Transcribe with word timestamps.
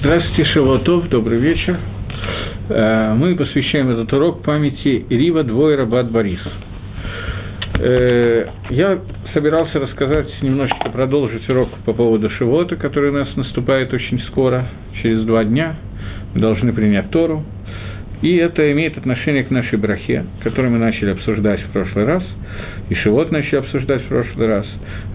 Здравствуйте, 0.00 0.46
Шавотов, 0.46 1.10
добрый 1.10 1.38
вечер. 1.40 1.78
Э, 2.70 3.12
мы 3.12 3.36
посвящаем 3.36 3.90
этот 3.90 4.10
урок 4.14 4.42
памяти 4.42 5.04
Рива 5.10 5.44
Двойра 5.44 5.84
Бат 5.84 6.10
Борис. 6.10 6.40
Э, 7.78 8.46
я 8.70 8.98
собирался 9.34 9.78
рассказать, 9.78 10.26
немножечко 10.40 10.88
продолжить 10.88 11.46
урок 11.50 11.68
по 11.84 11.92
поводу 11.92 12.30
Шивота, 12.30 12.76
который 12.76 13.10
у 13.10 13.12
нас 13.12 13.28
наступает 13.36 13.92
очень 13.92 14.22
скоро, 14.22 14.68
через 15.02 15.22
два 15.26 15.44
дня. 15.44 15.76
Мы 16.32 16.40
должны 16.40 16.72
принять 16.72 17.10
Тору. 17.10 17.44
И 18.22 18.36
это 18.36 18.70
имеет 18.72 18.98
отношение 18.98 19.44
к 19.44 19.50
нашей 19.50 19.78
брахе, 19.78 20.24
которую 20.42 20.72
мы 20.72 20.78
начали 20.78 21.10
обсуждать 21.10 21.60
в 21.60 21.70
прошлый 21.70 22.04
раз, 22.04 22.22
и 22.90 22.94
Шивот 22.94 23.32
начали 23.32 23.56
обсуждать 23.56 24.02
в 24.02 24.08
прошлый 24.08 24.46
раз. 24.46 24.66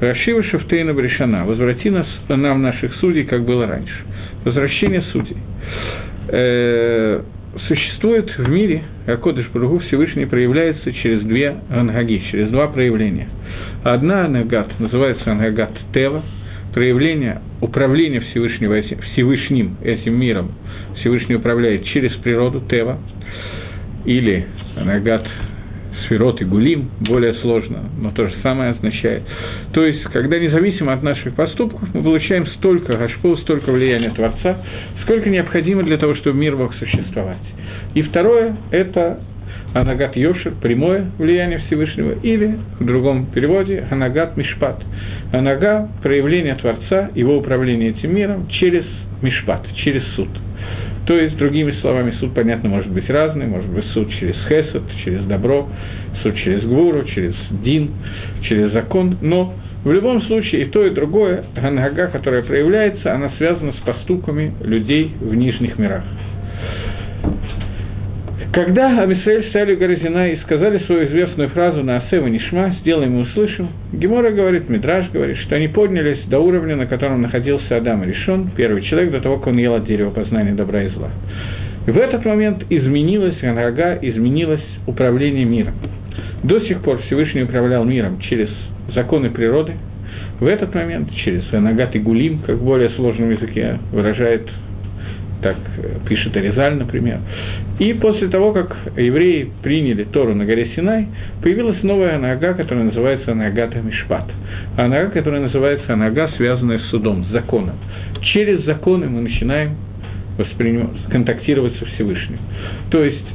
Рашива 0.02 0.44
Шафтейна 0.44 0.94
Брешана, 0.94 1.46
возврати 1.46 1.90
нас, 1.90 2.08
нам 2.30 2.62
наших 2.64 2.96
судей, 2.96 3.26
как 3.26 3.46
было 3.46 3.68
раньше. 3.68 3.96
Возвращение 4.44 5.04
судей. 5.12 5.38
Э, 6.30 7.22
существует 7.68 8.36
в 8.38 8.50
мире, 8.50 8.84
Акодыш 9.06 9.50
Бругу 9.50 9.80
Всевышний 9.80 10.26
проявляется 10.26 10.92
через 10.92 11.22
две 11.22 11.56
ангаги, 11.70 12.24
через 12.32 12.50
два 12.50 12.68
проявления. 12.68 13.30
Одна 13.84 14.26
ангагат 14.26 14.80
называется 14.80 15.32
ангагат 15.32 15.72
Тева, 15.94 16.24
проявление 16.74 17.40
управления 17.62 18.20
Всевышнего 18.20 18.82
Всевышним 18.82 19.78
этим 19.84 20.20
миром, 20.20 20.52
Всевышний 20.98 21.36
управляет 21.36 21.86
через 21.86 22.14
природу 22.18 22.62
Тева, 22.70 23.00
или 24.06 24.46
ангагат 24.76 25.28
Сферот 26.06 26.40
и 26.42 26.46
Гулим, 26.46 26.90
более 27.00 27.34
сложно, 27.36 27.90
но 28.00 28.12
то 28.12 28.28
же 28.28 28.36
самое 28.44 28.72
означает. 28.72 29.24
То 29.74 29.84
есть, 29.84 30.04
когда 30.04 30.38
независимо 30.38 30.94
от 30.94 31.02
наших 31.02 31.34
поступков, 31.36 31.82
мы 31.94 32.04
получаем 32.04 32.46
столько 32.48 32.96
гашпу, 32.98 33.38
столько 33.38 33.72
влияния 33.72 34.12
Творца, 34.12 34.58
сколько 35.04 35.30
необходимо 35.30 35.84
для 35.84 35.98
того, 35.98 36.16
чтобы 36.16 36.38
мир 36.38 36.56
мог 36.56 36.74
существовать. 36.76 37.38
И 37.96 38.02
второе– 38.04 38.56
это 38.72 39.20
Анагат 39.76 40.16
Йошер, 40.16 40.54
прямое 40.62 41.06
влияние 41.20 41.60
Всевышнего, 41.68 42.14
или 42.24 42.58
в 42.80 42.86
другом 42.86 43.28
переводе 43.28 43.86
Анагат 43.92 44.38
Мишпат. 44.38 44.82
Анага– 45.32 45.90
проявление 46.02 46.56
Творца, 46.56 47.12
его 47.14 47.38
управление 47.38 47.90
этим 47.90 48.16
миром 48.16 48.48
через 48.48 48.86
Мишпат, 49.22 49.68
через 49.84 50.04
суд– 50.16 50.30
то 51.06 51.14
есть, 51.14 51.38
другими 51.38 51.72
словами, 51.82 52.12
суд, 52.20 52.34
понятно, 52.34 52.70
может 52.70 52.92
быть 52.92 53.08
разный, 53.10 53.46
может 53.46 53.70
быть 53.70 53.86
суд 53.94 54.10
через 54.20 54.36
хесед, 54.48 54.82
через 55.04 55.24
добро, 55.26 55.70
суд 56.24 56.36
через 56.38 56.64
гвуру, 56.64 57.04
через 57.04 57.36
дин, 57.64 57.92
через 58.42 58.72
закон, 58.72 59.18
но 59.22 59.54
в 59.84 59.92
любом 59.92 60.24
случае 60.24 60.64
и 60.64 60.66
то, 60.66 60.84
и 60.84 60.90
другое, 60.90 61.44
ганага, 61.56 62.08
которая 62.08 62.42
проявляется, 62.42 63.14
она 63.14 63.30
связана 63.38 63.74
с 63.74 63.86
поступками 63.86 64.52
людей 64.62 65.12
в 65.22 65.36
нижних 65.36 65.78
мирах. 65.78 66.04
Когда 68.56 69.02
Амисраэль 69.02 69.50
стали 69.50 69.76
у 69.76 69.78
Горозина 69.78 70.32
и 70.32 70.38
сказали 70.38 70.80
свою 70.86 71.08
известную 71.08 71.50
фразу 71.50 71.84
на 71.84 71.98
Асева 71.98 72.28
Нишма, 72.28 72.74
«Сделаем 72.80 73.20
и 73.20 73.24
услышим», 73.24 73.68
Гемора 73.92 74.32
говорит, 74.32 74.70
Мидраш 74.70 75.12
говорит, 75.12 75.36
что 75.40 75.58
они 75.58 75.68
поднялись 75.68 76.24
до 76.28 76.40
уровня, 76.40 76.78
на 76.78 76.86
котором 76.86 77.22
находился 77.22 77.76
Адам 77.76 78.06
и 78.06 78.08
Решон, 78.08 78.52
первый 78.56 78.82
человек, 78.84 79.12
до 79.12 79.20
того, 79.20 79.40
как 79.40 79.48
он 79.48 79.58
ел 79.58 79.76
от 79.76 79.86
дерева 79.86 80.12
познания 80.12 80.54
добра 80.54 80.84
и 80.84 80.88
зла. 80.88 81.10
И 81.86 81.92
в 81.92 81.98
этот 81.98 82.24
момент 82.24 82.64
изменилась 82.70 83.36
Ганага, 83.42 84.00
изменилось 84.02 84.64
управление 84.88 85.44
миром. 85.44 85.74
До 86.44 86.62
сих 86.62 86.82
пор 86.82 87.02
Всевышний 87.08 87.44
управлял 87.44 87.84
миром 87.84 88.22
через 88.22 88.48
законы 88.94 89.32
природы, 89.32 89.74
в 90.40 90.46
этот 90.46 90.74
момент 90.74 91.10
через 91.26 91.44
Анагат 91.52 91.94
и 91.94 92.00
Гулим, 92.00 92.40
как 92.40 92.56
в 92.56 92.64
более 92.64 92.92
сложном 92.92 93.32
языке 93.32 93.80
выражает 93.92 94.48
так 95.42 95.58
пишет 96.08 96.36
Аризаль, 96.36 96.76
например. 96.76 97.20
И 97.80 97.94
после 97.94 98.28
того, 98.30 98.54
как 98.54 98.76
евреи 98.98 99.52
приняли 99.62 100.04
Тору 100.06 100.34
на 100.34 100.46
горе 100.46 100.72
Синай, 100.76 101.08
появилась 101.42 101.82
новая 101.84 102.16
анага, 102.16 102.54
которая 102.54 102.86
называется 102.86 103.32
анага 103.32 103.70
Мишпат. 103.84 104.30
Анага, 104.78 105.10
которая 105.12 105.42
называется 105.42 105.94
анага, 105.94 106.30
связанная 106.38 106.80
с 106.80 106.86
судом, 106.90 107.26
с 107.26 107.28
законом. 107.30 107.76
Через 108.22 108.64
законы 108.66 109.08
мы 109.08 109.22
начинаем 109.22 109.76
восприним... 110.38 110.90
контактировать 111.10 111.78
со 111.78 111.86
Всевышним. 111.86 112.40
То 112.90 113.04
есть, 113.04 113.26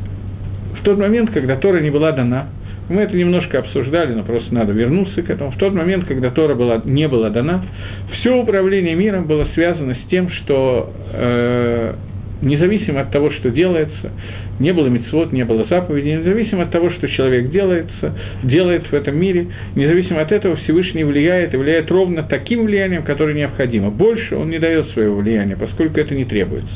в 0.81 0.83
тот 0.83 0.99
момент, 0.99 1.31
когда 1.31 1.56
Тора 1.56 1.81
не 1.81 1.91
была 1.91 2.12
дана, 2.12 2.49
мы 2.91 3.03
это 3.03 3.17
немножко 3.17 3.61
обсуждали, 3.61 4.12
но 4.12 4.25
просто 4.25 4.53
надо 4.53 4.73
вернуться 4.73 5.23
к 5.23 5.31
этому. 5.31 5.53
В 5.53 5.56
тот 5.56 5.73
момент, 5.73 6.06
когда 6.06 6.31
Тора 6.31 6.56
была, 6.56 6.83
не 6.84 7.06
была 7.06 7.31
дана, 7.31 7.65
все 8.12 8.37
управление 8.37 8.97
миром 8.97 9.27
было 9.27 9.47
связано 9.55 9.95
с 9.95 10.11
тем, 10.11 10.28
что 10.31 10.93
э, 11.12 11.95
независимо 12.43 13.03
от 13.03 13.12
того, 13.12 13.31
что 13.31 13.51
делается, 13.51 14.11
не 14.60 14.72
было 14.72 14.87
мецвод, 14.88 15.32
не 15.32 15.44
было 15.44 15.65
заповедей, 15.65 16.16
независимо 16.16 16.65
от 16.65 16.71
того, 16.71 16.91
что 16.91 17.09
человек 17.09 17.50
делается, 17.50 18.15
делает 18.43 18.87
в 18.87 18.93
этом 18.93 19.19
мире, 19.19 19.48
независимо 19.75 20.21
от 20.21 20.31
этого 20.31 20.56
Всевышний 20.56 21.03
влияет 21.03 21.54
и 21.54 21.56
влияет 21.56 21.91
ровно 21.91 22.22
таким 22.22 22.66
влиянием, 22.66 23.03
которое 23.03 23.34
необходимо. 23.34 23.91
Больше 23.91 24.37
он 24.37 24.50
не 24.50 24.59
дает 24.59 24.91
своего 24.91 25.16
влияния, 25.16 25.56
поскольку 25.56 25.98
это 25.98 26.15
не 26.15 26.26
требуется. 26.26 26.71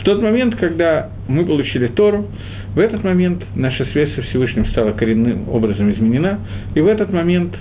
В 0.00 0.04
тот 0.04 0.22
момент, 0.22 0.54
когда 0.56 1.10
мы 1.26 1.44
получили 1.44 1.88
Тору, 1.88 2.26
в 2.74 2.78
этот 2.78 3.02
момент 3.04 3.42
наша 3.56 3.84
связь 3.86 4.14
со 4.14 4.22
Всевышним 4.22 4.66
стала 4.66 4.92
коренным 4.92 5.48
образом 5.48 5.92
изменена, 5.92 6.38
и 6.74 6.80
в 6.80 6.86
этот 6.86 7.12
момент 7.12 7.54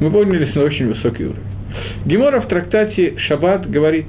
мы 0.00 0.10
поднялись 0.10 0.54
на 0.54 0.62
очень 0.62 0.88
высокий 0.88 1.24
уровень. 1.24 1.42
Гемора 2.06 2.40
в 2.40 2.48
трактате 2.48 3.14
«Шаббат» 3.18 3.68
говорит, 3.68 4.06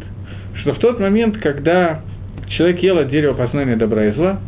что 0.56 0.74
в 0.74 0.80
тот 0.80 1.00
момент, 1.00 1.38
когда 1.40 2.02
человек 2.50 2.82
ел 2.84 2.98
от 2.98 3.10
дерева 3.10 3.34
познания 3.34 3.76
добра 3.76 4.06
и 4.06 4.12
зла, 4.12 4.40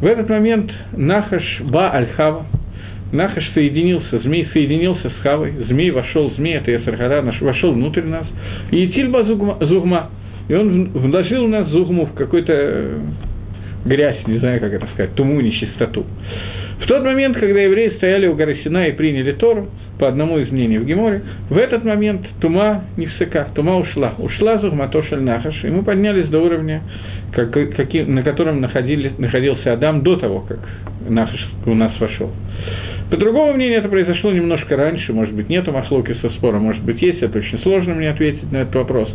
в 0.00 0.06
этот 0.06 0.28
момент 0.28 0.70
Нахаш 0.96 1.60
Ба 1.62 1.92
Аль-Хава, 1.94 2.46
Нахаш 3.12 3.48
соединился, 3.54 4.18
змей 4.20 4.48
соединился 4.52 5.08
с 5.08 5.22
Хавой, 5.22 5.52
змей 5.68 5.90
вошел, 5.90 6.32
змей, 6.36 6.56
это 6.56 6.70
Ясархара, 6.70 7.22
вошел 7.40 7.72
внутрь 7.72 8.02
нас, 8.02 8.26
и 8.70 8.88
Тильба 8.88 9.24
Зугма, 9.24 10.10
и 10.48 10.54
он 10.54 10.90
вложил 10.90 11.46
нас 11.46 11.68
Зугму 11.68 12.06
в 12.06 12.14
какой-то 12.14 12.98
грязь, 13.84 14.26
не 14.26 14.38
знаю, 14.38 14.60
как 14.60 14.72
это 14.72 14.86
сказать, 14.94 15.14
туму, 15.14 15.40
нечистоту. 15.40 16.04
В 16.80 16.86
тот 16.86 17.04
момент, 17.04 17.36
когда 17.36 17.60
евреи 17.60 17.90
стояли 17.96 18.26
у 18.26 18.34
горы 18.34 18.58
Сина 18.64 18.88
и 18.88 18.92
приняли 18.92 19.32
Тору, 19.32 19.68
по 19.98 20.08
одному 20.08 20.38
из 20.38 20.50
мнений 20.50 20.78
в 20.78 20.84
Геморе, 20.84 21.22
в 21.48 21.56
этот 21.56 21.84
момент 21.84 22.26
тума 22.40 22.84
не 22.96 23.06
всека, 23.06 23.48
тума 23.54 23.76
ушла. 23.76 24.14
Ушла 24.18 24.58
Зухматошаль 24.58 25.22
Нахаш, 25.22 25.64
и 25.64 25.68
мы 25.68 25.84
поднялись 25.84 26.28
до 26.28 26.40
уровня, 26.40 26.82
как, 27.32 27.52
как, 27.52 27.92
на 27.92 28.22
котором 28.22 28.60
находили, 28.60 29.12
находился 29.18 29.72
Адам 29.72 30.02
до 30.02 30.16
того, 30.16 30.40
как 30.40 30.58
Нахаш 31.08 31.40
у 31.66 31.74
нас 31.74 31.92
вошел. 32.00 32.32
По 33.10 33.16
другому 33.18 33.52
мнению, 33.52 33.78
это 33.78 33.88
произошло 33.88 34.32
немножко 34.32 34.76
раньше, 34.76 35.12
может 35.12 35.34
быть, 35.34 35.48
нету 35.48 35.70
махлоки 35.72 36.16
со 36.20 36.30
спора, 36.30 36.58
может 36.58 36.82
быть, 36.82 37.00
есть, 37.02 37.22
это 37.22 37.38
очень 37.38 37.60
сложно 37.60 37.94
мне 37.94 38.10
ответить 38.10 38.50
на 38.50 38.62
этот 38.62 38.74
вопрос. 38.74 39.08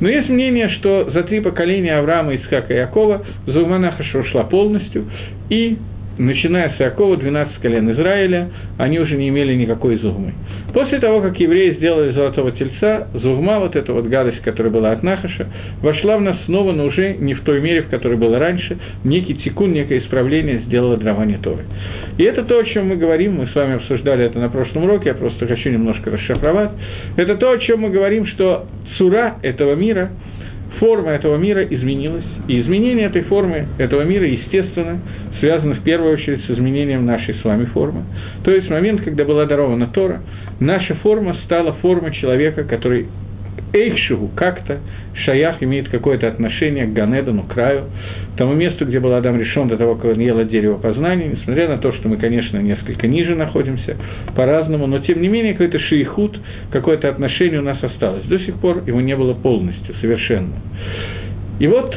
Но 0.00 0.08
есть 0.08 0.28
мнение, 0.28 0.70
что 0.70 1.10
за 1.12 1.22
три 1.24 1.40
поколения 1.40 1.96
Авраама, 1.96 2.34
Ицхака 2.34 2.72
и 2.72 2.78
Якова 2.78 3.24
Зулманахаша 3.46 4.18
ушла 4.18 4.44
полностью, 4.44 5.04
и 5.50 5.76
начиная 6.18 6.70
с 6.70 6.80
Иакова, 6.80 7.16
12 7.16 7.56
колен 7.58 7.90
Израиля, 7.92 8.50
они 8.78 8.98
уже 8.98 9.16
не 9.16 9.28
имели 9.28 9.54
никакой 9.54 9.96
зугмы. 9.96 10.32
После 10.72 10.98
того, 10.98 11.20
как 11.20 11.38
евреи 11.38 11.74
сделали 11.74 12.12
золотого 12.12 12.52
тельца, 12.52 13.08
зугма, 13.14 13.60
вот 13.60 13.76
эта 13.76 13.92
вот 13.92 14.06
гадость, 14.06 14.40
которая 14.40 14.72
была 14.72 14.92
от 14.92 15.02
Нахаша, 15.02 15.46
вошла 15.80 16.16
в 16.16 16.22
нас 16.22 16.36
снова, 16.46 16.72
но 16.72 16.86
уже 16.86 17.14
не 17.14 17.34
в 17.34 17.42
той 17.42 17.60
мере, 17.60 17.82
в 17.82 17.88
которой 17.88 18.16
было 18.16 18.38
раньше, 18.38 18.76
некий 19.04 19.34
тикун, 19.34 19.72
некое 19.72 19.98
исправление 20.00 20.58
сделало 20.66 20.96
дарование 20.96 21.38
Торы. 21.38 21.64
И 22.18 22.24
это 22.24 22.42
то, 22.44 22.58
о 22.58 22.64
чем 22.64 22.88
мы 22.88 22.96
говорим, 22.96 23.36
мы 23.36 23.46
с 23.46 23.54
вами 23.54 23.76
обсуждали 23.76 24.24
это 24.24 24.38
на 24.38 24.48
прошлом 24.48 24.84
уроке, 24.84 25.10
я 25.10 25.14
просто 25.14 25.46
хочу 25.46 25.70
немножко 25.70 26.10
расшифровать. 26.10 26.70
Это 27.16 27.36
то, 27.36 27.50
о 27.50 27.58
чем 27.58 27.80
мы 27.80 27.90
говорим, 27.90 28.26
что 28.26 28.66
цура 28.96 29.36
этого 29.42 29.74
мира– 29.74 30.10
форма 30.78 31.12
этого 31.12 31.36
мира 31.36 31.64
изменилась, 31.64 32.24
и 32.48 32.60
изменение 32.60 33.06
этой 33.06 33.22
формы, 33.22 33.66
этого 33.78 34.02
мира, 34.02 34.26
естественно, 34.26 35.00
связано 35.40 35.74
в 35.74 35.82
первую 35.82 36.12
очередь 36.12 36.44
с 36.44 36.50
изменением 36.50 37.06
нашей 37.06 37.34
с 37.34 37.44
вами 37.44 37.66
формы. 37.66 38.04
То 38.44 38.50
есть 38.50 38.68
в 38.68 38.70
момент, 38.70 39.02
когда 39.02 39.24
была 39.24 39.44
дарована 39.46 39.88
Тора, 39.88 40.22
наша 40.60 40.94
форма 40.96 41.36
стала 41.44 41.72
формой 41.74 42.12
человека, 42.12 42.64
который 42.64 43.08
Эйхшигу 43.72 44.30
как-то 44.34 44.80
Шаях 45.24 45.62
имеет 45.62 45.88
какое-то 45.88 46.28
отношение 46.28 46.86
к 46.86 46.92
Ганедану, 46.92 47.44
краю, 47.44 47.84
тому 48.36 48.54
месту, 48.54 48.84
где 48.84 48.98
был 48.98 49.14
Адам 49.14 49.38
решен 49.38 49.68
до 49.68 49.76
того, 49.76 49.94
как 49.94 50.12
он 50.12 50.20
ел 50.20 50.38
от 50.38 50.48
дерева 50.48 50.76
познания, 50.76 51.28
несмотря 51.28 51.68
на 51.68 51.78
то, 51.78 51.92
что 51.92 52.08
мы, 52.08 52.16
конечно, 52.16 52.58
несколько 52.58 53.06
ниже 53.06 53.34
находимся, 53.34 53.96
по-разному, 54.34 54.86
но 54.86 54.98
тем 55.00 55.22
не 55.22 55.28
менее 55.28 55.52
какой-то 55.52 55.78
шейхут, 55.78 56.38
какое-то 56.70 57.08
отношение 57.08 57.60
у 57.60 57.64
нас 57.64 57.82
осталось. 57.82 58.24
До 58.24 58.38
сих 58.40 58.56
пор 58.56 58.82
его 58.86 59.00
не 59.00 59.16
было 59.16 59.34
полностью, 59.34 59.94
совершенно. 60.00 60.54
И 61.60 61.66
вот 61.68 61.94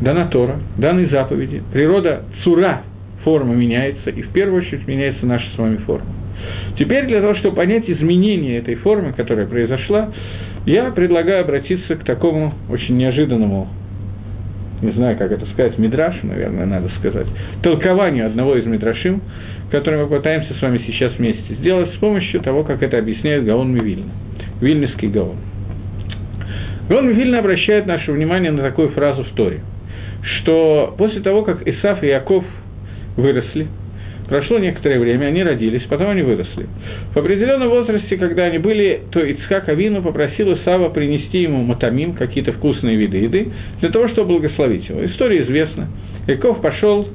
дана 0.00 0.26
Тора, 0.26 0.56
даны 0.78 1.08
заповеди, 1.08 1.62
природа 1.72 2.22
цура, 2.44 2.82
форма 3.24 3.54
меняется, 3.54 4.10
и 4.10 4.22
в 4.22 4.30
первую 4.30 4.62
очередь 4.62 4.86
меняется 4.86 5.26
наша 5.26 5.46
с 5.54 5.58
вами 5.58 5.76
форма. 5.78 6.17
Теперь 6.78 7.06
для 7.06 7.20
того, 7.20 7.34
чтобы 7.36 7.56
понять 7.56 7.88
изменение 7.88 8.58
этой 8.58 8.76
формы, 8.76 9.12
которая 9.12 9.46
произошла, 9.46 10.10
Я 10.66 10.90
предлагаю 10.90 11.42
обратиться 11.42 11.96
к 11.96 12.04
такому 12.04 12.52
очень 12.68 12.96
неожиданному 12.96 13.68
не 14.82 14.92
знаю, 14.92 15.16
как 15.18 15.32
это 15.32 15.44
сказать, 15.46 15.78
мидраш, 15.78 16.22
наверное, 16.22 16.66
надо 16.66 16.88
сказать, 16.98 17.26
толкованию 17.62 18.26
одного 18.26 18.56
из 18.56 18.64
мидрашим, 18.64 19.20
который 19.70 19.98
мы 19.98 20.06
пытаемся 20.06 20.54
с 20.54 20.62
вами 20.62 20.80
сейчас 20.86 21.14
вместе 21.18 21.54
сделать 21.54 21.90
с 21.94 21.98
помощью 21.98 22.40
того, 22.40 22.64
как 22.64 22.82
это 22.82 22.98
объясняет 22.98 23.44
Гаон 23.44 23.72
Мивильна, 23.74 24.12
Вильнюсский 24.60 25.08
Гаон. 25.08 25.36
Гаон 26.88 27.08
Мивильна 27.08 27.40
обращает 27.40 27.86
наше 27.86 28.12
внимание 28.12 28.50
на 28.50 28.62
такую 28.62 28.90
фразу 28.90 29.24
в 29.24 29.34
Торе, 29.34 29.60
что 30.22 30.94
после 30.96 31.20
того, 31.20 31.42
как 31.42 31.66
Исаф 31.66 32.02
и 32.02 32.06
Яков 32.06 32.44
выросли, 33.16 33.66
Прошло 34.28 34.58
некоторое 34.58 34.98
время, 34.98 35.26
они 35.26 35.42
родились, 35.42 35.82
потом 35.88 36.10
они 36.10 36.22
выросли. 36.22 36.66
В 37.14 37.16
определенном 37.16 37.70
возрасте, 37.70 38.16
когда 38.18 38.44
они 38.44 38.58
были, 38.58 39.00
то 39.10 39.20
Ицхак 39.20 39.68
Авину 39.68 40.02
попросил 40.02 40.52
Исава 40.54 40.90
принести 40.90 41.42
ему 41.42 41.62
матамим, 41.62 42.12
какие-то 42.12 42.52
вкусные 42.52 42.96
виды 42.96 43.16
еды, 43.18 43.48
для 43.80 43.88
того, 43.90 44.08
чтобы 44.08 44.34
благословить 44.34 44.88
его. 44.88 45.04
История 45.06 45.42
известна. 45.44 45.88
Яков 46.26 46.60
пошел 46.60 47.08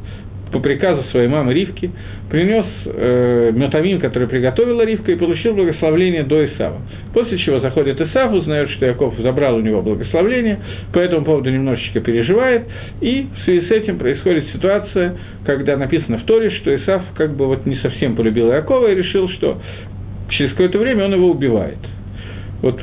по 0.53 0.59
приказу 0.59 1.03
своей 1.11 1.27
мамы 1.27 1.53
Ривки, 1.53 1.91
принес 2.29 2.65
э, 2.85 3.51
метамин, 3.53 3.99
который 3.99 4.27
приготовила 4.27 4.83
Ривка, 4.83 5.11
и 5.11 5.15
получил 5.15 5.53
благословление 5.55 6.23
до 6.23 6.45
Исава. 6.45 6.81
После 7.13 7.37
чего 7.39 7.59
заходит 7.59 7.99
Исав, 7.99 8.31
узнает, 8.31 8.69
что 8.69 8.85
Яков 8.85 9.15
забрал 9.19 9.57
у 9.57 9.61
него 9.61 9.81
благословление, 9.81 10.59
по 10.93 10.99
этому 10.99 11.25
поводу 11.25 11.49
немножечко 11.49 11.99
переживает, 11.99 12.63
и 13.01 13.27
в 13.35 13.43
связи 13.43 13.67
с 13.67 13.71
этим 13.71 13.97
происходит 13.97 14.45
ситуация, 14.53 15.17
когда 15.45 15.75
написано 15.75 16.19
в 16.19 16.23
Торе, 16.23 16.51
что 16.51 16.73
Исав 16.75 17.01
как 17.15 17.35
бы 17.35 17.47
вот 17.47 17.65
не 17.65 17.75
совсем 17.77 18.15
полюбил 18.15 18.53
Якова 18.53 18.91
и 18.91 18.95
решил, 18.95 19.27
что 19.29 19.59
через 20.29 20.51
какое-то 20.51 20.77
время 20.77 21.05
он 21.05 21.13
его 21.13 21.31
убивает– 21.31 21.79
вот 22.63 22.79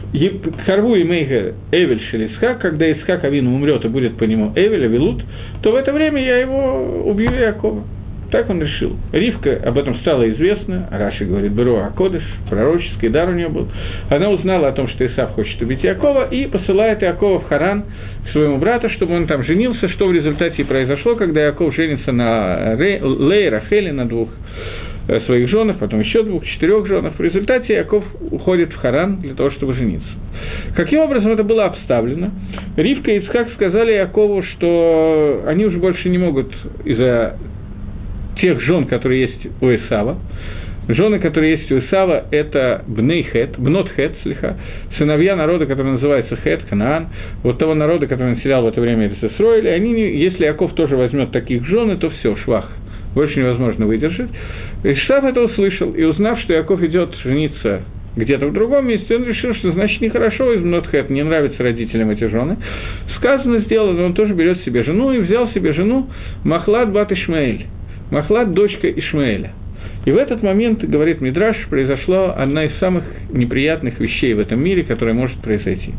Харву 0.67 0.94
и 0.94 1.05
Мейга 1.05 1.55
Эвель 1.73 2.03
Шелисхак, 2.11 2.59
когда 2.59 2.93
Исхак 2.93 3.25
Авину 3.25 3.55
умрет 3.55 3.82
и 3.87 3.88
будет 3.88 4.19
по 4.19 4.25
нему 4.25 4.53
Эвель, 4.55 4.85
Авилут, 4.85 5.23
то 5.62 5.73
в 5.73 5.75
это 5.75 5.91
время 5.93 6.23
я 6.23 6.37
его 6.37 7.03
убью 7.06 7.32
Якова. 7.32 7.82
Так 8.31 8.49
он 8.49 8.62
решил. 8.62 8.94
Ривка 9.11 9.59
об 9.65 9.79
этом 9.79 9.97
стало 10.00 10.31
известно, 10.31 10.87
Раши 10.91 11.25
говорит, 11.25 11.53
Беру 11.53 11.77
Акодыш, 11.79 12.23
пророческий 12.49 13.09
дар 13.09 13.31
у 13.31 13.32
нее 13.32 13.49
был. 13.49 13.69
Она 14.11 14.29
узнала 14.29 14.69
о 14.69 14.73
том, 14.73 14.87
что 14.88 15.05
Исав 15.06 15.31
хочет 15.31 15.61
убить 15.62 15.82
Якова, 15.82 16.29
и 16.29 16.47
посылает 16.47 17.00
Якова 17.00 17.41
в 17.41 17.49
Харан 17.49 17.85
к 18.27 18.32
своему 18.32 18.59
брату, 18.59 18.91
чтобы 18.91 19.17
он 19.17 19.27
там 19.27 19.43
женился, 19.44 19.88
что 19.88 20.06
в 20.06 20.12
результате 20.12 20.62
и 20.62 20.65
произошло, 20.65 21.17
когда 21.17 21.41
Яков 21.41 21.75
женится 21.75 22.12
на 22.12 22.75
Лей, 22.75 23.49
Рахеле, 23.49 23.93
на 23.93 24.06
двух 24.06 24.29
своих 25.26 25.49
женах, 25.49 25.79
потом 25.79 26.00
еще 26.00 26.23
двух, 26.23 26.44
четырех 26.47 26.87
женах. 26.87 27.14
В 27.19 27.20
результате 27.20 27.75
Яков 27.75 28.05
уходит 28.31 28.73
в 28.73 28.76
Харан 28.76 29.20
для 29.20 29.35
того, 29.35 29.50
чтобы 29.52 29.75
жениться. 29.75 30.08
Каким 30.75 31.00
образом 31.00 31.32
это 31.32 31.43
было 31.43 31.67
обставлено? 31.67 32.31
Ривка 32.76 33.11
и 33.11 33.19
Ицхак 33.19 33.52
сказали 33.55 33.93
Якову, 33.93 34.43
что 34.43 35.44
они 35.47 35.67
уже 35.67 35.79
больше 35.79 36.08
не 36.08 36.19
могут 36.19 36.52
из-за 36.85 37.37
тех 38.41 38.61
жен, 38.61 38.87
которые 38.87 39.23
есть 39.23 39.47
у 39.61 39.67
Исава, 39.67 40.19
Жены, 40.88 41.20
которые 41.20 41.53
есть 41.53 41.70
у 41.70 41.79
Исава, 41.79 42.25
это 42.31 42.82
Бнейхет, 42.87 43.58
Бнотхет, 43.58 44.12
слегка, 44.23 44.56
сыновья 44.99 45.37
народа, 45.37 45.67
который 45.67 45.93
называется 45.93 46.37
Хет, 46.37 46.64
Канаан, 46.69 47.08
вот 47.43 47.58
того 47.58 47.75
народа, 47.75 48.06
который 48.06 48.35
населял 48.35 48.64
в 48.64 48.67
это 48.67 48.81
время 48.81 49.08
Израиль, 49.08 49.69
они, 49.69 49.93
если 49.93 50.46
Яков 50.46 50.75
тоже 50.75 50.96
возьмет 50.96 51.31
таких 51.31 51.64
жены, 51.67 51.96
то 51.96 52.11
все, 52.11 52.35
швах, 52.37 52.70
больше 53.15 53.39
невозможно 53.39 53.87
выдержать. 53.87 54.29
Ишав 54.85 55.25
это 55.25 55.43
услышал, 55.43 55.93
и 55.93 56.03
узнав, 56.05 56.39
что 56.41 56.53
Яков 56.53 56.83
идет 56.83 57.15
жениться 57.23 57.83
где-то 58.17 58.47
в 58.47 58.53
другом 58.53 58.89
месте, 58.89 59.15
он 59.17 59.25
решил, 59.25 59.55
что 59.55 59.73
значит 59.73 60.01
нехорошо 60.01 60.53
из 60.55 60.62
Мнотхэт, 60.62 61.11
не 61.11 61.23
нравится 61.23 61.62
родителям 61.62 62.11
эти 62.11 62.25
жены. 62.25 62.57
Сказано, 63.17 63.61
сделано, 63.61 64.05
он 64.05 64.15
тоже 64.15 64.35
берет 64.35 64.62
себе 64.65 64.83
жену 64.83 65.12
и 65.12 65.21
взял 65.21 65.49
себе 65.51 65.73
жену 65.73 66.09
Махлад 66.45 66.93
Бат 66.93 67.12
Ишмаэль. 67.12 67.67
Махлад– 68.11 68.53
дочка 68.55 68.91
Ишмаэля. 68.91 69.53
И 70.06 70.11
в 70.11 70.17
этот 70.17 70.43
момент, 70.43 70.83
говорит 70.83 71.21
Мидраш, 71.21 71.56
произошла 71.69 72.33
одна 72.33 72.65
из 72.65 72.77
самых 72.79 73.05
неприятных 73.31 74.01
вещей 74.01 74.35
в 74.35 74.41
этом 74.41 74.59
мире, 74.59 74.83
которая 74.83 75.15
может 75.15 75.39
произойти. 75.41 75.93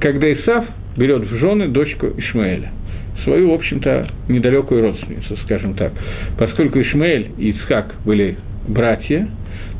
Когда 0.00 0.30
Исав 0.32 0.66
берет 0.96 1.22
в 1.22 1.38
жены 1.38 1.68
дочку 1.68 2.08
Ишмаэля– 2.16 2.72
свою, 3.22 3.50
в 3.50 3.54
общем-то, 3.54 4.08
недалекую 4.28 4.82
родственницу, 4.82 5.36
скажем 5.44 5.74
так. 5.74 5.92
Поскольку 6.38 6.80
Ишмаэль 6.80 7.30
и 7.38 7.50
Ицхак 7.50 7.94
были 8.04 8.36
братья, 8.68 9.28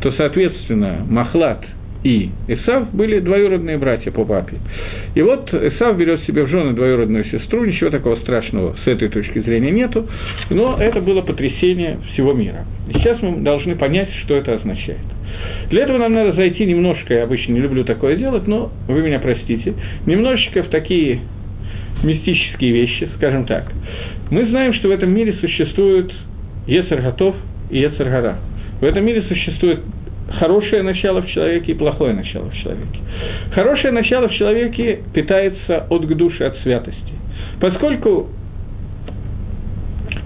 то, 0.01 0.13
соответственно, 0.13 1.05
Махлад 1.09 1.65
и 2.05 2.31
Исав 2.49 2.95
были 2.95 3.19
двоюродные 3.19 3.79
братья 3.79 4.11
по 4.11 4.25
папе. 4.25 4.59
И 5.15 5.23
вот 5.23 5.53
Исав 5.53 5.97
берет 5.97 6.23
себе 6.25 6.45
в 6.45 6.49
жены 6.49 6.75
двоюродную 6.75 7.25
сестру, 7.25 7.65
ничего 7.65 7.91
такого 7.91 8.17
страшного 8.17 8.77
с 8.85 8.87
этой 8.87 9.09
точки 9.09 9.39
зрения 9.41 9.71
нету, 9.71 10.07
но 10.51 10.77
это 10.79 11.01
было 11.01 11.23
потрясение 11.23 11.99
всего 12.13 12.35
мира. 12.35 12.67
И 12.89 12.93
сейчас 12.93 13.21
мы 13.23 13.41
должны 13.41 13.75
понять, 13.77 14.11
что 14.25 14.37
это 14.37 14.55
означает. 14.55 15.01
Для 15.71 15.85
этого 15.85 15.99
нам 15.99 16.13
надо 16.13 16.35
зайти 16.35 16.67
немножко, 16.67 17.15
я 17.15 17.25
обычно 17.25 17.53
не 17.53 17.61
люблю 17.61 17.85
такое 17.85 18.17
делать, 18.17 18.47
но 18.47 18.71
вы 18.87 19.03
меня 19.03 19.19
простите, 19.19 19.75
немножечко 20.07 20.63
в 20.63 20.69
такие 20.69 21.21
мистические 22.03 22.73
вещи, 22.73 23.09
скажем 23.17 23.47
так. 23.47 23.71
Мы 24.31 24.47
знаем, 24.47 24.75
что 24.75 24.89
в 24.89 24.91
этом 24.91 25.11
мире 25.11 25.35
существует 25.41 26.13
Ецер 26.67 27.01
Готов 27.01 27.37
и 27.71 27.79
Ецер 27.79 28.09
Гора. 28.09 28.39
В 28.81 28.85
этом 28.85 29.05
мире 29.05 29.23
существует 29.23 29.81
хорошее 30.39 30.83
начало 30.83 31.23
в 31.23 31.29
человеке 31.29 31.73
и 31.73 31.75
плохое 31.75 32.15
начало 32.15 32.51
в 32.51 32.57
человеке. 32.57 32.99
Хорошее 33.53 33.93
начало 33.93 34.29
в 34.29 34.35
человеке 34.35 35.01
питается 35.13 35.87
от 35.89 36.05
к 36.07 36.15
душе, 36.15 36.47
от 36.47 36.57
святости. 36.59 37.13
Поскольку 37.61 38.29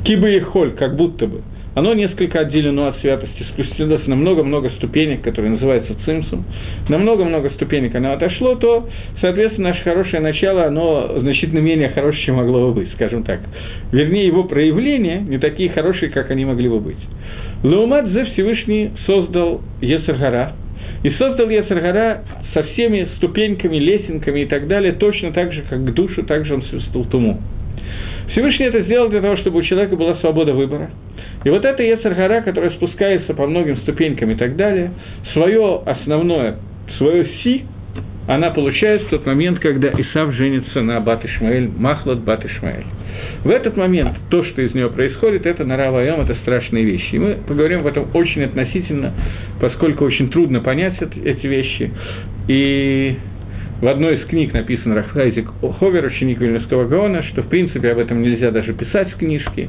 кибы 0.04 0.36
и 0.36 0.40
холь, 0.40 0.72
как 0.72 0.96
будто 0.96 1.26
бы, 1.26 1.42
оно 1.74 1.94
несколько 1.94 2.40
отделено 2.40 2.88
от 2.88 2.98
святости, 3.00 3.44
спустилось 3.52 4.06
на 4.06 4.16
много-много 4.16 4.70
ступенек, 4.70 5.22
которые 5.22 5.52
называются 5.52 5.94
цимсом, 6.04 6.44
на 6.88 6.98
много-много 6.98 7.50
ступенек 7.50 7.94
оно 7.94 8.12
отошло, 8.12 8.56
то, 8.56 8.88
соответственно, 9.20 9.70
наше 9.70 9.82
хорошее 9.82 10.20
начало, 10.22 10.64
оно 10.64 11.18
значительно 11.20 11.60
менее 11.60 11.90
хорошее, 11.90 12.24
чем 12.24 12.36
могло 12.36 12.68
бы 12.68 12.80
быть, 12.80 12.92
скажем 12.94 13.22
так. 13.22 13.40
Вернее, 13.92 14.26
его 14.26 14.44
проявления 14.44 15.20
не 15.20 15.38
такие 15.38 15.70
хорошие, 15.70 16.10
как 16.10 16.30
они 16.30 16.44
могли 16.44 16.68
бы 16.68 16.80
быть. 16.80 16.98
Лаумадзе 17.62 18.24
Всевышний 18.32 18.90
создал 19.06 19.60
Ецаргара, 19.80 20.52
и 21.04 21.10
создал 21.10 21.48
Ецаргара 21.48 22.24
со 22.54 22.62
всеми 22.64 23.06
ступеньками, 23.16 23.76
лесенками 23.76 24.40
и 24.40 24.46
так 24.46 24.66
далее, 24.66 24.92
точно 24.94 25.32
так 25.32 25.52
же, 25.52 25.62
как 25.68 25.84
к 25.84 25.92
душу, 25.92 26.25
так 26.25 26.44
же 26.44 26.54
он 26.54 26.62
создал 26.62 27.04
Туму. 27.04 27.38
Всевышний 28.32 28.66
это 28.66 28.80
сделал 28.82 29.08
для 29.08 29.20
того, 29.20 29.37
чтобы 29.37 29.58
у 29.58 29.62
человека 29.62 29.96
была 29.96 30.16
свобода 30.16 30.54
выбора– 30.54 30.90
и 31.45 31.50
вот 31.50 31.64
эта 31.64 31.83
Ецаргара, 31.83 32.40
которая 32.42 32.71
спускается 32.71 33.35
по 33.35 33.47
многим 33.47 33.76
ступенькам 33.78 34.30
и 34.30 34.35
так 34.35 34.57
далее, 34.57 34.92
свое 35.33 35.83
основное, 35.87 36.57
свое 36.97 37.26
си, 37.42 37.64
она 38.26 38.50
получает 38.50 39.02
в 39.02 39.09
тот 39.09 39.25
момент, 39.25 39.59
когда 39.59 39.88
Исав 39.88 40.35
женится 40.35 40.83
на 40.83 41.00
Бат 41.00 41.25
Ишмаэль, 41.25 41.71
Махлад 41.78 42.21
Бат 42.25 42.45
Ишмаэль. 42.45 42.85
В 43.42 43.49
этот 43.49 43.76
момент 43.76 44.16
то, 44.28 44.45
что 44.45 44.61
из 44.61 44.75
нее 44.75 44.90
происходит, 44.90 45.47
это 45.47 45.64
Наравайом, 45.64 46.21
это 46.21 46.35
страшные 46.42 46.85
вещи. 46.85 47.14
И 47.14 47.18
мы 47.18 47.38
поговорим 47.47 47.80
об 47.80 47.87
этом 47.87 48.09
очень 48.12 48.45
относительно, 48.45 49.14
поскольку 49.61 50.04
очень 50.04 50.28
трудно 50.28 50.61
понять 50.61 50.95
эти 51.00 51.47
вещи. 51.47 51.90
И 52.49 53.16
в 53.80 53.87
одной 53.87 54.16
из 54.16 54.26
книг 54.26 54.52
написан 54.52 54.92
Рафхайзик 54.92 55.49
Ховер, 55.78 56.04
ученик 56.06 56.40
Вильнюсского 56.40 56.87
Гаона, 56.87 57.23
что, 57.25 57.42
в 57.42 57.49
принципе, 57.49 57.92
об 57.92 57.99
этом 57.99 58.23
нельзя 58.23 58.50
даже 58.50 58.73
писать 58.73 59.12
в 59.12 59.18
книжке, 59.18 59.68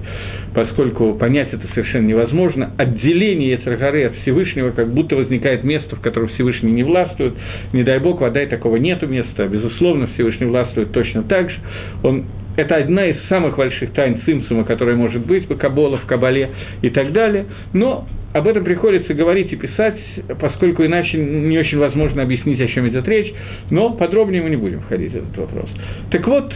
поскольку 0.56 1.14
понять 1.14 1.50
это 1.52 1.68
совершенно 1.74 2.08
невозможно. 2.08 2.72
Отделение 2.78 3.52
Ецаргары 3.52 4.06
от 4.06 4.16
Всевышнего, 4.18 4.72
как 4.72 4.92
будто 4.92 5.16
возникает 5.16 5.64
место, 5.64 5.96
в 5.96 6.02
котором 6.02 6.30
Всевышний 6.30 6.72
не 6.72 6.84
властвует. 6.84 7.34
Не 7.72 7.84
дай 7.84 8.00
Бог, 8.00 8.22
вода 8.22 8.42
и 8.42 8.48
такого 8.48 8.78
нету 8.78 9.08
места. 9.08 9.48
Безусловно, 9.48 10.08
Всевышний 10.16 10.48
властвует 10.48 10.92
точно 10.92 11.24
так 11.24 11.52
же. 11.52 11.58
Он 12.04 12.26
это 12.56 12.76
одна 12.76 13.06
из 13.06 13.16
самых 13.28 13.58
больших 13.58 13.94
тайн 13.94 14.22
Цимсума, 14.26 14.64
которая 14.64 14.96
может 14.96 15.26
быть 15.26 15.48
Кабола, 15.48 15.98
в 15.98 16.06
Кабале 16.06 16.50
и 16.82 16.90
так 16.90 17.14
далее. 17.14 17.46
Но 17.74 18.08
об 18.34 18.48
этом 18.48 18.64
приходится 18.64 19.14
говорить 19.14 19.52
и 19.52 19.56
писать, 19.56 19.98
поскольку 20.40 20.86
иначе 20.86 21.18
не 21.18 21.58
очень 21.58 21.78
возможно 21.78 22.22
объяснить, 22.22 22.60
о 22.62 22.68
чем 22.68 22.88
идет 22.88 23.08
речь, 23.08 23.34
но 23.72 23.92
подробнее 23.92 24.42
мы 24.42 24.50
не 24.50 24.58
будем 24.58 24.82
входить 24.82 25.14
в 25.14 25.16
этот 25.16 25.38
вопрос. 25.38 25.70
Так 26.12 26.28
вот, 26.28 26.54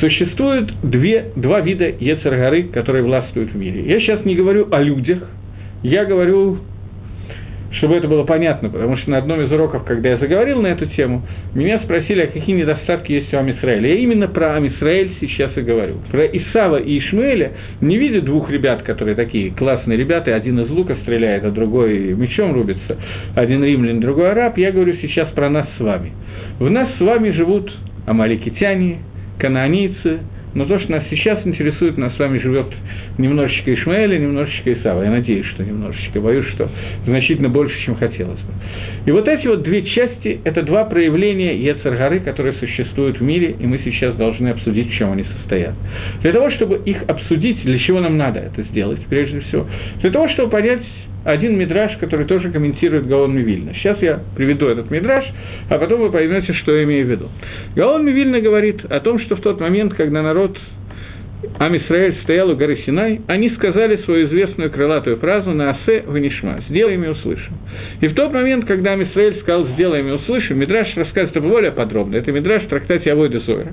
существует 0.00 0.70
две, 0.82 1.32
два 1.36 1.60
вида 1.60 1.86
Ецаргары, 1.98 2.64
которые 2.64 3.04
властвуют 3.04 3.52
в 3.52 3.56
мире. 3.56 3.82
Я 3.84 4.00
сейчас 4.00 4.24
не 4.24 4.34
говорю 4.34 4.68
о 4.70 4.80
людях, 4.80 5.28
я 5.82 6.04
говорю, 6.04 6.58
чтобы 7.78 7.96
это 7.96 8.08
было 8.08 8.24
понятно, 8.24 8.68
потому 8.68 8.96
что 8.96 9.10
на 9.10 9.18
одном 9.18 9.40
из 9.40 9.50
уроков, 9.50 9.84
когда 9.84 10.10
я 10.10 10.18
заговорил 10.18 10.60
на 10.62 10.68
эту 10.68 10.86
тему, 10.86 11.22
меня 11.54 11.80
спросили, 11.80 12.22
а 12.22 12.26
какие 12.26 12.54
недостатки 12.54 13.12
есть 13.12 13.32
у 13.34 13.38
Амисраэля. 13.38 13.88
Я 13.88 13.94
именно 13.96 14.28
про 14.28 14.54
Амисраэль 14.54 15.12
сейчас 15.20 15.56
и 15.56 15.60
говорю. 15.60 15.96
Про 16.10 16.26
Исава 16.26 16.76
и 16.76 16.98
Ишмаэля 16.98 17.52
не 17.80 17.98
видя 17.98 18.22
двух 18.22 18.50
ребят, 18.50 18.82
которые 18.82 19.14
такие 19.14 19.50
классные 19.50 19.98
ребята, 19.98 20.34
один 20.34 20.58
из 20.60 20.70
лука 20.70 20.96
стреляет, 21.02 21.44
а 21.44 21.50
другой 21.50 22.14
мечом 22.14 22.54
рубится, 22.54 22.96
один 23.34 23.62
римлян, 23.64 24.00
другой 24.00 24.32
араб, 24.32 24.58
я 24.58 24.72
говорю 24.72 24.94
сейчас 25.00 25.28
про 25.30 25.48
нас 25.50 25.66
с 25.76 25.80
вами. 25.80 26.12
В 26.58 26.70
нас 26.70 26.88
с 26.98 27.00
вами 27.00 27.30
живут 27.30 27.72
амаликитяне, 28.06 28.98
канонийцы, 29.38 30.20
но 30.54 30.66
то, 30.66 30.78
что 30.78 30.92
нас 30.92 31.04
сейчас 31.10 31.44
интересует, 31.44 31.98
нас 31.98 32.14
с 32.14 32.18
вами 32.18 32.38
живет 32.38 32.66
немножечко 33.18 33.74
Ишмаэля, 33.74 34.18
немножечко 34.18 34.72
Исава. 34.72 35.02
Я 35.02 35.10
надеюсь, 35.10 35.46
что 35.46 35.64
немножечко, 35.64 36.20
боюсь, 36.20 36.46
что 36.54 36.68
значительно 37.06 37.48
больше, 37.48 37.78
чем 37.84 37.96
хотелось 37.96 38.40
бы. 38.40 38.52
И 39.06 39.10
вот 39.10 39.28
эти 39.28 39.46
вот 39.46 39.62
две 39.62 39.82
части– 39.82 40.40
это 40.44 40.62
два 40.62 40.84
проявления 40.84 41.56
Ецаргары, 41.56 42.20
которые 42.20 42.54
существуют 42.54 43.18
в 43.18 43.22
мире, 43.22 43.54
и 43.58 43.66
мы 43.66 43.78
сейчас 43.84 44.14
должны 44.16 44.48
обсудить, 44.48 44.90
в 44.90 44.94
чем 44.94 45.12
они 45.12 45.24
состоят. 45.38 45.74
Для 46.22 46.32
того, 46.32 46.50
чтобы 46.50 46.80
их 46.84 47.02
обсудить, 47.06 47.62
для 47.62 47.78
чего 47.78 48.00
нам 48.00 48.16
надо 48.16 48.40
это 48.40 48.62
сделать, 48.70 49.00
прежде 49.08 49.40
всего? 49.40 49.66
Для 50.00 50.10
того, 50.10 50.28
чтобы 50.30 50.50
понять 50.50 50.82
один 51.24 51.58
мидраж, 51.58 51.96
который 51.98 52.26
тоже 52.26 52.50
комментирует 52.50 53.06
Гаон 53.06 53.34
Мивильна. 53.34 53.72
Сейчас 53.74 54.00
я 54.02 54.20
приведу 54.36 54.66
этот 54.66 54.90
мидраж, 54.90 55.24
а 55.70 55.78
потом 55.78 56.00
вы 56.00 56.10
поймете, 56.10 56.52
что 56.52 56.76
я 56.76 56.84
имею 56.84 57.06
в 57.06 57.10
виду. 57.10 57.30
Гаон 57.74 58.04
Мивильна 58.04 58.40
говорит 58.40 58.84
о 58.84 59.00
том, 59.00 59.18
что 59.20 59.36
в 59.36 59.40
тот 59.40 59.60
момент, 59.60 59.94
когда 59.94 60.22
народ 60.22 60.58
Амисраэль 61.58 62.16
стоял 62.22 62.50
у 62.50 62.56
горы 62.56 62.78
Синай, 62.86 63.20
они 63.26 63.50
сказали 63.50 63.96
свою 63.98 64.26
известную 64.28 64.70
крылатую 64.70 65.16
фразу 65.16 65.50
на 65.52 65.70
«Асе 65.70 66.02
ванишма»– 66.06 66.60
«Сделаем 66.68 67.04
и 67.04 67.08
услышим». 67.08 67.54
И 68.00 68.08
в 68.08 68.14
тот 68.14 68.32
момент, 68.32 68.66
когда 68.66 68.92
Амисраэль 68.92 69.40
сказал 69.40 69.66
«Сделаем 69.68 70.08
и 70.08 70.12
услышим», 70.12 70.58
Мидраш 70.58 70.96
рассказывает 70.96 71.36
это 71.36 71.40
более 71.40 71.72
подробно. 71.72 72.16
Это 72.16 72.32
Мидраш 72.32 72.64
в 72.64 72.68
трактате 72.68 73.12
Авойда 73.12 73.40
Зойра. 73.40 73.72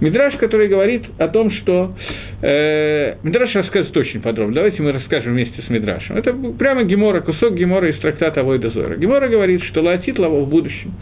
Мидраш, 0.00 0.34
который 0.36 0.68
говорит 0.68 1.04
о 1.18 1.28
том, 1.28 1.50
что... 1.50 1.94
Э, 2.42 3.16
Мидраш 3.22 3.54
рассказывает 3.54 3.96
очень 3.96 4.20
подробно. 4.20 4.56
Давайте 4.56 4.82
мы 4.82 4.92
расскажем 4.92 5.32
вместе 5.32 5.60
с 5.62 5.68
Мидрашем. 5.68 6.16
Это 6.16 6.32
прямо 6.58 6.84
Гемора, 6.84 7.20
кусок 7.20 7.54
Гемора 7.54 7.90
из 7.90 7.98
трактата 7.98 8.40
Авойда 8.40 8.70
Зойра. 8.70 8.96
Гемора 8.96 9.28
говорит, 9.28 9.62
что 9.64 9.82
Лаатит 9.82 10.18
Лаво 10.18 10.40
в 10.40 10.48
будущем. 10.48 10.92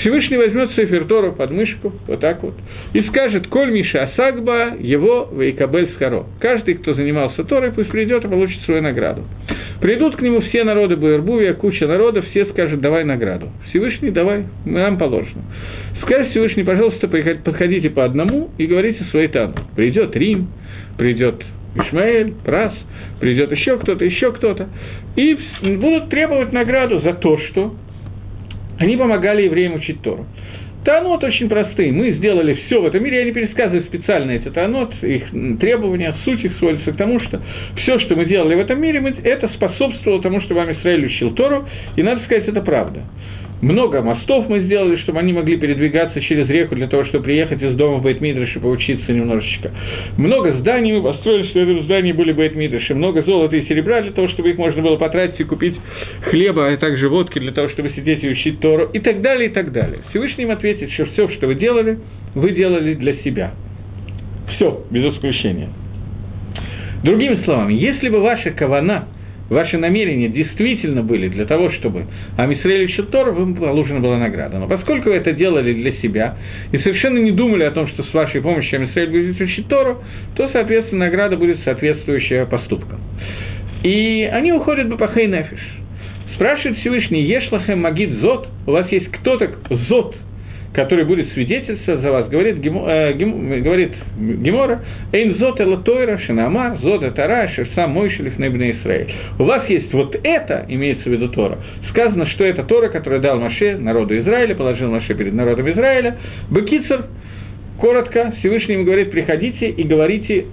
Всевышний 0.00 0.36
возьмет 0.36 0.70
Сефер 0.74 1.04
Тору 1.04 1.32
под 1.32 1.50
мышку, 1.50 1.92
вот 2.06 2.20
так 2.20 2.42
вот, 2.42 2.54
и 2.92 3.02
скажет 3.02 3.46
«Коль 3.48 3.70
Миша 3.70 4.04
Асагба, 4.04 4.76
его 4.78 5.28
Вейкабель 5.66 5.92
Схаро». 5.94 6.26
Каждый, 6.40 6.74
кто 6.74 6.94
занимался 6.94 7.44
Торой, 7.44 7.72
пусть 7.72 7.90
придет 7.90 8.24
и 8.24 8.28
получит 8.28 8.62
свою 8.62 8.82
награду. 8.82 9.22
Придут 9.80 10.16
к 10.16 10.22
нему 10.22 10.40
все 10.40 10.64
народы 10.64 10.96
Буэрбувия, 10.96 11.54
куча 11.54 11.86
народов, 11.86 12.24
все 12.30 12.46
скажут 12.46 12.80
«давай 12.80 13.04
награду». 13.04 13.48
Всевышний, 13.68 14.10
давай, 14.10 14.44
нам 14.64 14.98
положено. 14.98 15.42
Скажет 16.02 16.30
Всевышний, 16.30 16.62
пожалуйста, 16.64 17.08
подходите 17.08 17.90
по 17.90 18.04
одному 18.04 18.50
и 18.58 18.66
говорите 18.66 19.04
свои 19.10 19.28
тану. 19.28 19.54
Придет 19.76 20.16
Рим, 20.16 20.48
придет 20.98 21.42
Ишмаэль, 21.74 22.34
Прас, 22.44 22.72
придет 23.20 23.50
еще 23.52 23.78
кто-то, 23.78 24.04
еще 24.04 24.32
кто-то, 24.32 24.68
и 25.16 25.36
будут 25.62 26.10
требовать 26.10 26.52
награду 26.52 27.00
за 27.00 27.14
то, 27.14 27.38
что 27.38 27.74
они 28.78 28.96
помогали 28.96 29.42
евреям 29.42 29.74
учить 29.74 30.02
Тору. 30.02 30.26
Танот 30.84 31.22
очень 31.22 31.48
простые. 31.48 31.92
Мы 31.92 32.12
сделали 32.12 32.54
все 32.54 32.80
в 32.80 32.86
этом 32.86 33.04
мире. 33.04 33.18
Я 33.18 33.24
не 33.24 33.32
пересказываю 33.32 33.84
специально 33.84 34.32
эти 34.32 34.48
танот, 34.48 34.92
их 35.02 35.30
требования, 35.60 36.14
суть 36.24 36.44
их 36.44 36.56
сводится 36.58 36.92
к 36.92 36.96
тому, 36.96 37.20
что 37.20 37.40
все, 37.76 38.00
что 38.00 38.16
мы 38.16 38.24
делали 38.24 38.56
в 38.56 38.60
этом 38.60 38.80
мире, 38.80 39.00
это 39.22 39.48
способствовало 39.48 40.20
тому, 40.20 40.40
что 40.40 40.54
вам 40.54 40.72
Израиль 40.72 41.06
учил 41.06 41.34
Тору, 41.34 41.68
и 41.96 42.02
надо 42.02 42.24
сказать, 42.24 42.48
это 42.48 42.60
правда. 42.62 43.04
Много 43.62 44.02
мостов 44.02 44.48
мы 44.48 44.58
сделали, 44.62 44.96
чтобы 44.96 45.20
они 45.20 45.32
могли 45.32 45.56
передвигаться 45.56 46.20
через 46.20 46.48
реку 46.48 46.74
для 46.74 46.88
того, 46.88 47.04
чтобы 47.04 47.24
приехать 47.24 47.62
из 47.62 47.76
дома 47.76 47.98
в 47.98 48.02
Бейтмидриш 48.02 48.56
и 48.56 48.58
поучиться 48.58 49.12
немножечко. 49.12 49.70
Много 50.18 50.54
зданий 50.54 50.92
мы 50.92 51.00
построили, 51.00 51.46
что 51.46 51.60
в 51.60 51.84
здании 51.84 52.10
были 52.10 52.32
Бейтмидриши. 52.32 52.92
Много 52.92 53.22
золота 53.22 53.54
и 53.54 53.64
серебра 53.68 54.02
для 54.02 54.10
того, 54.10 54.28
чтобы 54.30 54.50
их 54.50 54.58
можно 54.58 54.82
было 54.82 54.96
потратить 54.96 55.38
и 55.38 55.44
купить 55.44 55.76
хлеба, 56.22 56.72
а 56.72 56.76
также 56.76 57.08
водки 57.08 57.38
для 57.38 57.52
того, 57.52 57.68
чтобы 57.68 57.90
сидеть 57.90 58.24
и 58.24 58.30
учить 58.30 58.58
Тору 58.58 58.88
и 58.92 58.98
так 58.98 59.20
далее, 59.22 59.48
и 59.48 59.52
так 59.52 59.70
далее. 59.70 60.00
Всевышний 60.10 60.42
им 60.42 60.50
ответит, 60.50 60.90
что 60.90 61.06
все, 61.06 61.28
что 61.28 61.46
вы 61.46 61.54
делали, 61.54 62.00
вы 62.34 62.50
делали 62.50 62.94
для 62.94 63.14
себя. 63.18 63.52
Все, 64.56 64.82
без 64.90 65.14
исключения. 65.14 65.68
Другими 67.04 67.38
словами, 67.44 67.74
если 67.74 68.08
бы 68.08 68.20
ваша 68.20 68.50
кавана– 68.50 69.06
ваши 69.50 69.78
намерения 69.78 70.28
действительно 70.28 71.02
были 71.02 71.28
для 71.28 71.44
того, 71.46 71.70
чтобы 71.72 72.06
Амисраэль 72.36 72.84
учил 72.84 73.06
Тору, 73.06 73.32
вам 73.32 73.54
положена 73.54 74.00
была 74.00 74.18
награда. 74.18 74.58
Но 74.58 74.68
поскольку 74.68 75.10
вы 75.10 75.16
это 75.16 75.32
делали 75.32 75.72
для 75.72 75.92
себя 75.94 76.36
и 76.72 76.78
совершенно 76.78 77.18
не 77.18 77.32
думали 77.32 77.64
о 77.64 77.70
том, 77.70 77.88
что 77.88 78.02
с 78.02 78.14
вашей 78.14 78.40
помощью 78.40 78.76
Амисраэль 78.76 79.10
будет 79.10 79.40
учить 79.40 79.68
Тору, 79.68 80.02
то, 80.36 80.48
соответственно, 80.52 81.06
награда 81.06 81.36
будет 81.36 81.58
соответствующая 81.64 82.46
поступкам. 82.46 83.00
И 83.82 84.28
они 84.32 84.52
уходят 84.52 84.88
бы 84.88 84.96
по 84.96 85.08
Хейнефиш. 85.08 85.60
Спрашивает 86.34 86.78
Всевышний, 86.78 87.22
Ешлахем 87.22 87.80
Магид 87.80 88.20
Зот, 88.20 88.48
у 88.66 88.70
вас 88.70 88.90
есть 88.90 89.10
кто-то, 89.10 89.50
Зот, 89.88 90.16
который 90.74 91.04
будет 91.04 91.32
свидетельствовать 91.32 92.00
за 92.00 92.10
вас, 92.10 92.28
говорит, 92.28 92.58
гемо, 92.58 92.88
э, 92.88 93.12
гем, 93.14 93.62
говорит 93.62 93.92
Гемора, 94.16 94.80
«Эйн 95.12 95.36
зот 95.36 95.60
эла 95.60 95.78
тойра, 95.78 96.18
шинама, 96.18 96.78
зот 96.80 97.02
этара, 97.02 97.48
шерсам 97.48 97.90
мойшелев 97.90 98.38
небне 98.38 98.72
Исраиль». 98.72 99.12
У 99.38 99.44
вас 99.44 99.68
есть 99.68 99.92
вот 99.92 100.16
это, 100.22 100.64
имеется 100.68 101.08
в 101.08 101.12
виду 101.12 101.28
Тора. 101.28 101.58
Сказано, 101.90 102.26
что 102.28 102.44
это 102.44 102.64
Тора, 102.64 102.88
которую 102.88 103.20
дал 103.20 103.38
Маше 103.38 103.76
народу 103.76 104.18
Израиля, 104.18 104.54
положил 104.54 104.90
Маше 104.90 105.14
перед 105.14 105.34
народом 105.34 105.70
Израиля. 105.70 106.16
Бекицер, 106.50 107.04
коротко, 107.78 108.32
Всевышний 108.38 108.74
ему 108.74 108.84
говорит, 108.84 109.10
приходите 109.10 109.68
и 109.68 109.82
говорите, 109.82 110.46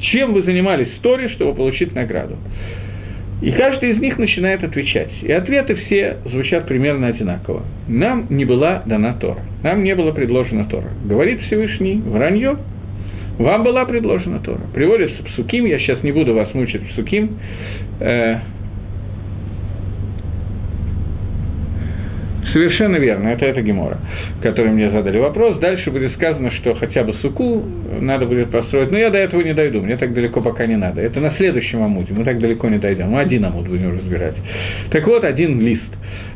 чем 0.00 0.32
вы 0.32 0.42
занимались 0.42 0.88
в 0.98 1.00
Торе, 1.00 1.28
чтобы 1.30 1.54
получить 1.54 1.94
награду. 1.94 2.36
И 3.40 3.50
каждый 3.52 3.92
из 3.92 4.00
них 4.00 4.18
начинает 4.18 4.62
отвечать. 4.62 5.10
И 5.22 5.32
ответы 5.32 5.74
все 5.74 6.18
звучат 6.26 6.66
примерно 6.66 7.06
одинаково. 7.06 7.62
Нам 7.88 8.26
не 8.28 8.44
была 8.44 8.82
дана 8.84 9.14
Тора. 9.14 9.40
Нам 9.62 9.82
не 9.82 9.94
было 9.94 10.12
предложено 10.12 10.66
Тора. 10.66 10.90
Говорит 11.04 11.40
Всевышний, 11.42 12.02
вранье. 12.04 12.56
Вам 13.38 13.64
была 13.64 13.86
предложена 13.86 14.40
Тора. 14.40 14.60
Приводится 14.74 15.22
Псуким, 15.22 15.64
я 15.64 15.78
сейчас 15.78 16.02
не 16.02 16.12
буду 16.12 16.34
вас 16.34 16.52
мучить 16.52 16.86
Псуким. 16.90 17.38
Э, 17.98 18.40
Совершенно 22.52 22.96
верно, 22.96 23.28
это 23.28 23.46
это 23.46 23.62
Гемора, 23.62 23.98
который 24.42 24.72
мне 24.72 24.90
задали 24.90 25.18
вопрос. 25.18 25.58
Дальше 25.58 25.90
будет 25.90 26.12
сказано, 26.14 26.50
что 26.52 26.74
хотя 26.74 27.04
бы 27.04 27.14
суку 27.14 27.62
надо 28.00 28.26
будет 28.26 28.50
построить, 28.50 28.90
но 28.90 28.98
я 28.98 29.10
до 29.10 29.18
этого 29.18 29.42
не 29.42 29.54
дойду, 29.54 29.80
мне 29.80 29.96
так 29.96 30.12
далеко 30.12 30.40
пока 30.40 30.66
не 30.66 30.76
надо. 30.76 31.00
Это 31.00 31.20
на 31.20 31.32
следующем 31.36 31.82
амуде, 31.82 32.12
мы 32.12 32.24
так 32.24 32.38
далеко 32.40 32.68
не 32.68 32.78
дойдем, 32.78 33.10
мы 33.10 33.20
один 33.20 33.44
амуд 33.44 33.68
будем 33.68 33.96
разбирать. 33.98 34.34
Так 34.90 35.06
вот, 35.06 35.24
один 35.24 35.60
лист. 35.60 35.82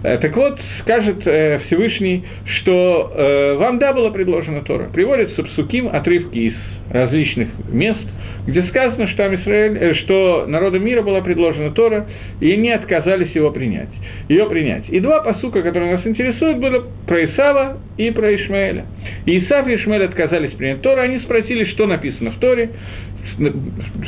Э, 0.03 0.19
так 0.19 0.37
вот, 0.37 0.59
скажет 0.83 1.27
э, 1.27 1.61
Всевышний, 1.67 2.25
что 2.61 3.13
э, 3.15 3.55
вам 3.59 3.79
да 3.79 3.93
было 3.93 4.11
предложено 4.11 4.63
Тора. 4.63 4.89
Приводится 4.93 5.43
псуким 5.43 5.89
отрывки 5.89 6.37
из 6.37 6.55
различных 6.91 7.49
мест– 7.71 7.99
где 8.47 8.63
сказано, 8.65 9.09
что, 9.09 9.25
Амисраэль, 9.25 9.79
э, 9.79 9.95
что 9.95 10.45
народу 10.47 10.79
мира 10.79 11.03
была 11.03 11.21
предложена 11.23 11.71
Тора, 11.71 12.07
и 12.41 12.53
они 12.53 12.71
отказались 12.71 13.33
его 13.33 13.51
принять, 13.51 13.89
ее 14.29 14.47
принять. 14.49 14.85
И 14.89 15.01
два 15.01 15.21
посука, 15.21 15.63
которые 15.63 15.97
нас 15.97 16.07
интересуют, 16.07 16.59
были 16.59 16.83
про 17.07 17.25
Исава 17.25 17.79
и 17.97 18.11
про 18.11 18.35
Ишмаэля. 18.35 18.85
И 19.27 19.39
Исав 19.41 19.67
и 19.67 19.75
Ишмаэль 19.77 20.05
отказались 20.05 20.53
принять 20.53 20.83
Тору, 20.83 21.01
они 21.01 21.21
спросили, 21.21 21.65
что 21.67 21.87
написано 21.87 22.33
в 22.33 22.39
Торе, 22.39 22.71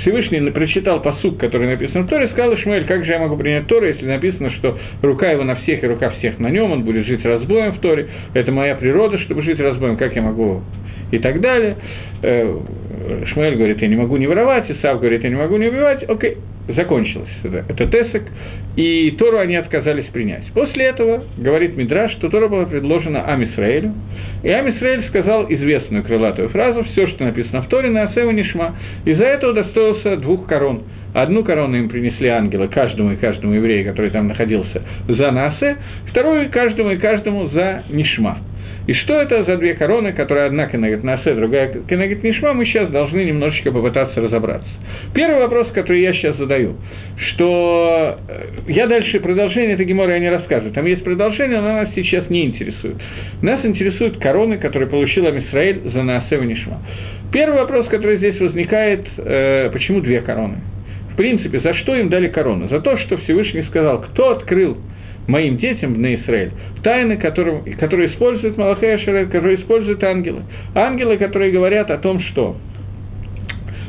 Всевышний 0.03 0.51
прочитал 0.51 1.01
посук, 1.01 1.39
который 1.39 1.67
написан 1.69 2.05
в 2.05 2.09
Торе, 2.09 2.29
сказал 2.29 2.55
Ишмаэль, 2.55 2.85
как 2.85 3.05
же 3.05 3.13
я 3.13 3.19
могу 3.19 3.37
принять 3.37 3.67
Тору, 3.67 3.87
если 3.87 4.07
написано, 4.07 4.51
что 4.53 4.79
рука 5.03 5.31
его 5.31 5.43
на 5.45 5.57
всех 5.57 5.83
и 5.83 5.87
рука 5.87 6.11
всех 6.11 6.39
на 6.39 6.49
нем, 6.49 6.71
он 6.71 6.85
будет 6.85 7.07
жить 7.07 7.25
разбоем 7.25 7.73
в 7.73 7.81
Торе, 7.81 8.09
это 8.35 8.53
моя 8.53 8.75
природа, 8.75 9.19
чтобы 9.21 9.43
жить 9.43 9.59
разбоем, 9.59 9.97
как 9.97 10.15
я 10.15 10.23
могу 10.23 10.63
и 11.11 11.19
так 11.19 11.41
далее. 11.41 11.77
Э, 12.23 12.59
Шмуэль 13.27 13.57
говорит, 13.57 13.81
я 13.81 13.89
не 13.89 13.97
могу 13.97 14.17
не 14.17 14.27
воровать, 14.27 14.71
Исав 14.71 15.01
говорит, 15.01 15.23
я 15.23 15.29
не 15.29 15.37
могу 15.37 15.57
не 15.57 15.69
убивать, 15.69 16.03
окей, 16.09 16.39
закончилось 16.69 17.29
это, 17.45 17.65
это 17.69 17.87
тесок, 17.87 18.23
и 18.77 19.13
Тору 19.19 19.39
они 19.39 19.57
отказались 19.57 20.07
принять. 20.07 20.45
После 20.55 20.87
этого, 20.87 21.25
говорит 21.39 21.77
Мидраш, 21.77 22.13
что 22.13 22.29
Тора 22.29 22.49
была 22.49 22.67
предложена 22.67 23.25
Амисраэлю, 23.27 23.93
и 24.43 24.51
Амисраэль 24.51 25.07
сказал 25.09 25.47
известную 25.49 26.05
крылатую 26.05 26.49
фразу, 26.49 26.85
все, 26.93 27.07
что 27.09 27.25
написано 27.25 27.63
в 27.63 27.69
Торе, 27.69 27.91
на 27.91 28.05
Асева 28.05 28.31
Нишма, 28.31 28.77
из-за 29.05 29.25
этого 29.25 29.53
достоился 29.53 30.17
двух 30.17 30.47
корон. 30.47 30.83
Одну 31.15 31.45
корону 31.45 31.77
им 31.77 31.89
принесли 31.89 32.29
ангелы, 32.29 32.69
каждому 32.69 33.13
и 33.13 33.17
каждому 33.17 33.55
еврею, 33.55 33.87
который 33.87 34.11
там 34.11 34.29
находился, 34.29 34.83
за 35.09 35.31
Наасе, 35.31 35.77
вторую 36.11 36.51
каждому 36.51 36.91
и 36.91 36.97
каждому 36.97 37.49
за 37.49 37.85
Нишма. 37.89 38.39
И 38.87 38.95
что 38.95 39.21
это 39.21 39.45
за 39.45 39.57
две 39.57 39.75
короны, 39.75 40.13
которые 40.13 40.47
одна 40.47 40.67
кенегет 40.67 41.03
Насе, 41.03 41.35
другая 41.35 41.73
кенегет 41.89 42.23
Нишма, 42.23 42.53
мы 42.53 42.65
сейчас 42.67 42.89
должны 42.91 43.25
немножечко 43.25 43.73
попытаться 43.73 44.21
разобраться. 44.21 44.69
Первый 45.13 45.41
вопрос, 45.41 45.69
который 45.73 46.03
я 46.03 46.13
сейчас 46.13 46.37
задаю, 46.37 46.77
что 47.33 48.19
э, 48.29 48.47
я 48.69 48.87
дальше 48.87 49.19
продолжение 49.19 49.75
этой 49.75 49.87
гемора 49.87 50.13
я 50.13 50.21
не 50.21 50.31
рассказываю. 50.31 50.73
Там 50.73 50.87
есть 50.87 51.03
продолжение, 51.03 51.61
но 51.61 51.73
нас 51.73 51.89
сейчас 51.97 52.31
не 52.31 52.47
интересует. 52.47 52.97
Нас 53.43 53.65
интересуют 53.65 54.19
короны, 54.19 54.59
которые 54.59 54.89
получил 54.89 55.27
Амисраэль 55.27 55.81
за 55.93 56.03
Наасе 56.05 56.39
Нишма. 56.39 56.81
Первый 57.33 57.59
вопрос, 57.59 57.89
который 57.89 58.19
здесь 58.19 58.39
возникает, 58.39 59.05
э, 59.19 59.71
почему 59.73 60.01
две 60.01 60.21
короны? 60.21 60.59
В 61.13 61.17
принципе, 61.17 61.59
за 61.61 61.75
что 61.75 61.97
им 61.97 62.09
дали 62.09 62.29
корону? 62.29 62.69
За 62.69 62.81
то, 62.81 62.97
что 62.99 63.17
Всевышний 63.17 63.63
сказал, 63.65 64.03
кто 64.03 64.31
открыл 64.31 64.77
моим 65.27 65.57
детям 65.59 66.01
на 66.01 66.15
Израиль, 66.15 66.53
тайны, 66.83 67.17
которые, 67.17 67.77
которые 67.77 68.11
используют 68.11 68.57
Малахея 68.57 68.99
Шарет, 68.99 69.31
которые 69.31 69.57
используют 69.61 70.03
ангелы. 70.05 70.43
Ангелы, 70.75 71.17
которые 71.17 71.53
говорят 71.53 71.91
о 71.91 71.99
том, 71.99 72.21
что 72.21 72.57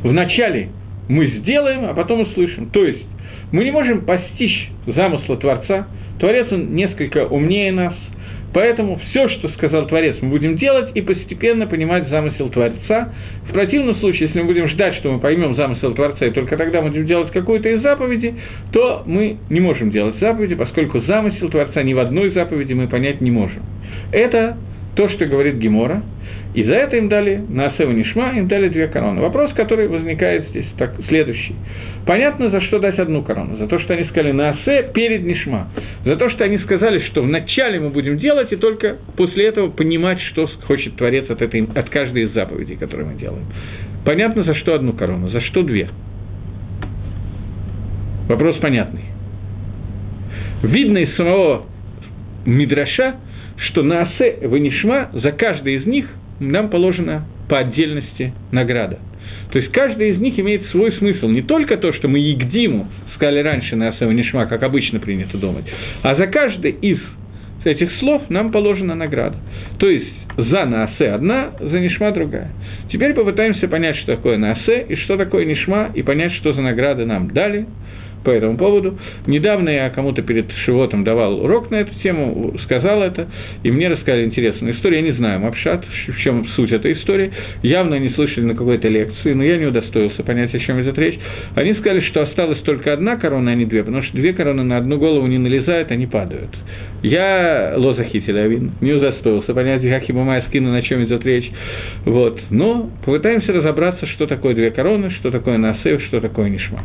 вначале 0.03 0.69
мы 1.09 1.27
сделаем, 1.27 1.85
а 1.85 1.93
потом 1.93 2.21
услышим. 2.21 2.69
То 2.69 2.83
есть 2.85 3.05
мы 3.51 3.63
не 3.63 3.71
можем 3.71 4.05
постичь 4.05 4.69
замысла 4.85 5.37
Творца. 5.37 5.87
Творец, 6.19 6.51
он 6.51 6.73
несколько 6.73 7.25
умнее 7.27 7.71
нас– 7.71 7.93
Поэтому 8.53 8.99
все, 9.09 9.29
что 9.29 9.49
сказал 9.49 9.87
Творец, 9.87 10.17
мы 10.21 10.29
будем 10.29 10.57
делать 10.57 10.91
и 10.95 11.01
постепенно 11.01 11.67
понимать 11.67 12.09
замысел 12.09 12.49
Творца. 12.49 13.13
В 13.47 13.53
противном 13.53 13.95
случае, 13.97 14.27
если 14.27 14.39
мы 14.39 14.45
будем 14.45 14.67
ждать, 14.69 14.95
что 14.95 15.11
мы 15.11 15.19
поймем 15.19 15.55
замысел 15.55 15.93
Творца, 15.93 16.25
и 16.25 16.31
только 16.31 16.57
тогда 16.57 16.81
будем 16.81 17.05
делать 17.05 17.31
какую-то 17.31 17.69
из 17.69 17.81
заповедей, 17.81 18.35
то 18.71 19.03
мы 19.05 19.37
не 19.49 19.59
можем 19.59 19.91
делать 19.91 20.15
заповеди, 20.19 20.55
поскольку 20.55 21.01
замысел 21.01 21.49
Творца 21.49 21.83
ни 21.83 21.93
в 21.93 21.99
одной 21.99 22.31
заповеди 22.31 22.73
мы 22.73 22.87
понять 22.87 23.21
не 23.21 23.31
можем. 23.31 23.63
Это 24.11 24.57
то, 24.97 25.07
что 25.09 25.25
говорит 25.27 25.55
Гемора, 25.55 26.01
и 26.53 26.63
за 26.63 26.73
это 26.73 26.97
им 26.97 27.07
дали, 27.07 27.39
на 27.49 27.67
Асева 27.67 27.91
Нишма, 27.91 28.31
им 28.35 28.47
дали 28.47 28.67
две 28.69 28.87
короны. 28.87 29.21
Вопрос, 29.21 29.53
который 29.53 29.87
возникает 29.87 30.49
здесь, 30.49 30.65
так, 30.77 30.91
следующий. 31.07 31.55
Понятно, 32.07 32.49
за 32.49 32.61
что 32.61 32.79
дать 32.79 32.97
одну 32.97 33.21
корону. 33.21 33.57
За 33.57 33.67
то, 33.67 33.77
что 33.79 33.93
они 33.93 34.05
сказали 34.05 34.31
на 34.31 34.49
Асе 34.49 34.89
перед 34.91 35.23
Нишма. 35.23 35.67
За 36.03 36.15
то, 36.15 36.29
что 36.31 36.45
они 36.45 36.57
сказали, 36.59 36.99
что 37.09 37.21
вначале 37.21 37.79
мы 37.79 37.89
будем 37.89 38.17
делать, 38.17 38.51
и 38.51 38.55
только 38.55 38.97
после 39.15 39.45
этого 39.45 39.69
понимать, 39.69 40.19
что 40.31 40.47
хочет 40.65 40.95
Творец 40.95 41.29
от, 41.29 41.43
этой, 41.43 41.67
от 41.75 41.89
каждой 41.89 42.23
из 42.23 42.33
заповедей, 42.33 42.75
которые 42.75 43.07
мы 43.07 43.19
делаем. 43.19 43.45
Понятно, 44.03 44.43
за 44.43 44.55
что 44.55 44.73
одну 44.73 44.93
корону, 44.93 45.29
за 45.29 45.41
что 45.41 45.61
две. 45.61 45.89
Вопрос 48.27 48.57
понятный. 48.57 49.03
Видно 50.63 50.97
из 50.97 51.15
самого 51.15 51.65
Мидраша, 52.45 53.17
что 53.57 53.83
на 53.83 54.01
Асе 54.03 54.37
Ванишма 54.43 55.09
за 55.13 55.31
каждый 55.31 55.75
из 55.75 55.85
них 55.85 56.07
нам 56.39 56.69
положена 56.69 57.25
по 57.49 57.59
отдельности 57.59 58.33
награда. 58.51 58.99
То 59.51 59.59
есть 59.59 59.71
каждый 59.71 60.11
из 60.11 60.19
них 60.19 60.37
имеет 60.39 60.65
свой 60.67 60.91
смысл. 60.93 61.27
Не 61.29 61.41
только 61.41 61.77
то, 61.77 61.93
что 61.93 62.07
мы 62.07 62.19
Егдиму 62.19 62.87
сказали 63.15 63.39
раньше 63.39 63.75
на 63.75 63.89
Асева 63.89 64.11
Нишма, 64.11 64.45
как 64.45 64.61
обычно 64.63 64.99
принято 64.99 65.37
думать, 65.37 65.65
а 66.03 66.15
за 66.15 66.27
каждый 66.27 66.71
из 66.71 66.99
этих 67.63 67.91
слов 67.99 68.29
нам 68.29 68.51
положена 68.51 68.95
награда. 68.95 69.37
То 69.79 69.89
есть 69.89 70.13
за 70.37 70.65
Наасе 70.65 71.09
одна, 71.09 71.51
за 71.59 71.79
Нишма 71.79 72.11
другая. 72.11 72.51
Теперь 72.91 73.13
попытаемся 73.13 73.67
понять, 73.67 73.97
что 73.97 74.15
такое 74.15 74.37
Наасе 74.37 74.85
и 74.87 74.95
что 74.95 75.17
такое 75.17 75.45
Нишма, 75.45 75.91
и 75.93 76.03
понять, 76.03 76.33
что 76.33 76.53
за 76.53 76.61
награды 76.61 77.05
нам 77.05 77.29
дали– 77.31 77.65
по 78.27 78.31
этому 78.31 78.57
поводу. 78.57 78.99
Недавно 79.25 79.69
я 79.69 79.89
кому-то 79.89 80.21
перед 80.21 80.51
Шивотом 80.65 81.05
давал 81.05 81.39
урок 81.45 81.71
на 81.71 81.75
эту 81.75 81.93
тему, 82.03 82.53
сказал 82.65 83.01
это, 83.01 83.29
и 83.63 83.71
мне 83.71 83.87
рассказали 83.87 84.25
интересную 84.25 84.75
историю. 84.75 84.99
Я 84.99 85.11
не 85.11 85.17
знаю, 85.17 85.39
Мапшат, 85.39 85.85
в 85.85 86.17
чем 86.17 86.45
суть 86.49 86.73
этой 86.73 86.91
истории. 86.91 87.31
Явно 87.63 87.95
не 87.95 88.09
слышали 88.09 88.43
на 88.43 88.53
какой-то 88.53 88.89
лекции, 88.89 89.31
но 89.31 89.45
я 89.45 89.55
не 89.57 89.67
удостоился 89.67 90.23
понять, 90.23 90.53
о 90.53 90.59
чем 90.59 90.81
идет 90.81 90.99
речь. 90.99 91.17
Они 91.55 91.73
сказали, 91.75 92.01
что 92.01 92.23
осталась 92.23 92.59
только 92.63 92.91
одна 92.91 93.15
корона, 93.15 93.51
а 93.51 93.55
не 93.55 93.65
две, 93.65 93.81
потому 93.81 94.03
что 94.03 94.17
две 94.17 94.33
короны 94.33 94.63
на 94.63 94.75
одну 94.75 94.97
голову 94.97 95.25
не 95.25 95.37
налезают, 95.37 95.89
они 95.91 96.05
падают. 96.05 96.49
Я 97.03 97.73
лозахитель 97.77 98.71
не 98.81 98.93
удостоился 98.93 99.53
понять, 99.53 99.81
как 99.81 100.09
ему 100.09 100.23
моя 100.23 100.41
скина, 100.43 100.71
на 100.71 100.81
чем 100.81 101.03
идет 101.03 101.25
речь. 101.25 101.49
Вот. 102.05 102.39
Но 102.49 102.89
попытаемся 103.05 103.53
разобраться, 103.53 104.07
что 104.07 104.25
такое 104.25 104.55
две 104.55 104.71
короны, 104.71 105.11
что 105.11 105.31
такое 105.31 105.57
насев, 105.57 106.01
что 106.03 106.21
такое 106.21 106.49
нишма. 106.49 106.81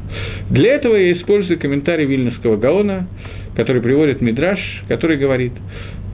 Для 0.51 0.75
этого 0.75 0.97
я 0.97 1.13
использую 1.13 1.59
комментарий 1.59 2.05
Вильнюсского 2.05 2.57
Гаона, 2.57 3.09
который 3.57 3.83
приводит 3.83 4.21
Мидраш, 4.21 4.59
который 4.89 5.17
говорит, 5.17 5.53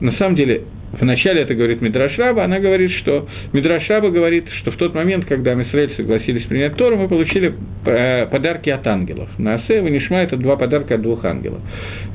на 0.01 0.13
самом 0.13 0.35
деле, 0.35 0.63
Вначале 0.93 1.41
это 1.41 1.53
говорит 1.53 1.81
Мидраш 1.81 2.17
Раба, 2.17 2.43
она 2.43 2.59
говорит, 2.59 2.91
что 2.91 3.27
Мидраш 3.53 3.87
Раба 3.89 4.09
говорит, 4.09 4.45
что 4.61 4.71
в 4.71 4.77
тот 4.77 4.95
момент, 4.95 5.25
когда 5.25 5.55
мы 5.55 5.65
согласились 5.95 6.45
принять 6.45 6.75
Тору, 6.75 6.97
мы 6.97 7.07
получили 7.07 7.53
э, 7.85 8.27
подарки 8.27 8.69
от 8.69 8.85
ангелов. 8.87 9.29
На 9.37 9.55
Асе 9.55 9.79
и 9.79 10.23
это 10.23 10.37
два 10.37 10.55
подарка 10.57 10.95
от 10.95 11.01
двух 11.01 11.23
ангелов. 11.25 11.59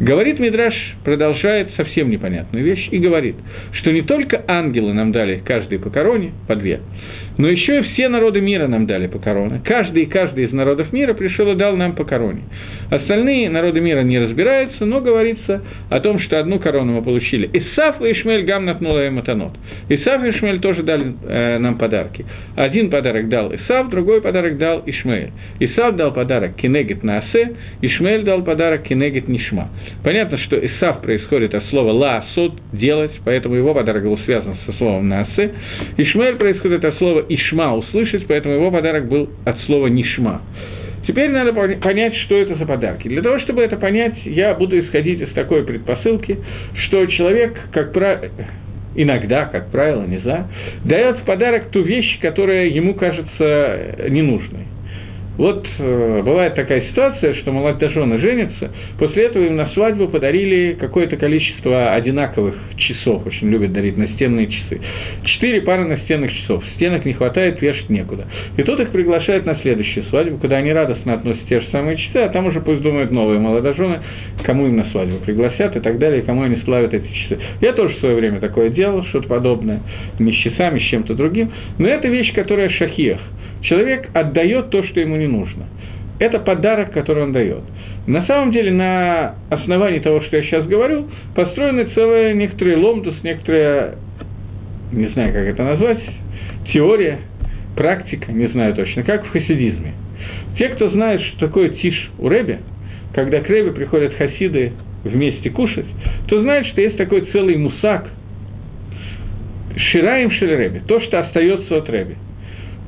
Говорит 0.01 0.41
Мидраш, 0.41 0.75
продолжает 1.05 1.71
совсем 1.77 2.11
непонятную 2.11 2.65
вещь, 2.65 2.89
и 2.91 2.99
говорит, 2.99 3.37
что 3.73 3.93
не 3.93 4.03
только 4.03 4.43
ангелы 4.47 4.93
нам 4.93 5.13
дали 5.13 5.43
каждый 5.45 5.79
по 5.79 5.91
короне, 5.91 6.33
по 6.49 6.57
две, 6.57 6.81
но 7.37 7.49
еще 7.49 7.81
и 7.81 7.83
все 7.83 8.09
народы 8.09 8.41
мира 8.41 8.67
нам 8.69 8.87
дали 8.87 9.07
по 9.07 9.19
короне. 9.19 9.61
Каждый 9.65 10.05
и 10.05 10.07
каждый 10.07 10.45
из 10.45 10.53
народов 10.53 10.93
мира 10.93 11.15
пришел 11.15 11.51
и 11.51 11.57
дал 11.57 11.77
нам 11.77 11.95
по 11.95 12.05
короне. 12.05 12.43
Остальные 12.91 13.51
народы 13.51 13.81
мира 13.81 14.03
не 14.03 14.19
разбираются, 14.19 14.85
но 14.85 15.01
говорится 15.01 15.63
о 15.91 16.01
том, 16.01 16.21
что 16.21 16.39
одну 16.39 16.59
корону 16.59 16.93
мы 16.93 17.03
получили. 17.03 17.49
Исаф 17.53 18.01
и 18.03 18.13
Ишмель 18.13 18.45
гам 18.45 18.67
натнула 18.67 19.07
им 19.07 19.19
атанот. 19.19 19.53
Исаф 19.89 20.23
и 20.25 20.31
Ишмель 20.31 20.61
тоже 20.61 20.83
дали 20.83 21.15
э, 21.27 21.59
нам 21.59 21.77
подарки. 21.77 22.25
Один 22.57 22.91
подарок 22.91 23.29
дал 23.29 23.55
Исаф, 23.55 23.89
другой 23.91 24.21
подарок 24.21 24.59
дал 24.59 24.83
Ишмель. 24.87 25.33
Исаф 25.61 25.97
дал 25.97 26.13
подарок 26.13 26.57
Кенегет 26.57 27.03
Наасе, 27.03 27.57
Ишмель 27.83 28.23
дал 28.23 28.43
подарок 28.43 28.83
Кенегет 28.85 29.29
Нишма. 29.29 29.71
Понятно, 30.03 30.39
что 30.39 30.57
Исаф 30.65 31.01
происходит 31.01 31.55
от 31.55 31.65
слова 31.67 31.91
ла 31.91 32.25
сот 32.35 32.53
делать, 32.73 33.13
поэтому 33.25 33.55
его 33.55 33.75
подарок 33.75 34.05
был 34.05 34.19
связан 34.19 34.57
со 34.67 34.73
словом 34.75 35.09
Наасе. 35.09 35.53
Ишмель 35.97 36.37
происходит 36.37 36.85
от 36.85 36.97
слова 36.99 37.24
Ишма 37.29 37.75
услышать, 37.75 38.27
поэтому 38.27 38.55
его 38.55 38.71
подарок 38.71 39.09
был 39.09 39.31
от 39.45 39.59
слова 39.63 39.87
Нишма. 39.87 40.43
Теперь 41.07 41.31
надо 41.31 41.53
понять, 41.53 42.15
что 42.25 42.37
это 42.37 42.55
за 42.55 42.65
подарки. 42.65 43.09
Для 43.09 43.21
того, 43.21 43.39
чтобы 43.41 43.63
это 43.63 43.77
понять, 43.77 44.15
я 44.25 44.55
буду 44.55 44.79
исходить 44.81 45.21
из 45.21 45.33
такой 45.35 45.65
предпосылки, 45.65 46.39
что 46.87 47.05
человек, 47.07 47.59
как 47.73 47.93
правило, 47.93 48.31
иногда, 48.95 49.45
как 49.47 49.71
правило, 49.71 50.05
не 50.05 50.19
знаю, 50.19 50.47
дает 50.85 51.19
в 51.19 51.25
подарок 51.25 51.71
ту 51.71 51.83
вещь, 51.83 52.19
которая 52.21 52.67
ему 52.67 52.95
кажется 52.95 53.97
ненужной. 54.09 54.67
Вот 55.37 55.67
э, 55.79 56.23
бывает 56.25 56.55
такая 56.55 56.83
ситуация, 56.83 57.35
что 57.35 57.51
молодожены 57.51 58.19
женятся, 58.19 58.71
после 58.99 59.25
этого 59.25 59.45
им 59.45 59.57
на 59.57 59.69
свадьбу 59.71 60.07
подарили 60.07 60.77
какое-то 60.79 61.17
количество 61.17 61.93
одинаковых 61.93 62.55
часов, 62.77 63.27
очень 63.27 63.51
любят 63.51 63.73
дарить 63.73 63.97
настенные 63.97 64.47
часы. 64.47 64.81
Четыре 65.25 65.63
пары 65.63 65.87
настенных 65.87 66.33
часов, 66.33 66.63
стенок 66.77 67.05
не 67.05 67.15
хватает, 67.15 67.61
вешать 67.61 67.91
некуда. 67.91 68.27
И 68.57 68.63
тут 68.63 68.79
их 68.79 68.91
приглашают 68.91 69.45
на 69.45 69.57
следующую 69.57 70.05
свадьбу, 70.07 70.39
куда 70.39 70.57
они 70.59 70.73
радостно 70.73 71.15
относят 71.15 71.43
те 71.49 71.61
же 71.61 71.67
самые 71.73 71.97
часы, 71.97 72.19
а 72.19 72.29
там 72.29 72.47
уже 72.47 72.61
пусть 72.61 72.83
думают 72.83 73.11
новые 73.11 73.41
молодожены, 73.41 74.01
кому 74.45 74.69
им 74.69 74.77
на 74.77 74.85
свадьбу 74.91 75.19
пригласят 75.19 75.75
и 75.77 75.81
так 75.81 75.99
далее, 75.99 76.23
кому 76.23 76.43
они 76.43 76.57
славят 76.65 76.95
эти 76.95 77.09
часы. 77.13 77.41
Я 77.61 77.73
тоже 77.73 77.95
в 77.95 77.99
свое 77.99 78.15
время 78.15 78.39
такое 78.39 78.71
делал, 78.71 79.05
что-то 79.07 79.27
подобное, 79.27 79.81
не 80.21 80.33
с 80.33 80.37
часами, 80.37 80.79
с 80.79 80.83
чем-то 80.85 81.15
другим, 81.15 81.51
но 81.79 81.89
это 81.89 82.07
вещь, 82.07 82.33
которая 82.35 82.69
шахиях– 82.69 83.19
человек 83.65 84.09
отдает 84.15 84.71
то, 84.71 84.83
что 84.85 85.01
ему 85.01 85.17
не 85.17 85.27
нужно. 85.27 85.65
Это 86.19 86.39
подарок, 86.39 86.93
который 86.93 87.25
он 87.25 87.33
дает. 87.33 87.63
На 88.07 88.25
самом 88.27 88.53
деле, 88.53 88.71
на 88.71 89.35
основании 89.51 89.99
того, 89.99 90.21
что 90.23 90.37
я 90.37 90.43
сейчас 90.45 90.67
говорю, 90.67 91.09
построены 91.35 91.87
целые 91.95 92.35
некоторые 92.35 92.77
ломдус, 92.77 93.15
некоторая, 93.23 93.97
не 94.93 95.07
знаю, 95.09 95.33
как 95.33 95.43
это 95.43 95.65
назвать, 95.65 96.01
теория, 96.73 97.19
практика, 97.75 98.31
не 98.31 98.47
знаю 98.49 98.75
точно, 98.75 99.03
как 99.03 99.25
в 99.27 99.31
хасидизме. 99.31 99.95
Те, 100.59 100.69
кто 100.69 100.91
знает, 100.91 101.21
что 101.23 101.47
такое 101.47 101.71
тиш 101.71 102.11
у 102.19 102.29
Рэби, 102.29 102.59
когда 103.13 103.41
к 103.41 103.49
Рэбе 103.49 103.73
приходят 103.73 104.15
хасиды 104.15 104.73
вместе 105.03 105.51
кушать, 105.51 105.87
то 106.29 106.41
знают, 106.41 106.67
что 106.69 106.81
есть 106.81 106.97
такой 106.97 107.23
целый 107.33 107.57
мусак, 107.57 108.09
Шираем 109.77 110.31
Шель 110.31 110.81
то, 110.87 111.01
что 111.01 111.21
остается 111.21 111.79
от 111.79 111.91
Рэби. 111.91 112.17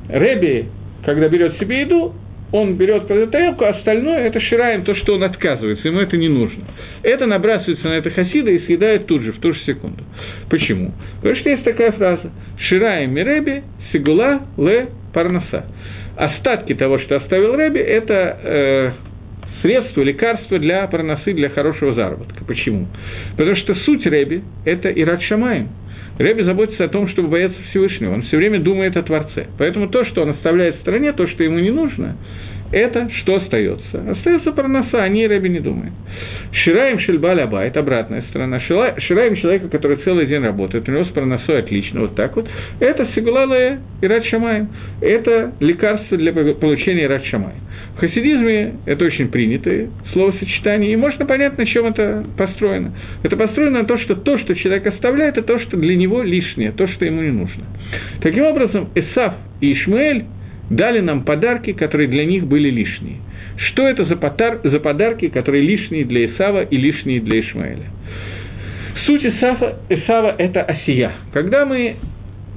Рэби, 0.09 0.67
когда 1.03 1.27
берет 1.27 1.57
себе 1.59 1.81
еду, 1.81 2.13
он 2.51 2.75
берет 2.75 3.07
под 3.07 3.29
тарелку, 3.31 3.65
а 3.65 3.69
остальное 3.69 4.27
это 4.27 4.39
шираем 4.39 4.83
то, 4.83 4.95
что 4.95 5.15
он 5.15 5.23
отказывается, 5.23 5.87
ему 5.87 5.99
это 5.99 6.15
не 6.15 6.29
нужно. 6.29 6.63
Это 7.03 7.25
набрасывается 7.25 7.87
на 7.87 7.93
это 7.93 8.09
хасида 8.09 8.51
и 8.51 8.65
съедает 8.65 9.05
тут 9.05 9.21
же, 9.21 9.33
в 9.33 9.39
ту 9.39 9.53
же 9.53 9.59
секунду. 9.65 10.03
Почему? 10.49 10.93
Потому 11.17 11.35
что 11.35 11.49
есть 11.49 11.63
такая 11.63 11.91
фраза 11.91 12.31
«Шираем 12.69 13.13
миреби 13.13 13.63
сигула 13.91 14.43
ле 14.57 14.87
парнаса». 15.13 15.65
Остатки 16.15 16.73
того, 16.73 16.99
что 16.99 17.17
оставил 17.17 17.55
Рэби, 17.55 17.79
это 17.79 18.39
э, 18.41 18.91
средство, 19.61 20.01
лекарство 20.01 20.57
для 20.57 20.87
парносы, 20.87 21.33
для 21.33 21.49
хорошего 21.49 21.93
заработка. 21.93 22.43
Почему? 22.45 22.87
Потому 23.35 23.55
что 23.57 23.75
суть 23.75 24.05
Рэби– 24.05 24.41
это 24.65 24.89
Ират 24.89 25.21
Шамаем– 25.23 25.69
Рэби 26.17 26.41
заботится 26.43 26.85
о 26.85 26.87
том, 26.87 27.07
чтобы 27.09 27.29
бояться 27.29 27.57
Всевышнего. 27.69 28.13
Он 28.13 28.23
все 28.23 28.37
время 28.37 28.59
думает 28.59 28.97
о 28.97 29.03
Творце. 29.03 29.47
Поэтому 29.57 29.89
то, 29.89 30.03
что 30.05 30.23
он 30.23 30.31
оставляет 30.31 30.77
в 30.77 30.79
стране, 30.81 31.13
то, 31.13 31.27
что 31.27 31.43
ему 31.43 31.59
не 31.59 31.71
нужно, 31.71 32.17
это 32.71 33.09
что 33.21 33.35
остается? 33.35 34.11
Остается 34.11 34.51
парноса, 34.51 35.01
о 35.01 35.09
ней 35.09 35.27
Рэби 35.27 35.47
не 35.47 35.59
думает. 35.59 35.93
Шираем 36.51 36.99
Шельбаля 36.99 37.47
Байт, 37.47 37.77
обратная 37.77 38.23
сторона. 38.29 38.59
Шираем 38.59 39.35
человека, 39.35 39.69
который 39.69 39.97
целый 39.97 40.25
день 40.25 40.43
работает, 40.43 40.87
у 40.87 40.91
него 40.91 41.05
с 41.05 41.09
парносой 41.09 41.59
отлично, 41.59 42.01
вот 42.01 42.15
так 42.15 42.35
вот. 42.35 42.47
Это 42.79 43.07
Сигулалая 43.15 43.79
и 44.01 44.07
Рад. 44.07 44.23
Это 45.01 45.53
лекарство 45.59 46.17
для 46.17 46.33
получения 46.33 47.07
Рад 47.07 47.23
Шамаем. 47.25 47.59
В 47.95 47.99
хасидизме 47.99 48.75
это 48.85 49.05
очень 49.05 49.29
принятое 49.29 49.89
словосочетание, 50.13 50.93
и 50.93 50.95
можно 50.95 51.25
понять, 51.25 51.57
на 51.57 51.65
чем 51.65 51.87
это 51.87 52.23
построено. 52.37 52.91
Это 53.23 53.35
построено 53.35 53.79
на 53.81 53.85
том, 53.85 53.97
что 53.99 54.15
то, 54.15 54.37
что 54.37 54.53
человек 54.55 54.85
оставляет, 54.85 55.37
это 55.37 55.47
то, 55.47 55.59
что 55.61 55.77
для 55.77 55.95
него 55.95 56.21
лишнее, 56.21 56.71
то, 56.71 56.87
что 56.87 57.05
ему 57.05 57.21
не 57.23 57.31
нужно. 57.31 57.63
Таким 58.21 58.43
образом, 58.43 58.89
Эсав 58.93 59.33
и 59.61 59.73
Ишмаэль 59.73 60.25
дали 60.69 60.99
нам 60.99 61.23
подарки, 61.23 61.73
которые 61.73 62.07
для 62.07 62.25
них 62.25 62.45
были 62.45 62.69
лишние. 62.69 63.17
Что 63.57 63.87
это 63.87 64.05
за, 64.05 64.15
подар, 64.15 64.59
за 64.63 64.79
подарки, 64.79 65.29
которые 65.29 65.63
лишние 65.63 66.05
для 66.05 66.25
Исава 66.27 66.63
и 66.63 66.77
лишние 66.77 67.19
для 67.19 67.39
Ишмаэля? 67.41 67.85
Суть 69.05 69.25
Исава, 69.25 69.77
Исава– 69.89 70.35
это 70.37 70.61
осия. 70.63 71.11
Когда 71.33 71.65
мы 71.65 71.95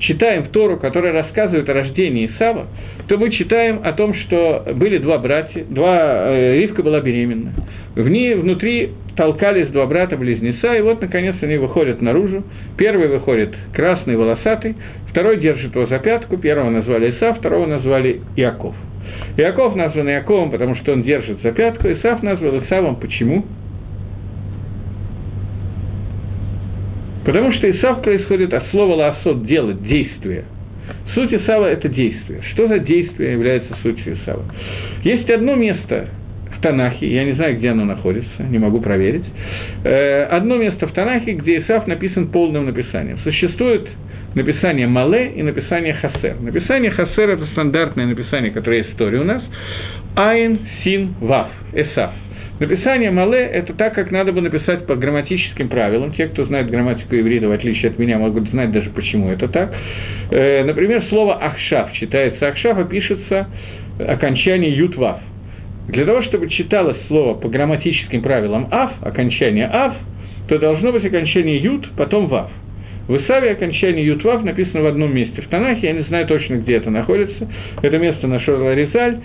читаем 0.00 0.46
Тору, 0.48 0.78
которая 0.78 1.12
рассказывает 1.12 1.68
о 1.68 1.74
рождении 1.74 2.26
Исава, 2.26 2.66
то 3.06 3.18
мы 3.18 3.30
читаем 3.30 3.80
о 3.82 3.92
том, 3.92 4.14
что 4.14 4.64
были 4.74 4.98
два 4.98 5.18
братья, 5.18 5.64
два, 5.68 6.30
э, 6.30 6.60
Ривка 6.60 6.82
была 6.82 7.00
беременна. 7.00 7.52
В 7.94 8.08
ней 8.08 8.34
внутри 8.34 8.90
толкались 9.16 9.68
два 9.68 9.86
брата-близнеца, 9.86 10.74
и 10.76 10.80
вот, 10.80 11.00
наконец, 11.00 11.34
они 11.42 11.56
выходят 11.56 12.00
наружу. 12.00 12.44
Первый 12.78 13.08
выходит 13.08 13.50
красный, 13.74 14.16
волосатый, 14.16 14.76
второй 15.10 15.38
держит 15.38 15.74
его 15.74 15.86
за 15.86 15.98
пятку, 15.98 16.38
первого 16.38 16.70
назвали 16.70 17.10
Исав, 17.10 17.38
второго 17.38 17.66
назвали 17.66 18.20
Иаков. 18.36 18.74
Иаков 19.36 19.76
назван 19.76 20.08
Иаковом, 20.08 20.50
потому 20.50 20.76
что 20.76 20.92
он 20.92 21.02
держит 21.02 21.42
за 21.42 21.52
пятку, 21.52 21.88
Исав 21.88 22.22
назвал 22.22 22.58
Исавом 22.60 22.96
почему? 22.96 23.44
Потому 27.24 27.52
что 27.52 27.70
Исав 27.70 28.02
происходит 28.02 28.54
от 28.54 28.66
слова 28.70 28.94
«лаосот»– 28.94 29.44
делать, 29.46 29.82
действие. 29.82 30.44
Суть 31.14 31.32
Исава– 31.32 31.66
это 31.70 31.88
действие. 31.88 32.40
Что 32.52 32.66
за 32.66 32.78
действие 32.78 33.32
является 33.32 33.74
сутью 33.82 34.14
Исава? 34.14 34.44
Есть 35.04 35.28
одно 35.28 35.54
место 35.54 36.08
в 36.56 36.62
Танахе, 36.62 37.12
я 37.12 37.24
не 37.24 37.32
знаю, 37.32 37.56
где 37.58 37.70
оно 37.70 37.84
находится, 37.84 38.42
не 38.42 38.58
могу 38.58 38.80
проверить. 38.80 39.24
Э, 39.84 40.24
одно 40.24 40.56
место 40.56 40.86
в 40.86 40.92
Танахе, 40.92 41.32
где 41.32 41.60
Исав 41.60 41.86
написан 41.86 42.28
полным 42.28 42.66
написанием. 42.66 43.18
Существует 43.18 43.88
написание 44.34 44.86
Мале 44.86 45.32
и 45.32 45.42
написание 45.42 45.94
Хасер. 45.94 46.40
Написание 46.40 46.90
Хасер– 46.90 47.30
это 47.30 47.46
стандартное 47.46 48.06
написание, 48.06 48.50
которое 48.50 48.78
есть 48.78 48.90
в 48.90 48.92
истории 48.92 49.18
у 49.18 49.24
нас. 49.24 49.42
Айн, 50.16 50.58
Син, 50.82 51.14
Вав, 51.20 51.48
Эсав– 51.72 52.12
Написание 52.60 53.10
мале– 53.10 53.38
это 53.54 53.72
так, 53.72 53.94
как 53.94 54.10
надо 54.10 54.32
бы 54.32 54.42
написать 54.42 54.84
по 54.86 54.94
грамматическим 54.94 55.70
правилам. 55.70 56.12
Те, 56.12 56.26
кто 56.26 56.44
знает 56.44 56.70
грамматику 56.70 57.16
иврита, 57.16 57.48
в 57.48 57.52
отличие 57.52 57.90
от 57.90 57.98
меня, 57.98 58.18
могут 58.18 58.50
знать 58.50 58.70
даже, 58.70 58.90
почему 58.90 59.30
это 59.30 59.48
так. 59.48 59.74
Э, 60.30 60.62
например, 60.64 61.02
слово 61.08 61.42
«ахшав» 61.42 61.90
читается 61.94 62.46
«ахшав», 62.46 62.76
а 62.78 62.84
пишется 62.84 63.48
окончание 63.98 64.76
«ютвав». 64.76 65.20
Для 65.88 66.04
того, 66.04 66.20
чтобы 66.20 66.50
читалось 66.50 66.98
слово 67.08 67.32
по 67.32 67.48
грамматическим 67.48 68.20
правилам 68.20 68.68
«ав», 68.70 68.92
окончание 69.00 69.66
«ав», 69.72 69.94
то 70.46 70.58
должно 70.58 70.92
быть 70.92 71.04
окончание 71.06 71.56
«ют», 71.56 71.88
потом 71.96 72.26
«вав». 72.26 72.50
В 73.10 73.16
Исаве 73.16 73.50
окончание 73.50 74.06
Ютвав 74.06 74.44
написано 74.44 74.82
в 74.82 74.86
одном 74.86 75.12
месте 75.12 75.42
в 75.42 75.48
Танахе, 75.48 75.88
я 75.88 75.92
не 75.94 76.02
знаю 76.02 76.28
точно, 76.28 76.58
где 76.58 76.76
это 76.76 76.90
находится. 76.90 77.48
Это 77.82 77.98
место 77.98 78.28
нашел 78.28 78.64
Аризаль, 78.68 79.18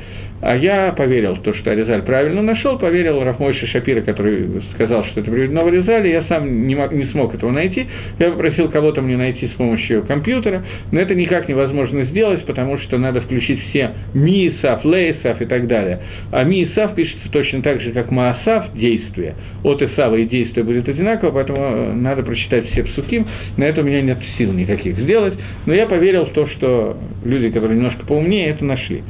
а 0.46 0.56
я 0.56 0.92
поверил 0.92 1.34
в 1.34 1.42
то, 1.42 1.56
что 1.56 1.72
Аризаль 1.72 2.04
правильно 2.04 2.44
нашел, 2.44 2.78
поверил 2.78 3.24
Рахмойши 3.24 3.66
Шапира, 3.66 4.02
который 4.02 4.48
сказал, 4.76 5.04
что 5.06 5.22
это 5.22 5.32
приведено 5.32 5.64
в 5.64 5.68
Аризале, 5.68 6.12
я 6.12 6.24
сам 6.26 6.68
не, 6.68 6.76
мог, 6.76 6.92
не 6.92 7.06
смог 7.06 7.34
этого 7.34 7.50
найти, 7.50 7.88
я 8.20 8.30
попросил 8.30 8.70
кого-то 8.70 9.02
мне 9.02 9.18
найти 9.18 9.48
с 9.48 9.58
помощью 9.58 10.04
компьютера, 10.04 10.64
но 10.92 11.00
это 11.00 11.16
никак 11.16 11.50
невозможно 11.50 12.06
сделать, 12.06 12.46
потому 12.46 12.78
что 12.78 13.00
надо 13.00 13.22
включить 13.22 13.60
все 13.70 13.94
Миисав, 14.14 14.86
Лейсав 14.86 15.42
и 15.42 15.46
так 15.46 15.66
далее. 15.66 16.02
А 16.32 16.44
Миисав 16.44 16.94
пишется 16.94 17.28
точно 17.32 17.64
так 17.64 17.82
же, 17.82 17.92
как 17.92 18.12
Маасав, 18.12 18.72
действие. 18.76 19.34
От 19.64 19.82
Исава 19.82 20.16
и 20.18 20.26
действие 20.26 20.64
будет 20.64 20.88
одинаково, 20.88 21.32
поэтому 21.32 21.60
э, 21.60 21.94
надо 21.94 22.22
прочитать 22.22 22.70
все 22.70 22.84
псуким, 22.84 23.26
на 23.58 23.64
это 23.64 23.82
у 23.82 23.84
меня 23.84 24.00
нет 24.04 24.20
сил 24.38 24.54
никаких 24.54 24.96
сделать, 25.00 25.34
но 25.66 25.74
я 25.74 25.88
поверил 25.88 26.26
в 26.26 26.34
то, 26.34 26.48
что 26.50 26.98
люди, 27.24 27.50
которые 27.50 27.78
немножко 27.78 28.06
поумнее, 28.06 28.50
это 28.50 28.64
нашли. 28.64 29.02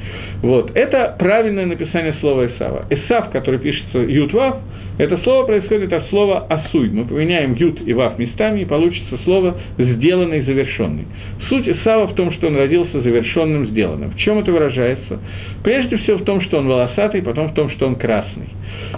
Вот. 0.41 0.71
Это 0.75 1.17
правильное 1.25 1.65
написание 1.65 2.13
слова 2.19 2.45
Исава. 2.45 2.85
Исав, 2.91 3.31
который 3.31 3.57
пишется 3.57 3.97
Ютвав, 3.97 4.57
это 4.97 5.17
слово 5.23 5.45
происходит 5.45 5.91
от 5.91 6.07
слова 6.09 6.45
«асуй». 6.49 6.89
Мы 6.89 7.05
поменяем 7.05 7.53
«ют» 7.55 7.79
и 7.85 7.93
«вав» 7.93 8.17
местами, 8.17 8.61
и 8.61 8.65
получится 8.65 9.17
слово 9.25 9.57
«сделанный», 9.77 10.41
«завершенный». 10.41 11.05
Суть 11.49 11.67
Исава 11.67 12.07
в 12.07 12.15
том, 12.15 12.31
что 12.33 12.47
он 12.47 12.55
родился 12.55 13.01
завершенным, 13.01 13.67
сделанным. 13.67 14.11
В 14.11 14.17
чем 14.17 14.39
это 14.39 14.51
выражается? 14.51 15.19
Прежде 15.63 15.97
всего 15.97 16.17
в 16.17 16.23
том, 16.23 16.41
что 16.41 16.59
он 16.59 16.67
волосатый, 16.67 17.21
потом 17.21 17.49
в 17.49 17.53
том, 17.53 17.69
что 17.71 17.87
он 17.87 17.95
красный. 17.95 18.47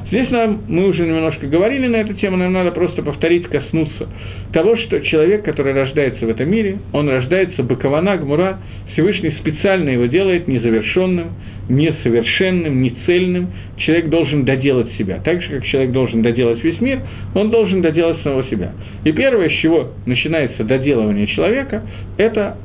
Здесь 0.07 0.29
нам, 0.29 0.62
мы 0.67 0.88
уже 0.88 1.05
немножко 1.05 1.47
говорили 1.47 1.88
на 1.88 1.97
эту 1.97 2.13
тему, 2.13 2.38
нам 2.38 2.53
надо 2.53 2.71
просто 2.71 3.01
повторить, 3.01 3.47
коснуться 3.47 4.07
того, 4.53 4.77
что 4.77 4.99
человек, 5.01 5.43
который 5.43 5.73
рождается 5.73 6.25
в 6.25 6.29
этом 6.29 6.49
мире, 6.49 6.79
он 6.93 7.10
рождается 7.10 7.63
бакована, 7.63 8.17
гмура, 8.17 8.60
Всевышний 8.93 9.31
специально 9.39 9.89
его 9.89 10.05
делает 10.05 10.47
незавершенным, 10.47 11.27
несовершенным, 11.69 12.81
нецельным. 12.81 13.49
Человек 13.77 14.10
должен 14.10 14.45
доделать 14.45 14.91
себя. 14.97 15.21
Так 15.23 15.41
же, 15.41 15.49
как 15.49 15.65
человек 15.65 15.87
должен 15.91 16.21
доделать 16.21 16.63
весь 16.63 16.80
мир, 16.82 17.02
он 17.36 17.50
должен 17.50 17.82
доделать 17.82 18.21
самого 18.21 18.43
себя. 18.45 18.71
И 19.04 19.12
первое, 19.12 19.50
с 19.50 19.54
чего 19.54 19.89
начинается 20.06 20.63
доделывание 20.63 21.28
человека, 21.28 21.84
это 22.17 22.58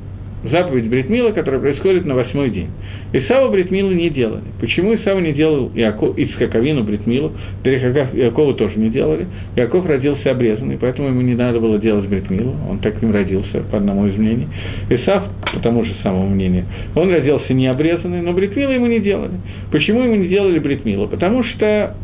заповедь 0.44 0.88
Бритмила, 0.88 1.30
которая 1.30 1.60
происходит 1.60 2.04
на 2.04 2.14
восьмой 2.14 2.50
день. 2.50 2.68
Исава 3.12 3.50
Бритмилу 3.50 3.90
не 3.90 4.08
делали. 4.10 4.42
Почему 4.60 4.94
Исава 4.94 5.20
не 5.20 5.32
делал 5.32 5.70
Иаков, 5.74 6.16
Ицхаковину 6.16 6.82
Бритмилу? 6.82 7.32
Да 7.62 7.70
Иакова 7.70 8.54
тоже 8.54 8.78
не 8.78 8.88
делали. 8.88 9.26
Иаков 9.56 9.86
родился 9.86 10.30
обрезанный, 10.30 10.78
поэтому 10.80 11.08
ему 11.08 11.20
не 11.20 11.34
надо 11.34 11.60
было 11.60 11.78
делать 11.78 12.08
Бритмилу. 12.08 12.54
Он 12.70 12.78
таким 12.78 13.12
родился, 13.12 13.62
по 13.70 13.76
одному 13.76 14.06
из 14.06 14.16
мнений. 14.16 14.48
Исав, 14.88 15.24
по 15.52 15.60
тому 15.60 15.84
же 15.84 15.92
самому 16.02 16.28
мнению, 16.30 16.64
он 16.94 17.10
родился 17.10 17.52
не 17.52 17.66
обрезанный, 17.66 18.22
но 18.22 18.32
Бритмилу 18.32 18.72
ему 18.72 18.86
не 18.86 19.00
делали. 19.00 19.34
Почему 19.70 20.02
ему 20.02 20.14
не 20.14 20.28
делали 20.28 20.58
Бритмилу? 20.58 21.06
Потому 21.06 21.44
что 21.44 21.94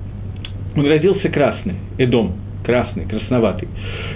он 0.77 0.87
родился 0.87 1.29
красный, 1.29 1.75
Эдом, 1.99 2.35
красный, 2.65 3.07
красноватый. 3.07 3.69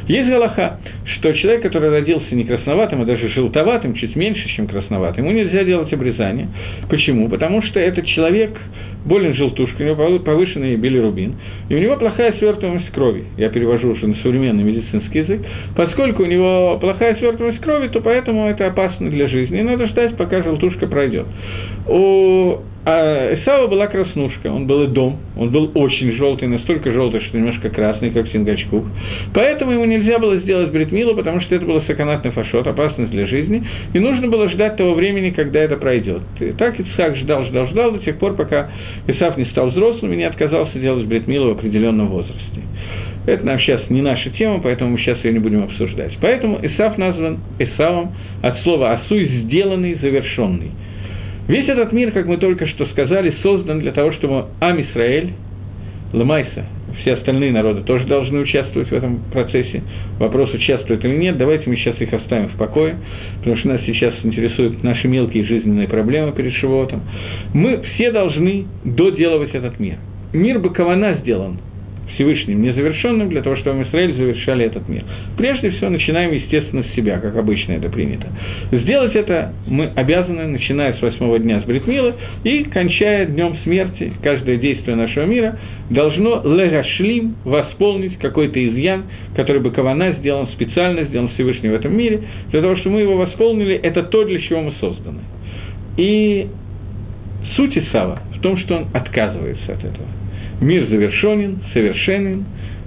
Есть 0.08 0.28
галаха, 0.28 0.78
что 1.04 1.32
человек, 1.32 1.62
который 1.62 1.90
родился 1.90 2.34
не 2.34 2.44
красноватым, 2.44 3.02
а 3.02 3.04
даже 3.04 3.28
желтоватым, 3.30 3.94
чуть 3.94 4.14
меньше, 4.14 4.48
чем 4.50 4.66
красноватым, 4.66 5.24
ему 5.24 5.34
нельзя 5.34 5.64
делать 5.64 5.92
обрезание. 5.92 6.48
Почему? 6.88 7.28
Потому 7.28 7.62
что 7.62 7.80
этот 7.80 8.06
человек 8.06 8.50
болен 9.04 9.34
желтушкой, 9.34 9.86
у 9.86 9.94
него 9.94 10.18
повышенный 10.20 10.76
билирубин, 10.76 11.34
и 11.68 11.74
у 11.74 11.78
него 11.78 11.96
плохая 11.96 12.32
свертываемость 12.38 12.90
крови. 12.90 13.24
Я 13.36 13.48
перевожу 13.48 13.92
уже 13.92 14.06
на 14.06 14.16
современный 14.16 14.62
медицинский 14.62 15.20
язык. 15.20 15.40
Поскольку 15.74 16.22
у 16.22 16.26
него 16.26 16.78
плохая 16.80 17.16
свертываемость 17.16 17.62
крови, 17.62 17.88
то 17.88 18.00
поэтому 18.00 18.48
это 18.48 18.66
опасно 18.66 19.10
для 19.10 19.28
жизни, 19.28 19.60
и 19.60 19.62
надо 19.62 19.86
ждать, 19.88 20.16
пока 20.16 20.42
желтушка 20.42 20.86
пройдет. 20.86 21.26
У 21.88 22.58
а 22.84 23.34
Исава 23.34 23.68
была 23.68 23.86
краснушка, 23.86 24.48
он 24.48 24.66
был 24.66 24.82
и 24.84 24.86
дом, 24.88 25.18
он 25.36 25.50
был 25.50 25.70
очень 25.74 26.12
желтый, 26.16 26.48
настолько 26.48 26.92
желтый, 26.92 27.20
что 27.20 27.38
немножко 27.38 27.70
красный, 27.70 28.10
как 28.10 28.26
Сингачкук. 28.28 28.84
Поэтому 29.34 29.72
ему 29.72 29.84
нельзя 29.84 30.18
было 30.18 30.36
сделать 30.38 30.72
бритмилу, 30.72 31.14
потому 31.14 31.40
что 31.42 31.54
это 31.54 31.64
было 31.64 31.80
саканатный 31.86 32.32
фашот, 32.32 32.66
опасность 32.66 33.12
для 33.12 33.26
жизни, 33.28 33.62
и 33.92 33.98
нужно 34.00 34.26
было 34.26 34.48
ждать 34.48 34.76
того 34.76 34.94
времени, 34.94 35.30
когда 35.30 35.60
это 35.60 35.76
пройдет. 35.76 36.22
И 36.40 36.52
так 36.52 36.78
Исаак 36.80 37.16
ждал, 37.18 37.44
ждал, 37.44 37.68
ждал 37.68 37.92
до 37.92 37.98
тех 38.00 38.18
пор, 38.18 38.34
пока 38.34 38.68
Исав 39.06 39.36
не 39.36 39.44
стал 39.46 39.70
взрослым 39.70 40.12
и 40.12 40.16
не 40.16 40.24
отказался 40.24 40.76
делать 40.78 41.06
бритмилу 41.06 41.54
в 41.54 41.58
определенном 41.58 42.08
возрасте. 42.08 42.62
Это 43.26 43.46
нам 43.46 43.60
сейчас 43.60 43.88
не 43.90 44.02
наша 44.02 44.30
тема, 44.30 44.60
поэтому 44.60 44.90
мы 44.90 44.98
сейчас 44.98 45.22
ее 45.22 45.32
не 45.32 45.38
будем 45.38 45.62
обсуждать. 45.62 46.18
Поэтому 46.20 46.58
Исав 46.62 46.98
назван 46.98 47.38
Исавом 47.60 48.12
от 48.42 48.58
слова 48.62 48.92
«асуй»– 48.92 49.26
«сделанный», 49.44 49.94
«завершенный». 49.94 50.72
Весь 51.52 51.68
этот 51.68 51.92
мир, 51.92 52.12
как 52.12 52.24
мы 52.24 52.38
только 52.38 52.66
что 52.66 52.86
сказали, 52.86 53.34
создан 53.42 53.80
для 53.80 53.92
того, 53.92 54.10
чтобы 54.12 54.46
Ам-Исраэль, 54.58 55.34
Ламайса, 56.14 56.64
все 57.02 57.12
остальные 57.12 57.52
народы 57.52 57.82
тоже 57.82 58.06
должны 58.06 58.38
участвовать 58.38 58.88
в 58.88 58.92
этом 58.94 59.20
процессе. 59.30 59.82
Вопрос, 60.18 60.54
участвуют 60.54 61.04
или 61.04 61.14
нет, 61.14 61.36
давайте 61.36 61.68
мы 61.68 61.76
сейчас 61.76 62.00
их 62.00 62.10
оставим 62.10 62.48
в 62.48 62.56
покое, 62.56 62.96
потому 63.40 63.58
что 63.58 63.68
нас 63.68 63.82
сейчас 63.84 64.14
интересуют 64.22 64.82
наши 64.82 65.06
мелкие 65.08 65.44
жизненные 65.44 65.88
проблемы 65.88 66.32
перед 66.32 66.54
Шивотом. 66.54 67.02
Мы 67.52 67.82
все 67.82 68.10
должны 68.12 68.64
доделывать 68.86 69.54
этот 69.54 69.78
мир. 69.78 69.96
Мир 70.32 70.58
Бакована 70.58 71.18
сделан 71.20 71.58
Всевышним 72.14 72.62
незавершенным, 72.62 73.28
для 73.28 73.42
того, 73.42 73.56
чтобы 73.56 73.82
Израиль 73.82 74.14
завершали 74.14 74.66
этот 74.66 74.88
мир. 74.88 75.02
Прежде 75.36 75.70
всего, 75.70 75.90
начинаем, 75.90 76.32
естественно, 76.32 76.84
с 76.84 76.94
себя, 76.94 77.18
как 77.18 77.36
обычно 77.36 77.72
это 77.72 77.88
принято. 77.88 78.26
Сделать 78.70 79.14
это 79.14 79.52
мы 79.66 79.90
обязаны, 79.94 80.46
начиная 80.46 80.94
с 80.94 81.02
восьмого 81.02 81.38
дня 81.38 81.60
с 81.60 81.64
Бритмила 81.64 82.14
и 82.44 82.64
кончая 82.64 83.26
днем 83.26 83.56
смерти, 83.64 84.12
каждое 84.22 84.56
действие 84.56 84.96
нашего 84.96 85.24
мира 85.24 85.58
должно 85.90 86.42
легашлим 86.44 87.36
восполнить 87.44 88.18
какой-то 88.18 88.64
изъян, 88.68 89.04
который 89.36 89.60
бы 89.60 89.70
Кавана 89.70 90.12
сделан 90.12 90.48
специально, 90.48 91.04
сделан 91.04 91.28
Всевышним 91.30 91.72
в 91.72 91.74
этом 91.74 91.96
мире, 91.96 92.22
для 92.50 92.62
того, 92.62 92.76
чтобы 92.76 92.96
мы 92.96 93.00
его 93.02 93.16
восполнили, 93.16 93.74
это 93.74 94.02
то, 94.02 94.24
для 94.24 94.40
чего 94.40 94.62
мы 94.62 94.72
созданы. 94.80 95.20
И 95.96 96.48
суть 97.56 97.76
Исава 97.76 98.20
в 98.36 98.40
том, 98.40 98.56
что 98.58 98.76
он 98.76 98.86
отказывается 98.94 99.72
от 99.72 99.84
этого. 99.84 100.21
Мир 100.62 100.86
завершенен, 100.86 101.58
совершенен, 101.72 102.44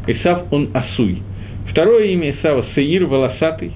Исав 0.08 0.52
он 0.52 0.70
асуй. 0.74 1.22
Второе 1.70 2.06
имя 2.06 2.32
Исава– 2.32 2.66
Саир, 2.76 3.06
волосатый. 3.06 3.72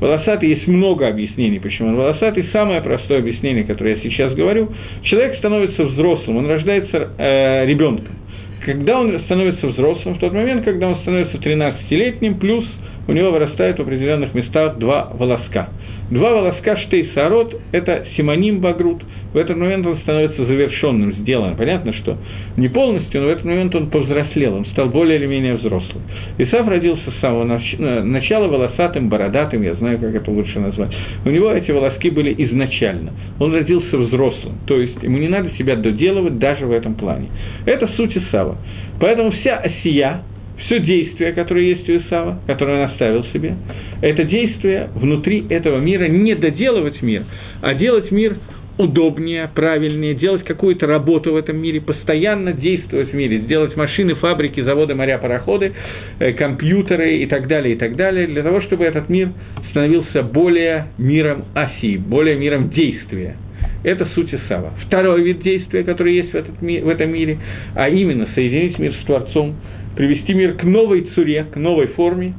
Волосатый, 0.00 0.48
есть 0.48 0.66
много 0.66 1.08
объяснений, 1.08 1.58
почему 1.58 1.88
он 1.88 1.96
волосатый. 1.96 2.46
Самое 2.52 2.80
простое 2.80 3.18
объяснение, 3.18 3.64
которое 3.64 3.96
я 3.96 4.02
сейчас 4.02 4.32
говорю, 4.34 4.70
человек 5.02 5.36
становится 5.38 5.84
взрослым, 5.84 6.38
он 6.38 6.46
рождается 6.46 7.10
э, 7.18 7.66
ребенком. 7.66 8.14
Когда 8.64 8.98
он 8.98 9.20
становится 9.24 9.66
взрослым, 9.66 10.14
в 10.14 10.18
тот 10.20 10.32
момент, 10.32 10.64
когда 10.64 10.88
он 10.88 10.96
становится 11.00 11.36
13-летним, 11.36 12.38
плюс 12.38 12.64
у 13.08 13.12
него 13.12 13.32
вырастает 13.32 13.78
в 13.78 13.82
определенных 13.82 14.34
местах 14.34 14.78
два 14.78 15.10
волоска– 15.12 15.70
Два 16.10 16.32
волоска 16.32 16.78
штей 16.78 17.10
сарот– 17.14 17.54
это 17.72 18.06
симоним 18.16 18.60
багрут. 18.60 19.02
В 19.34 19.36
этот 19.36 19.58
момент 19.58 19.86
он 19.86 19.98
становится 19.98 20.42
завершенным, 20.46 21.12
сделанным. 21.16 21.58
Понятно, 21.58 21.92
что 21.92 22.16
не 22.56 22.68
полностью, 22.68 23.20
но 23.20 23.26
в 23.26 23.30
этот 23.30 23.44
момент 23.44 23.74
он 23.74 23.90
повзрослел, 23.90 24.54
он 24.54 24.64
стал 24.66 24.88
более 24.88 25.18
или 25.18 25.26
менее 25.26 25.56
взрослым. 25.56 26.02
Исаф 26.38 26.66
родился 26.66 27.10
с 27.10 27.20
самого 27.20 27.60
э, 27.60 28.02
начала 28.04 28.48
волосатым, 28.48 29.10
бородатым, 29.10 29.62
я 29.62 29.74
знаю, 29.74 29.98
как 29.98 30.14
это 30.14 30.30
лучше 30.30 30.58
назвать. 30.58 30.96
У 31.26 31.28
него 31.28 31.52
эти 31.52 31.70
волоски 31.70 32.08
были 32.08 32.34
изначально. 32.44 33.12
Он 33.38 33.52
родился 33.52 33.98
взрослым, 33.98 34.54
то 34.66 34.80
есть 34.80 35.02
ему 35.02 35.18
не 35.18 35.28
надо 35.28 35.50
себя 35.58 35.76
доделывать 35.76 36.38
даже 36.38 36.64
в 36.64 36.72
этом 36.72 36.94
плане. 36.94 37.28
Это 37.66 37.86
суть 37.98 38.16
Исава. 38.16 38.56
Поэтому 38.98 39.30
вся 39.32 39.58
осия, 39.58 40.22
все 40.66 40.80
действие, 40.80 41.32
которое 41.32 41.64
есть 41.64 41.88
у 41.88 41.98
Исава, 41.98 42.40
которое 42.46 42.84
он 42.84 42.90
оставил 42.90 43.24
себе, 43.32 43.54
это 44.02 44.24
действие 44.24 44.90
внутри 44.94 45.46
этого 45.48 45.78
мира, 45.78 46.06
не 46.08 46.34
доделывать 46.34 47.00
мир, 47.02 47.24
а 47.62 47.74
делать 47.74 48.10
мир 48.10 48.36
удобнее, 48.78 49.50
правильнее, 49.54 50.14
делать 50.14 50.44
какую-то 50.44 50.86
работу 50.86 51.32
в 51.32 51.36
этом 51.36 51.60
мире, 51.60 51.80
постоянно 51.80 52.52
действовать 52.52 53.10
в 53.10 53.14
мире, 53.14 53.40
сделать 53.40 53.76
машины, 53.76 54.14
фабрики, 54.14 54.60
заводы, 54.60 54.94
моря, 54.94 55.18
пароходы, 55.18 55.72
э, 56.20 56.32
компьютеры 56.32 57.16
и 57.16 57.26
так 57.26 57.48
далее, 57.48 57.74
и 57.74 57.78
так 57.78 57.96
далее, 57.96 58.28
для 58.28 58.42
того, 58.42 58.60
чтобы 58.62 58.84
этот 58.84 59.08
мир 59.08 59.30
становился 59.70 60.22
более 60.22 60.86
миром 60.96 61.44
оси, 61.54 61.96
более 61.96 62.36
миром 62.36 62.70
действия. 62.70 63.36
Это 63.84 64.06
суть 64.14 64.32
Исава. 64.32 64.72
Второй 64.86 65.22
вид 65.22 65.42
действия, 65.42 65.82
который 65.82 66.14
есть 66.14 66.32
в, 66.32 66.34
этот, 66.34 66.60
в 66.60 66.88
этом 66.88 67.12
мире, 67.12 67.38
а 67.74 67.88
именно 67.88 68.28
соединить 68.34 68.78
мир 68.78 68.94
с 69.00 69.04
Творцом, 69.06 69.56
привести 69.96 70.34
мир 70.34 70.54
к 70.54 70.62
новой 70.62 71.02
цуре, 71.14 71.44
к 71.44 71.56
новой 71.56 71.88
форме, 71.88 72.34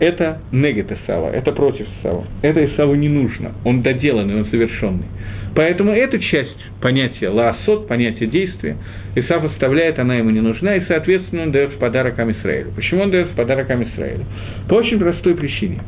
это 0.00 0.40
негет 0.50 0.90
Исава, 0.90 1.30
это 1.30 1.52
против 1.52 1.86
Исава. 2.00 2.24
Это 2.42 2.64
Исаву 2.64 2.94
не 2.94 3.08
нужно, 3.08 3.52
он 3.64 3.82
доделанный, 3.82 4.36
он 4.36 4.46
совершенный. 4.46 5.04
Поэтому 5.54 5.92
эта 5.92 6.18
часть 6.18 6.56
понятия 6.80 7.28
лаосот, 7.28 7.86
понятие 7.86 8.28
действия, 8.28 8.76
Исав 9.14 9.44
оставляет, 9.44 9.98
она 9.98 10.16
ему 10.16 10.30
не 10.30 10.40
нужна, 10.40 10.76
и, 10.76 10.84
соответственно, 10.86 11.42
он 11.42 11.52
дает 11.52 11.72
в 11.72 11.78
подарок 11.78 12.18
Амисраилю. 12.18 12.70
Почему 12.74 13.02
он 13.02 13.10
дает 13.10 13.28
в 13.28 13.34
подарок 13.34 13.68
Амисраилю? 13.68 14.24
По 14.68 14.74
очень 14.74 14.98
простой 14.98 15.34
причине. 15.34 15.80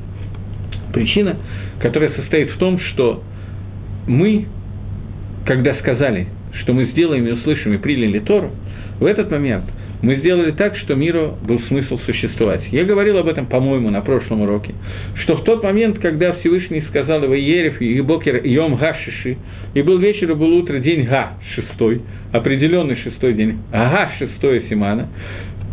Причина, 0.93 1.37
которая 1.81 2.11
состоит 2.11 2.51
в 2.51 2.59
том, 2.59 2.79
что 2.81 3.23
мы, 4.07 4.47
когда 5.47 5.75
сказали, 5.77 6.27
что 6.61 6.75
мы 6.75 6.87
сделаем 6.87 7.27
и 7.27 7.31
услышим 7.31 7.73
и 7.73 7.79
приняли 7.79 8.19
Тору, 8.19 8.51
в 9.01 9.07
этот 9.07 9.31
момент– 9.31 9.65
мы 10.03 10.17
сделали 10.17 10.51
так, 10.51 10.77
что 10.79 10.97
миру 10.97 11.39
был 11.47 11.61
смысл 11.69 11.99
существовать. 12.05 12.63
Я 12.73 12.85
говорил 12.85 13.19
об 13.19 13.29
этом, 13.29 13.47
по-моему, 13.47 13.89
на 13.91 14.01
прошлом 14.01 14.43
уроке, 14.43 14.75
что 15.23 15.37
в 15.37 15.45
тот 15.45 15.63
момент, 15.63 16.01
когда 16.01 16.33
Всевышний 16.35 16.83
сказал 16.89 17.23
его 17.23 17.35
Ерев 17.35 17.81
и 17.81 18.01
Бокер 18.01 18.45
Йом 18.45 18.75
Га 18.77 18.95
Шиши, 18.95 19.37
и 19.75 19.83
был 19.83 19.99
вечер, 19.99 20.33
и 20.33 20.35
был 20.35 20.53
утро, 20.55 20.79
день 20.81 21.05
Га, 21.05 21.35
шестой, 21.55 22.03
определенный 22.33 22.97
шестой 22.97 23.35
день, 23.35 23.59
Ага, 23.73 24.11
шестое 24.19 24.65
Симана, 24.69 25.09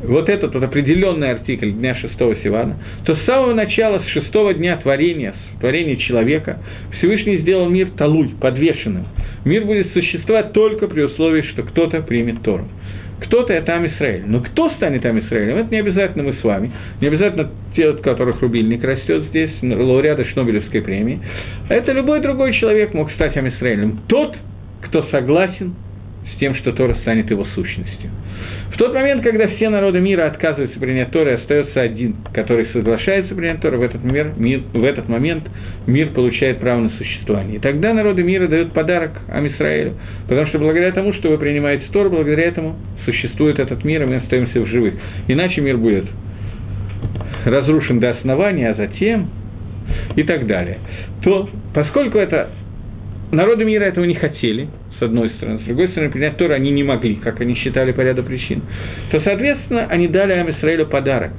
вот 0.03 0.29
этот 0.29 0.53
вот 0.53 0.63
определенный 0.63 1.31
артикль 1.31 1.71
дня 1.71 1.95
шестого 1.95 2.35
Сивана, 2.37 2.77
то 3.05 3.15
с 3.15 3.25
самого 3.25 3.53
начала, 3.53 3.99
с 3.99 4.07
шестого 4.11 4.53
дня 4.53 4.77
творения, 4.77 5.33
с 5.33 5.59
творения 5.59 5.97
человека, 5.97 6.59
Всевышний 6.99 7.39
сделал 7.39 7.67
мир 7.67 7.89
талуй, 7.97 8.29
подвешенным. 8.39 9.07
Мир 9.43 9.65
будет 9.65 9.91
существовать 9.93 10.53
только 10.53 10.87
при 10.87 11.01
условии, 11.01 11.41
что 11.41 11.63
кто-то 11.63 12.01
примет 12.01 12.43
Тору 12.43 12.65
кто-то 13.21 13.53
это 13.53 13.75
Амисраэль. 13.75 14.23
Но 14.25 14.41
кто 14.41 14.69
станет 14.71 15.05
Амисраэлем, 15.05 15.58
это 15.58 15.71
не 15.71 15.79
обязательно 15.79 16.23
мы 16.23 16.34
с 16.34 16.43
вами, 16.43 16.71
не 17.01 17.08
обязательно 17.08 17.49
те, 17.75 17.89
от 17.89 18.01
которых 18.01 18.41
рубильник 18.41 18.84
растет 18.84 19.23
здесь, 19.29 19.51
лауреаты 19.62 20.25
Шнобелевской 20.25 20.82
премии. 20.82 21.19
Это 21.69 21.91
любой 21.91 22.21
другой 22.21 22.53
человек 22.53 22.93
мог 22.93 23.12
стать 23.12 23.36
Амисраэлем. 23.38 24.01
Тот, 24.08 24.36
кто 24.84 25.03
согласен 25.12 25.75
с 26.34 26.39
тем, 26.39 26.55
что 26.55 26.71
Тора 26.71 26.95
станет 27.01 27.29
его 27.29 27.45
сущностью. 27.55 28.10
В 28.71 28.77
тот 28.77 28.93
момент, 28.93 29.23
когда 29.23 29.47
все 29.47 29.69
народы 29.69 29.99
мира 29.99 30.27
отказываются 30.27 30.79
принять 30.79 31.12
Тору, 31.12 31.32
и 31.32 31.34
остается 31.34 31.82
один, 31.82 32.15
который 32.34 32.67
соглашается 32.67 33.34
принять 33.36 33.62
Тору, 33.62 33.79
в 33.79 33.82
этот, 33.82 34.03
мир, 34.03 34.32
мир, 34.38 34.62
в 34.73 34.84
этот 34.84 35.10
момент 35.10 35.43
мир 35.88 36.10
получает 36.10 36.60
право 36.60 36.82
на 36.82 36.89
существование. 36.91 37.58
И 37.58 37.60
тогда 37.60 37.93
народы 37.93 38.23
мира 38.23 38.47
дают 38.47 38.71
подарок 38.73 39.12
Амисраэлю, 39.27 39.95
потому 40.27 40.47
что 40.47 40.60
благодаря 40.60 40.91
тому, 40.91 41.13
что 41.13 41.29
вы 41.29 41.38
принимаете 41.38 41.86
Тору, 41.91 42.10
благодаря 42.10 42.43
этому 42.43 42.75
существует 43.05 43.60
этот 43.60 43.84
мир, 43.84 44.03
и 44.03 44.05
мы 44.05 44.15
остаемся 44.17 44.62
в 44.62 44.67
живых. 44.67 44.93
Иначе 45.27 45.62
мир 45.62 45.77
будет 45.77 46.05
разрушен 47.45 47.99
до 47.99 48.12
основания, 48.12 48.69
а 48.69 48.75
затем 48.75 49.29
и 50.15 50.23
так 50.23 50.45
далее. 50.47 50.77
То, 51.23 51.49
поскольку 51.73 52.17
это 52.17 52.49
народы 53.32 53.65
мира 53.65 53.84
этого 53.84 54.05
не 54.05 54.15
хотели, 54.15 54.67
с 54.99 55.03
одной 55.03 55.29
стороны, 55.31 55.59
с 55.59 55.63
другой 55.63 55.89
стороны, 55.89 56.12
принять 56.12 56.38
Тору 56.38 56.53
они 56.53 56.71
не 56.71 56.83
могли, 56.83 57.15
как 57.15 57.39
они 57.41 57.55
считали 57.55 57.91
по 57.91 58.01
ряду 58.01 58.23
причин, 58.23 58.62
то, 59.12 59.21
соответственно, 59.21 59.88
они 59.89 60.07
дали 60.07 60.33
Амисраилю 60.33 60.85
подарок. 60.88 61.31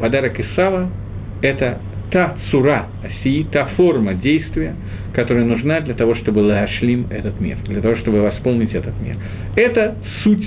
Подарок 0.00 0.38
Исава– 0.38 0.90
это 1.42 1.78
та 2.10 2.36
цура, 2.50 2.86
оси, 3.04 3.46
та 3.50 3.66
форма 3.76 4.14
действия, 4.14 4.74
которая 5.14 5.44
нужна 5.44 5.80
для 5.80 5.94
того, 5.94 6.14
чтобы 6.16 6.40
лашлим 6.40 7.06
этот 7.10 7.40
мир, 7.40 7.56
для 7.64 7.80
того, 7.80 7.96
чтобы 7.96 8.20
восполнить 8.20 8.74
этот 8.74 8.94
мир. 9.00 9.16
Это 9.56 9.96
суть 10.22 10.46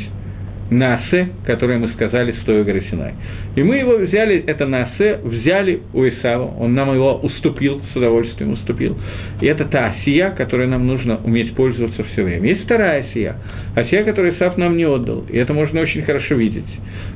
Наасе, 0.70 1.30
которое 1.46 1.80
мы 1.80 1.90
сказали, 1.90 2.36
стоя 2.44 2.64
горы 2.64 2.84
Синай. 2.90 3.14
И 3.56 3.64
мы 3.64 3.78
его 3.78 3.98
взяли, 3.98 4.44
это 4.46 4.68
Наасе, 4.68 5.20
взяли 5.24 5.82
у 5.94 6.08
Исава, 6.08 6.54
он 6.60 6.76
нам 6.76 6.94
его 6.94 7.16
уступил, 7.16 7.82
с 7.92 7.96
удовольствием 7.96 8.54
уступил. 8.54 8.98
И 9.42 9.48
это 9.48 9.66
та 9.66 9.88
осия, 9.88 10.32
которой 10.32 10.68
нам 10.68 10.86
нужно 10.86 11.20
уметь 11.24 11.56
пользоваться 11.56 12.04
все 12.04 12.24
время. 12.24 12.48
Есть 12.50 12.66
вторая 12.66 13.02
осия, 13.02 13.36
осия, 13.76 14.04
которую 14.04 14.36
Исав 14.36 14.58
нам 14.58 14.78
не 14.78 14.86
отдал, 14.86 15.26
и 15.30 15.38
это 15.38 15.54
можно 15.54 15.82
очень 15.82 16.04
хорошо 16.04 16.36
видеть. 16.36 16.70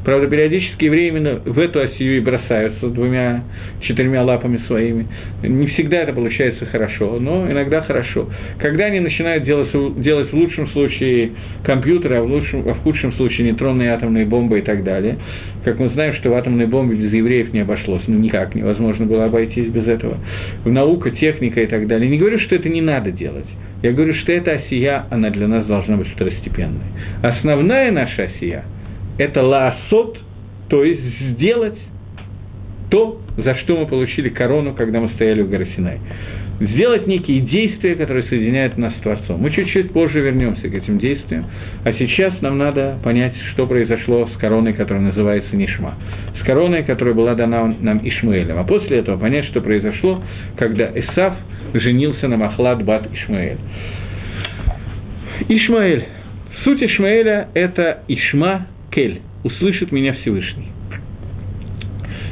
Правда, 0.04 0.28
периодически 0.28 0.86
евреи 0.86 1.08
именно 1.10 1.36
в 1.46 1.58
эту 1.60 1.80
осию 1.80 2.18
и 2.18 2.20
бросаются 2.20 2.90
двумя, 2.90 3.44
четырьмя 3.82 4.24
лапами 4.24 4.60
своими. 4.68 5.08
Не 5.44 5.68
всегда 5.68 6.02
это 6.02 6.14
получается 6.14 6.66
хорошо, 6.66 7.20
но 7.20 7.50
иногда 7.50 7.82
хорошо. 7.82 8.28
Когда 8.60 8.86
они 8.86 9.00
начинают 9.00 9.46
делать, 9.46 9.70
делать 10.02 10.32
в 10.32 10.34
лучшем 10.34 10.68
случае 10.70 11.32
компьютеры, 11.64 12.18
а 12.18 12.22
в, 12.22 12.26
лучшем, 12.26 12.68
а 12.68 12.74
в 12.74 12.80
худшем 12.80 13.14
случае 13.14 13.43
нейтронные 13.44 13.92
атомные 13.92 14.26
бомбы 14.26 14.60
и 14.60 14.62
так 14.62 14.84
далее, 14.84 15.18
как 15.64 15.80
мы 15.80 15.90
знаем, 15.90 16.16
что 16.16 16.30
в 16.30 16.34
атомной 16.34 16.66
бомбе 16.68 16.96
без 16.96 17.14
евреев 17.14 17.54
не 17.54 17.60
обошлось, 17.60 18.04
ну 18.08 18.18
никак 18.18 18.56
невозможно 18.56 19.06
было 19.06 19.26
обойтись 19.26 19.68
без 19.68 19.88
этого. 19.88 20.18
В 20.64 20.72
наука, 20.72 21.12
техника 21.12 21.62
и 21.62 21.68
так 21.68 21.88
далее. 21.88 22.10
Не 22.10 22.18
говорю, 22.18 22.40
что 22.40 22.56
это 22.56 22.70
не 22.70 22.82
надо 22.82 23.12
делать. 23.12 23.48
Я 23.82 23.92
говорю, 23.92 24.14
что 24.16 24.32
эта 24.32 24.54
осия, 24.54 25.06
она 25.10 25.30
для 25.30 25.48
нас 25.48 25.66
должна 25.66 25.98
быть 25.98 26.08
второстепенной. 26.10 26.88
Основная 27.22 27.92
наша 27.92 28.24
осия– 28.24 28.64
это 29.18 29.44
лаосот, 29.44 30.18
то 30.70 30.84
есть 30.84 31.02
сделать 31.20 31.78
то, 32.90 33.20
за 33.38 33.56
что 33.56 33.78
мы 33.78 33.88
получили 33.88 34.30
корону, 34.30 34.74
когда 34.74 35.00
мы 35.00 35.10
стояли 35.10 35.42
горе 35.42 35.68
Синай 35.76 36.00
сделать 36.60 37.08
некие 37.08 37.42
действия, 37.42 37.96
которые 37.96 38.24
соединяют 38.26 38.78
нас 38.78 38.94
с 38.96 39.02
Творцом. 39.02 39.42
Мы 39.42 39.52
чуть-чуть 39.52 39.92
позже 39.92 40.22
вернемся 40.22 40.70
к 40.70 40.74
этим 40.74 41.00
действиям, 41.00 41.46
а 41.84 41.94
сейчас 41.94 42.42
нам 42.42 42.58
надо 42.58 42.98
понять, 43.04 43.34
что 43.54 43.68
произошло 43.68 44.30
с 44.34 44.38
короной, 44.38 44.74
которая 44.74 45.04
называется 45.04 45.56
Нишма, 45.56 45.96
с 46.40 46.46
короной, 46.46 46.84
которая 46.84 47.14
была 47.14 47.36
дана 47.36 47.76
нам 47.80 48.00
Ишмаэлем, 48.04 48.58
а 48.58 48.64
после 48.64 49.00
этого 49.00 49.18
понять, 49.18 49.46
что 49.46 49.62
произошло, 49.62 50.22
когда 50.58 50.92
Исав 50.94 51.36
женился 51.74 52.28
на 52.28 52.38
Махлад 52.38 52.84
Бат 52.84 53.08
Ишмаэль. 53.14 53.58
Ишмаэль. 55.50 56.06
Суть 56.64 56.82
Ишмаэля– 56.82 57.50
это 57.54 58.04
Ишма 58.08 58.68
Кель. 58.92 59.22
услышит 59.44 59.92
меня 59.92 60.14
Всевышний. 60.14 60.68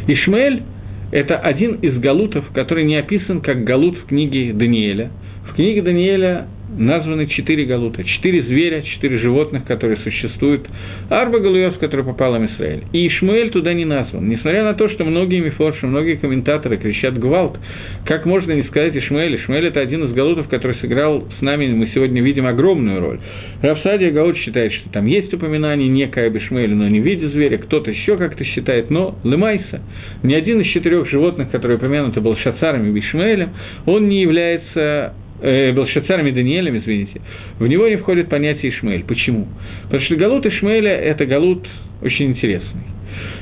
Ишмаэль– 0.08 0.64
это 1.12 1.38
один 1.38 1.76
из 1.76 1.98
галутов, 2.00 2.46
который 2.54 2.86
не 2.86 2.96
описан 2.96 3.42
как 3.42 3.64
галут 3.64 3.98
в 3.98 4.06
книге 4.06 4.54
Даниэля. 4.54 5.12
В 5.50 5.56
книге 5.56 5.82
Даниэля 5.82 6.48
названы 6.78 7.28
четыре 7.28 7.66
галута, 7.66 8.04
четыре 8.04 8.44
зверя, 8.44 8.82
четыре 8.82 9.20
животных, 9.20 9.66
которые 9.66 9.98
существуют, 9.98 10.68
арба 11.10 11.40
галуев, 11.40 11.78
который 11.80 12.06
попал 12.06 12.34
в 12.34 12.46
Израиль. 12.46 12.84
И 12.94 13.08
Ишмаэль 13.08 13.50
туда 13.50 13.74
не 13.74 13.86
назван. 13.86 14.28
Несмотря 14.30 14.64
на 14.64 14.74
то, 14.74 14.90
что 14.90 15.04
многие 15.04 15.42
мифорши, 15.42 15.86
многие 15.86 16.16
комментаторы 16.16 16.78
кричат 16.78 17.18
«Гвалт», 17.20 17.60
как 18.06 18.26
можно 18.26 18.54
не 18.54 18.64
сказать 18.64 18.96
Ишмаэль? 18.96 19.36
Ишмаэль– 19.36 19.66
это 19.68 19.80
один 19.80 20.06
из 20.06 20.14
галутов, 20.14 20.48
который 20.50 20.76
сыграл 20.78 21.28
с 21.38 21.42
нами, 21.42 21.68
мы 21.74 21.88
сегодня 21.94 22.22
видим 22.22 22.48
огромную 22.48 23.00
роль. 23.00 23.20
Рафсадия 23.62 24.12
Гаут 24.12 24.38
считает, 24.38 24.72
что 24.74 24.90
там 24.92 25.06
есть 25.06 25.34
упоминание 25.34 25.90
некое 25.90 26.28
об 26.28 26.38
Ишмаэле, 26.38 26.74
но 26.74 26.88
не 26.88 27.00
в 27.00 27.04
виде 27.04 27.28
зверя, 27.30 27.58
кто-то 27.58 27.92
еще 27.92 28.18
как-то 28.18 28.44
считает, 28.46 28.90
но 28.90 29.18
Лемайса, 29.24 29.82
ни 30.24 30.34
один 30.34 30.62
из 30.62 30.68
четырех 30.68 31.10
животных, 31.10 31.52
которые 31.52 31.78
упомянуты 31.78 32.22
был 32.22 32.36
Шацаром 32.38 32.96
и 32.96 33.00
Ишмаэлем, 33.00 33.50
он 33.86 34.08
не 34.08 34.22
является 34.22 35.14
э, 35.42 35.72
Белшацаром 35.72 36.28
и 36.28 36.32
Даниэлем, 36.32 36.78
извините, 36.78 37.22
в 37.60 37.68
него 37.68 37.88
не 37.88 37.98
входит 37.98 38.30
понятие 38.30 38.72
Ишмаэль. 38.72 39.04
Почему? 39.04 39.48
Потому 39.84 40.04
что 40.04 40.16
галут 40.16 40.46
Ишмаэля– 40.46 40.92
это 40.98 41.26
галут 41.26 41.68
очень 42.02 42.28
интересный. 42.28 42.82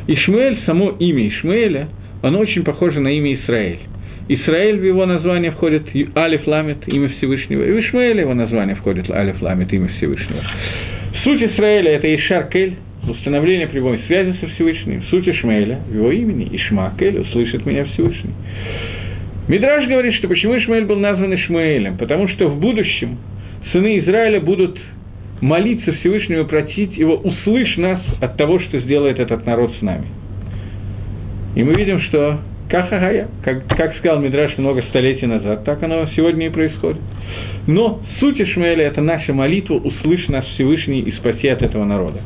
Ишмаэль, 0.07 0.59
само 0.65 0.89
имя 0.99 1.27
Ишмаэля, 1.29 1.89
оно 2.21 2.39
очень 2.39 2.63
похоже 2.63 2.99
на 2.99 3.09
имя 3.09 3.35
Израиль. 3.35 3.79
Израиль 4.27 4.77
в 4.77 4.83
его 4.83 5.05
название 5.05 5.51
входит 5.51 5.83
Алиф 6.15 6.45
Ламит, 6.45 6.87
имя 6.87 7.09
Всевышнего, 7.17 7.63
и 7.63 7.71
в 7.71 7.79
Ишмаэле 7.79 8.21
его 8.21 8.33
название 8.33 8.75
входит 8.75 9.09
Алиф 9.09 9.41
Ламит, 9.41 9.73
имя 9.73 9.87
Всевышнего. 9.97 10.43
Суть 11.23 11.41
Израиля– 11.41 11.91
это 11.93 12.15
Ишар 12.15 12.47
Кель, 12.49 12.75
установление 13.07 13.67
прямой 13.67 13.99
связи 14.05 14.35
со 14.39 14.47
Всевышним. 14.49 15.03
Суть 15.09 15.27
Ишмаэля 15.27 15.79
в 15.89 15.95
его 15.95 16.11
имени 16.11 16.47
Ишма 16.55 16.93
Кель 16.99 17.19
услышит 17.19 17.65
меня 17.65 17.85
Всевышний. 17.85 18.33
Мидраж 19.49 19.87
говорит, 19.87 20.13
что 20.13 20.27
почему 20.27 20.57
Ишмаэль 20.59 20.85
был 20.85 20.97
назван 20.97 21.33
Ишмаэлем? 21.33 21.97
Потому 21.97 22.27
что 22.27 22.49
в 22.49 22.59
будущем 22.59 23.17
сыны 23.71 23.97
Израиля 23.99 24.39
будут 24.39 24.77
молиться 25.41 25.91
Всевышнему, 25.93 26.45
просить 26.45 26.95
его, 26.95 27.15
услышь 27.15 27.75
нас 27.77 27.99
от 28.21 28.37
того, 28.37 28.59
что 28.59 28.79
сделает 28.81 29.19
этот 29.19 29.47
народ 29.47 29.73
с 29.79 29.81
нами. 29.81 30.05
И 31.55 31.63
мы 31.63 31.73
видим, 31.73 31.99
что 32.01 32.41
Кахагая, 32.69 33.27
как, 33.43 33.65
как 33.69 33.97
сказал 33.97 34.19
Мидраш 34.19 34.55
много 34.59 34.83
столетий 34.83 35.25
назад, 35.25 35.65
так 35.65 35.81
оно 35.81 36.07
сегодня 36.15 36.45
и 36.45 36.49
происходит. 36.49 37.01
Но 37.65 38.01
суть 38.19 38.39
Ишмаэля– 38.39 38.83
это 38.85 39.01
наша 39.01 39.33
молитва 39.33 39.75
«Услышь 39.75 40.27
нас 40.27 40.45
Всевышний 40.53 40.99
и 41.01 41.11
спаси 41.13 41.47
от 41.47 41.63
этого 41.63 41.85
народа». 41.85 42.19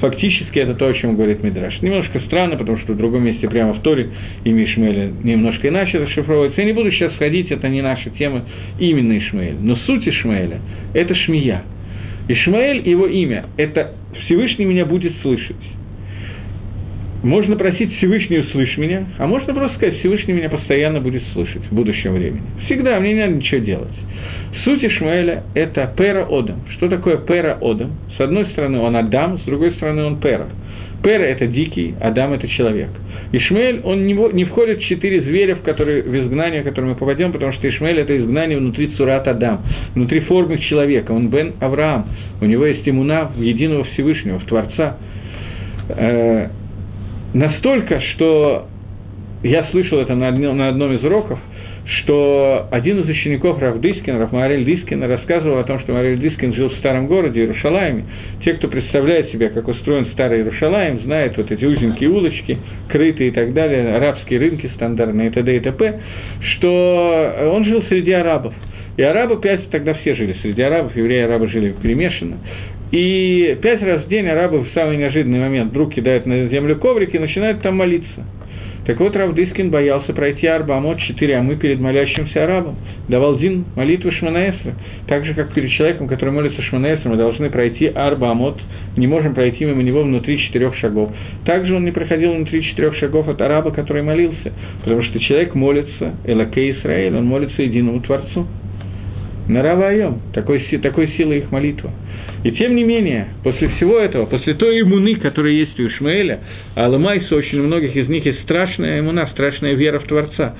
Фактически 0.00 0.58
это 0.58 0.74
то, 0.74 0.88
о 0.88 0.92
чем 0.94 1.16
говорит 1.16 1.42
Мидраш. 1.42 1.80
Немножко 1.80 2.20
странно, 2.26 2.56
потому 2.56 2.78
что 2.78 2.92
в 2.92 2.96
другом 2.96 3.24
месте 3.24 3.48
прямо 3.48 3.74
в 3.74 3.82
Торе 3.82 4.10
имя 4.44 4.64
Ишмаэля 4.64 5.12
немножко 5.22 5.68
иначе 5.68 5.98
расшифровывается. 5.98 6.60
Я 6.60 6.66
не 6.66 6.72
буду 6.72 6.90
сейчас 6.90 7.14
ходить, 7.14 7.50
это 7.50 7.68
не 7.68 7.80
наша 7.80 8.10
тема, 8.10 8.44
именно 8.78 9.16
Ишмаэль. 9.18 9.56
Но 9.60 9.76
суть 9.76 10.06
Ишмаэля– 10.06 10.60
это 10.94 11.14
Шмия. 11.14 11.62
Ишмаэль, 12.28 12.88
его 12.88 13.06
имя, 13.06 13.44
это 13.56 13.92
Всевышний 14.24 14.64
меня 14.64 14.84
будет 14.84 15.12
слышать. 15.22 15.56
Можно 17.24 17.56
просить 17.56 17.90
Всевышний 17.96 18.40
услышь 18.40 18.76
меня, 18.76 19.06
а 19.16 19.26
можно 19.26 19.54
просто 19.54 19.78
сказать, 19.78 19.98
Всевышний 20.00 20.34
меня 20.34 20.50
постоянно 20.50 21.00
будет 21.00 21.22
слышать 21.32 21.62
в 21.70 21.74
будущем 21.74 22.12
времени. 22.12 22.42
Всегда, 22.66 23.00
мне 23.00 23.14
не 23.14 23.20
надо 23.20 23.32
ничего 23.36 23.60
делать. 23.62 23.94
Суть 24.62 24.84
Ишмаэля– 24.84 25.44
это 25.54 25.90
пера 25.96 26.26
одам. 26.30 26.60
Что 26.76 26.86
такое 26.90 27.16
пера 27.16 27.56
одам? 27.62 27.92
С 28.18 28.20
одной 28.20 28.44
стороны, 28.48 28.78
он 28.78 28.94
Адам, 28.94 29.38
с 29.38 29.42
другой 29.44 29.72
стороны, 29.72 30.04
он 30.04 30.20
пера. 30.20 30.48
Пера– 31.02 31.22
это 31.24 31.46
дикий, 31.46 31.94
Адам– 31.98 32.32
это 32.34 32.46
человек. 32.46 32.90
Ишмаэль, 33.32 33.80
он 33.84 34.04
не, 34.06 34.44
входит 34.44 34.80
в 34.80 34.82
четыре 34.82 35.22
зверя, 35.22 35.54
в, 35.54 35.62
которые, 35.62 36.02
в 36.02 36.14
изгнание, 36.14 36.60
в 36.60 36.64
которое 36.64 36.88
мы 36.88 36.94
попадем, 36.94 37.32
потому 37.32 37.54
что 37.54 37.66
Ишмаэль– 37.66 37.98
это 38.00 38.14
изгнание 38.18 38.58
внутри 38.58 38.88
Цурат 38.98 39.26
Адам, 39.26 39.62
внутри 39.94 40.20
формы 40.20 40.58
человека. 40.58 41.12
Он 41.12 41.28
Бен 41.28 41.54
Авраам, 41.60 42.06
у 42.42 42.44
него 42.44 42.66
есть 42.66 42.86
иммуна 42.86 43.30
в 43.34 43.40
единого 43.40 43.84
Всевышнего, 43.84 44.40
в 44.40 44.44
Творца. 44.44 44.98
Настолько, 47.34 48.00
что 48.00 48.68
я 49.42 49.64
слышал 49.72 49.98
это 49.98 50.14
на, 50.14 50.30
на 50.30 50.68
одном 50.68 50.92
из 50.92 51.02
уроков, 51.02 51.40
что 51.84 52.68
один 52.70 53.00
из 53.00 53.08
учеников 53.08 53.60
Рав 53.60 53.80
Дискина, 53.80 54.20
Рав 54.20 54.32
Марель 54.32 54.64
Дискина, 54.64 55.06
рассказывал 55.08 55.58
о 55.58 55.64
том, 55.64 55.80
что 55.80 55.92
Марель 55.92 56.18
Дискин 56.18 56.54
жил 56.54 56.70
в 56.70 56.76
старом 56.76 57.08
городе 57.08 57.40
Иерушалайме. 57.40 58.04
Те, 58.44 58.54
кто 58.54 58.68
представляет 58.68 59.30
себе, 59.32 59.50
как 59.50 59.66
устроен 59.66 60.06
старый 60.12 60.38
Иерушалайм, 60.38 61.00
знают 61.00 61.36
вот 61.36 61.50
эти 61.50 61.64
узенькие 61.64 62.08
улочки, 62.08 62.56
крытые 62.88 63.30
и 63.30 63.32
так 63.32 63.52
далее, 63.52 63.96
арабские 63.96 64.38
рынки 64.38 64.70
стандартные 64.76 65.28
и 65.28 65.30
т.д. 65.30 65.56
и 65.56 65.60
т.п., 65.60 66.00
что 66.56 67.50
он 67.52 67.64
жил 67.64 67.82
среди 67.88 68.12
арабов. 68.12 68.54
И 68.96 69.02
арабы, 69.02 69.40
пять, 69.40 69.68
тогда 69.70 69.94
все 69.94 70.14
жили 70.14 70.36
среди 70.40 70.62
арабов, 70.62 70.94
евреи 70.96 71.18
и 71.18 71.24
арабы 71.24 71.48
жили 71.48 71.74
перемешанно. 71.82 72.38
И 72.94 73.58
пять 73.60 73.82
раз 73.82 74.04
в 74.04 74.08
день 74.08 74.28
арабы 74.28 74.60
в 74.60 74.68
самый 74.72 74.96
неожиданный 74.96 75.40
момент 75.40 75.72
вдруг 75.72 75.92
кидают 75.92 76.26
на 76.26 76.46
землю 76.46 76.76
коврики 76.76 77.16
и 77.16 77.18
начинают 77.18 77.60
там 77.60 77.76
молиться. 77.76 78.24
Так 78.86 79.00
вот, 79.00 79.16
Равдыскин 79.16 79.70
боялся 79.70 80.12
пройти 80.12 80.46
Арбамот, 80.46 81.00
четыре 81.00 81.38
амы 81.38 81.56
перед 81.56 81.80
молящимся 81.80 82.44
арабом. 82.44 82.76
Давал 83.08 83.36
Дин 83.36 83.64
молитву 83.74 84.12
Шманаэсра. 84.12 84.74
Так 85.08 85.26
же, 85.26 85.34
как 85.34 85.52
перед 85.54 85.70
человеком, 85.72 86.06
который 86.06 86.30
молится 86.30 86.62
Шманаэсра, 86.62 87.08
мы 87.08 87.16
должны 87.16 87.50
пройти 87.50 87.88
Арбамот, 87.88 88.60
не 88.96 89.08
можем 89.08 89.34
пройти 89.34 89.64
мимо 89.64 89.82
него 89.82 90.04
внутри 90.04 90.38
четырех 90.38 90.76
шагов. 90.76 91.10
Также 91.44 91.74
он 91.74 91.84
не 91.84 91.90
проходил 91.90 92.32
внутри 92.32 92.62
четырех 92.62 92.94
шагов 92.98 93.26
от 93.26 93.40
араба, 93.40 93.72
который 93.72 94.04
молился, 94.04 94.52
потому 94.84 95.02
что 95.02 95.18
человек 95.18 95.56
молится, 95.56 96.14
Элакей 96.24 96.70
Израиль, 96.70 97.16
он 97.16 97.24
молится 97.24 97.60
единому 97.60 98.02
Творцу. 98.02 98.46
На 99.48 99.62
Равайом, 99.62 100.20
такой, 100.32 100.60
такой 100.80 101.08
силы 101.16 101.38
их 101.38 101.50
молитва. 101.50 101.90
И 102.44 102.52
тем 102.52 102.76
не 102.76 102.84
менее, 102.84 103.28
после 103.42 103.68
всего 103.68 103.98
этого, 103.98 104.26
после 104.26 104.52
той 104.52 104.82
иммуны, 104.82 105.16
которая 105.16 105.52
есть 105.54 105.80
у 105.80 105.88
Ишмаэля, 105.88 106.40
а 106.76 106.84
Аламайса, 106.84 107.34
очень 107.34 107.58
у 107.58 107.62
многих 107.64 107.96
из 107.96 108.06
них 108.08 108.26
есть 108.26 108.42
страшная 108.42 109.00
иммуна, 109.00 109.26
страшная 109.32 109.72
вера 109.72 109.98
в 109.98 110.04
Творца. 110.04 110.54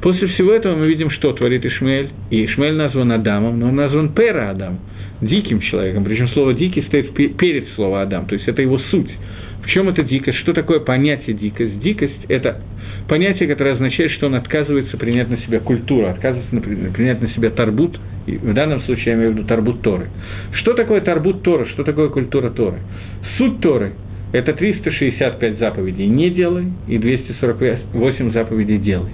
После 0.00 0.28
всего 0.28 0.52
этого 0.52 0.76
мы 0.76 0.86
видим, 0.86 1.10
что 1.10 1.34
творит 1.34 1.64
Ишмаэль. 1.64 2.08
И 2.30 2.46
Ишмаэль 2.46 2.74
назван 2.74 3.12
Адамом, 3.12 3.60
но 3.60 3.68
он 3.68 3.76
назван 3.76 4.14
Пера 4.14 4.50
Адам, 4.50 4.78
диким 5.20 5.60
человеком. 5.60 6.04
Причем 6.04 6.28
слово 6.28 6.54
«дикий» 6.54 6.82
стоит 6.82 7.12
перед 7.36 7.68
словом 7.74 8.00
«Адам», 8.00 8.26
то 8.26 8.34
есть 8.34 8.48
это 8.48 8.62
его 8.62 8.78
суть. 8.90 9.10
В 9.66 9.70
чем 9.70 9.88
это 9.88 10.04
дикость? 10.04 10.38
Что 10.38 10.52
такое 10.52 10.78
понятие 10.78 11.34
дикость? 11.34 11.80
Дикость– 11.80 12.24
это 12.28 12.60
понятие, 13.08 13.48
которое 13.48 13.72
означает, 13.72 14.12
что 14.12 14.26
он 14.26 14.36
отказывается 14.36 14.96
принять 14.96 15.28
на 15.28 15.38
себя 15.38 15.58
культуру, 15.58 16.06
отказывается 16.06 16.56
принять 16.92 17.20
на 17.20 17.28
себя 17.30 17.50
тарбут, 17.50 17.98
и 18.26 18.36
в 18.36 18.54
данном 18.54 18.82
случае 18.82 19.06
я 19.06 19.14
имею 19.14 19.32
в 19.32 19.34
виду 19.34 19.48
тарбут 19.48 19.82
Торы. 19.82 20.06
Что 20.52 20.74
такое 20.74 21.00
тарбут 21.00 21.42
Торы, 21.42 21.66
что 21.70 21.82
такое 21.82 22.10
культура 22.10 22.50
Торы? 22.50 22.78
Суть 23.38 23.60
Торы– 23.60 23.94
это 24.32 24.52
365 24.52 25.58
заповедей 25.58 26.06
«не 26.06 26.30
делай» 26.30 26.66
и 26.86 26.98
248 26.98 28.32
заповедей 28.32 28.78
«делай». 28.78 29.10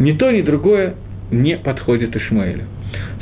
Ни 0.00 0.12
то, 0.12 0.30
ни 0.32 0.42
другое 0.42 0.96
не 1.30 1.56
подходит 1.56 2.16
Ишмаэлю. 2.16 2.64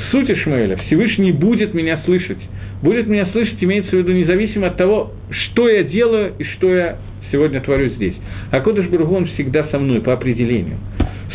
Суть 0.09 0.29
Ишмаэля– 0.29 0.77
Всевышний 0.87 1.31
будет 1.31 1.75
меня 1.75 2.01
слышать. 2.03 2.39
Будет 2.81 3.07
меня 3.07 3.27
слышать, 3.27 3.55
имеется 3.61 3.91
в 3.91 3.93
виду 3.93 4.11
независимо 4.11 4.67
от 4.67 4.75
того, 4.75 5.13
что 5.53 5.69
я 5.69 5.83
делаю 5.83 6.33
и 6.37 6.43
что 6.43 6.73
я 6.73 6.97
сегодня 7.31 7.61
творю 7.61 7.89
здесь. 7.91 8.15
А 8.51 8.59
Кодыш 8.59 8.87
Бургу, 8.87 9.15
он 9.15 9.27
всегда 9.27 9.65
со 9.65 9.79
мной 9.79 10.01
по 10.01 10.13
определению. 10.13 10.77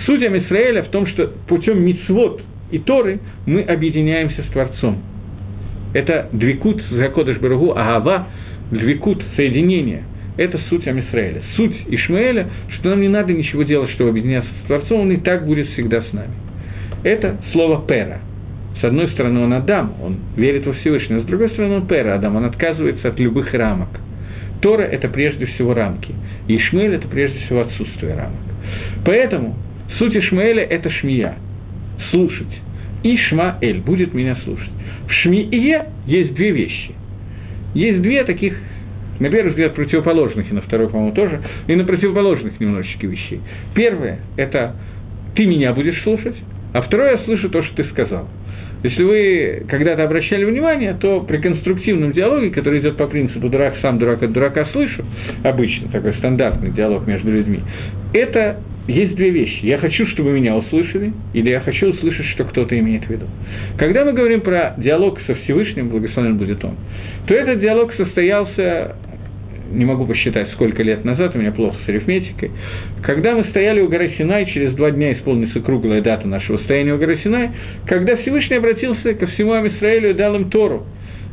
Суть 0.07 0.23
Израиля 0.23 0.83
в 0.83 0.89
том, 0.89 1.07
что 1.07 1.33
путем 1.47 1.83
мицвод 1.83 2.43
и 2.71 2.79
Торы 2.79 3.21
мы 3.47 3.63
объединяемся 3.63 4.43
с 4.43 4.47
Творцом. 4.53 4.99
Это 5.95 6.29
двикут 6.33 6.83
за 6.91 7.09
Кодыш 7.09 7.39
Бургу, 7.39 7.73
агава, 7.73 8.27
двикут, 8.71 9.23
соединение. 9.37 10.03
Это 10.37 10.59
суть 10.69 10.87
Амисраэля. 10.87 11.43
Суть 11.57 11.75
Ишмаэля, 11.89 12.49
что 12.79 12.91
нам 12.91 13.01
не 13.01 13.09
надо 13.09 13.33
ничего 13.33 13.65
делать, 13.65 13.91
чтобы 13.91 14.11
объединяться 14.11 14.51
с 14.63 14.67
Творцом, 14.67 15.01
он 15.01 15.13
и 15.13 15.17
так 15.17 15.47
будет 15.47 15.69
всегда 15.71 16.03
с 16.03 16.13
нами. 16.13 16.33
Это 17.03 17.39
слово 17.53 17.85
«пера». 17.87 18.21
С 18.81 18.85
одной 18.85 19.09
стороны, 19.09 19.41
он 19.41 19.53
Адам, 19.53 19.95
он 20.01 20.19
верит 20.37 20.67
во 20.67 20.73
Всевышнего, 20.75 21.23
с 21.23 21.25
другой 21.25 21.51
стороны, 21.51 21.77
он 21.77 21.87
Пера 21.87 22.15
Адам, 22.15 22.37
он 22.37 22.45
отказывается 22.45 23.09
от 23.09 23.19
любых 23.19 23.53
рамок. 23.53 23.89
Тора– 24.61 24.83
это 24.85 25.09
прежде 25.09 25.47
всего 25.47 25.75
рамки, 25.75 26.15
и 26.47 26.57
Ишмаэль– 26.57 26.95
это 26.97 27.09
прежде 27.09 27.39
всего 27.41 27.61
отсутствие 27.61 28.15
рамок. 28.15 28.39
Поэтому 29.05 29.57
суть 29.99 30.15
Ишмаэля– 30.17 30.63
это 30.71 30.91
шмия, 30.91 31.35
слушать. 32.11 32.47
И 33.03 33.17
Шмаэль 33.17 33.81
будет 33.81 34.13
меня 34.13 34.37
слушать. 34.45 34.71
В 35.07 35.13
шмие 35.23 35.87
есть 36.07 36.35
две 36.35 36.51
вещи. 36.51 36.93
Есть 37.75 38.03
две 38.03 38.25
таких, 38.25 38.55
на 39.21 39.31
первый 39.31 39.51
взгляд, 39.51 39.75
противоположных, 39.75 40.51
и 40.51 40.55
на 40.55 40.63
второй, 40.63 40.89
по-моему, 40.89 41.13
тоже, 41.13 41.41
и 41.67 41.75
на 41.77 41.85
противоположных 41.85 42.59
немножечко 42.59 43.07
вещей. 43.07 43.41
Первое– 43.75 44.21
это 44.37 44.75
ты 45.35 45.47
меня 45.47 45.73
будешь 45.73 46.03
слушать, 46.03 46.37
а 46.75 46.83
второе– 46.83 47.13
я 47.19 47.25
слышу 47.25 47.49
то, 47.51 47.63
что 47.63 47.77
ты 47.77 47.85
сказал. 47.91 48.29
Если 48.83 49.03
вы 49.03 49.63
когда-то 49.69 50.05
обращали 50.05 50.45
внимание, 50.45 50.97
то 51.01 51.21
при 51.21 51.39
конструктивном 51.39 52.13
диалоге, 52.13 52.51
который 52.51 52.81
идет 52.81 52.97
по 52.97 53.07
принципу 53.07 53.49
«дурак 53.49 53.75
сам, 53.83 53.99
дурак 53.99 54.23
от 54.23 54.33
дурака 54.33 54.67
слышу», 54.67 55.05
обычно 55.43 55.89
такой 55.89 56.15
стандартный 56.15 56.71
диалог 56.71 57.07
между 57.07 57.31
людьми, 57.33 57.61
это 58.13 58.61
есть 58.87 59.17
две 59.17 59.31
вещи. 59.31 59.67
Я 59.67 59.79
хочу, 59.79 60.07
чтобы 60.09 60.33
меня 60.33 60.57
услышали, 60.57 61.13
или 61.35 61.51
я 61.51 61.61
хочу 61.61 61.91
услышать, 61.91 62.27
что 62.27 62.45
кто-то 62.45 62.79
имеет 62.79 63.05
в 63.05 63.11
виду. 63.11 63.27
Когда 63.77 64.05
мы 64.05 64.13
говорим 64.13 64.41
про 64.41 64.75
диалог 64.79 65.19
со 65.27 65.35
Всевышним, 65.35 65.91
благословен 65.91 66.39
будет 66.39 66.65
он, 66.65 66.75
то 67.27 67.35
этот 67.35 67.61
диалог 67.61 67.93
состоялся 67.95 68.97
не 69.71 69.85
могу 69.85 70.07
посчитать, 70.07 70.51
сколько 70.53 70.83
лет 70.83 71.05
назад, 71.05 71.35
у 71.35 71.39
меня 71.39 71.53
плохо 71.53 71.77
с 71.85 71.89
арифметикой, 71.89 72.51
когда 73.03 73.35
мы 73.35 73.45
стояли 73.45 73.81
у 73.81 73.89
горы 73.89 74.13
Синай, 74.17 74.47
через 74.47 74.75
два 74.75 74.91
дня 74.91 75.13
исполнится 75.13 75.61
круглая 75.61 76.01
дата 76.01 76.27
нашего 76.27 76.59
стояния 76.59 76.95
у 76.95 76.99
горы 76.99 77.19
Синай, 77.23 77.51
когда 77.87 78.17
Всевышний 78.17 78.57
обратился 78.57 79.15
ко 79.15 79.27
всему 79.29 79.53
Амисраилю 79.53 80.11
и 80.11 80.15
дал 80.15 80.35
им 80.37 80.51
Тору, 80.51 80.85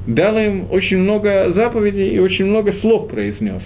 дал 0.08 0.38
им 0.38 0.68
очень 0.72 0.98
много 0.98 1.52
заповедей 1.54 2.10
и 2.10 2.20
очень 2.20 2.46
много 2.46 2.74
слов 2.82 3.10
произнес. 3.10 3.62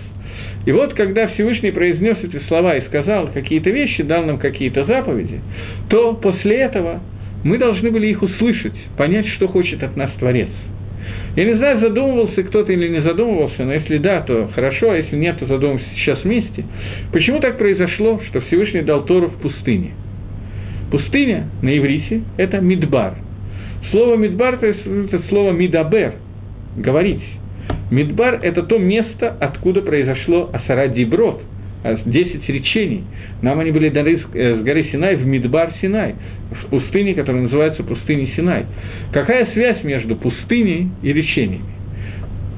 И 0.66 0.72
вот, 0.72 0.94
когда 0.94 1.28
Всевышний 1.30 1.72
произнес 1.72 2.18
эти 2.22 2.40
слова 2.48 2.76
и 2.76 2.86
сказал 2.88 3.30
какие-то 3.34 3.70
вещи, 3.70 4.04
дал 4.04 4.24
нам 4.24 4.38
какие-то 4.38 4.86
заповеди, 4.86 5.42
то 5.90 6.14
после 6.14 6.58
этого 6.58 7.02
мы 7.44 7.58
должны 7.58 7.92
были 7.92 8.08
их 8.08 8.22
услышать, 8.22 8.74
понять, 8.98 9.28
что 9.30 9.48
хочет 9.48 9.82
от 9.84 9.96
нас 9.96 10.12
Творец– 10.20 10.50
я 11.36 11.46
не 11.46 11.56
знаю, 11.56 11.80
задумывался 11.80 12.44
кто-то 12.44 12.72
или 12.72 12.88
не 12.90 13.02
задумывался, 13.02 13.64
но 13.64 13.74
если 13.74 13.98
да, 13.98 14.22
то 14.22 14.50
хорошо, 14.54 14.92
а 14.92 14.98
если 14.98 15.16
нет, 15.16 15.38
то 15.40 15.46
задумаемся 15.46 15.86
сейчас 15.96 16.24
вместе. 16.24 16.66
Почему 17.12 17.40
так 17.40 17.58
произошло, 17.58 18.20
что 18.28 18.42
Всевышний 18.42 18.82
дал 18.82 19.06
Тору 19.06 19.28
в 19.28 19.42
пустыне? 19.42 19.92
Пустыня 20.92 21.48
на 21.62 21.78
иврите– 21.78 22.24
это 22.38 22.60
мидбар. 22.60 23.16
Слово 23.92 24.16
мидбар– 24.16 24.60
это 24.62 25.22
слово 25.30 25.52
мидабер– 25.52 26.16
говорить. 26.78 27.24
Мидбар– 27.92 28.40
это 28.42 28.64
то 28.64 28.78
место, 28.78 29.36
откуда 29.40 29.82
произошло 29.82 30.50
Асара 30.52 30.88
Диброд, 30.88 31.42
10 31.84 32.50
речений. 32.50 33.04
Нам 33.42 33.60
они 33.60 33.72
были 33.72 33.90
даны 33.90 34.18
с 34.18 34.64
горы 34.64 34.88
Синай 34.92 35.16
в 35.16 35.26
Мидбар 35.26 35.74
Синай 35.82 36.16
в 36.52 36.70
пустыне, 36.70 37.14
которая 37.14 37.44
называется 37.44 37.84
пустыней 37.84 38.34
Синай. 38.36 38.66
Какая 39.12 39.48
связь 39.54 39.84
между 39.84 40.16
пустыней 40.16 40.90
и 41.02 41.14
речениями? 41.14 41.64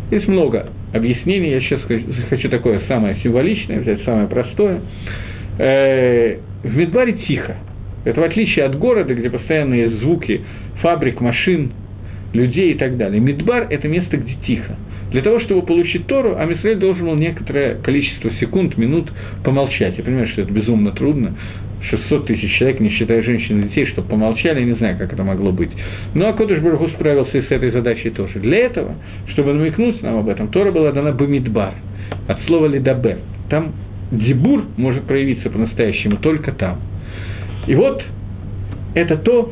Есть 0.10 0.28
много 0.28 0.70
объяснений, 0.94 1.52
я 1.52 1.62
сейчас 1.62 1.82
хочу 2.30 2.50
такое 2.50 2.82
самое 2.88 3.16
символичное, 3.24 3.80
взять 3.80 4.02
самое 4.04 4.28
простое. 4.28 4.82
Э, 5.58 6.38
в 6.64 6.76
Медбаре 6.76 7.14
тихо. 7.14 7.56
Это 8.04 8.20
в 8.20 8.24
отличие 8.24 8.66
от 8.66 8.78
города, 8.78 9.14
где 9.14 9.30
постоянно 9.30 9.76
есть 9.76 10.00
звуки 10.00 10.42
фабрик, 10.82 11.22
машин, 11.22 11.72
людей 12.34 12.72
и 12.72 12.76
так 12.76 12.98
далее. 12.98 13.20
Мидбар– 13.22 13.68
это 13.70 13.88
место, 13.88 14.18
где 14.18 14.36
тихо. 14.46 14.76
Для 15.12 15.22
того, 15.22 15.42
чтобы 15.42 15.62
получить 15.64 16.08
Тору, 16.08 16.38
Амисраэль 16.38 16.78
должен 16.78 17.06
был 17.06 17.16
некоторое 17.16 17.76
количество 17.76 18.32
секунд, 18.40 18.78
минут 18.78 19.12
помолчать. 19.44 19.98
Я 19.98 20.04
понимаю, 20.04 20.30
что 20.30 20.42
это 20.42 20.52
безумно 20.52 20.92
трудно. 20.92 21.36
600 21.90 22.28
тысяч 22.28 22.58
человек, 22.58 22.80
не 22.80 22.92
считая 22.92 23.22
женщин 23.24 23.60
и 23.60 23.70
детей, 23.70 23.88
чтобы 23.88 24.08
помолчали, 24.08 24.60
я 24.60 24.66
не 24.66 24.76
знаю, 24.76 24.98
как 24.98 25.12
это 25.12 25.24
могло 25.24 25.52
быть. 25.52 25.72
Но 26.14 26.30
Акодыш 26.30 26.60
Барху 26.60 26.88
справился 26.90 27.38
и 27.38 27.42
с 27.42 27.52
этой 27.52 27.72
задачей 27.72 28.12
тоже. 28.12 28.40
Для 28.40 28.60
этого, 28.60 28.96
чтобы 29.30 29.54
намекнуть 29.54 30.02
нам 30.02 30.20
об 30.20 30.30
этом, 30.30 30.48
Тора 30.50 30.72
была 30.72 30.92
дана 30.92 31.12
Бамидбар, 31.12 31.74
от 32.28 32.42
слова 32.44 32.68
лидабер. 32.68 33.18
Там 33.50 33.74
дебур 34.12 34.66
может 34.78 35.04
проявиться 35.04 35.50
по-настоящему 35.50 36.18
только 36.18 36.52
там. 36.52 36.80
И 37.68 37.76
вот 37.76 38.04
это 38.94 39.18
то, 39.18 39.52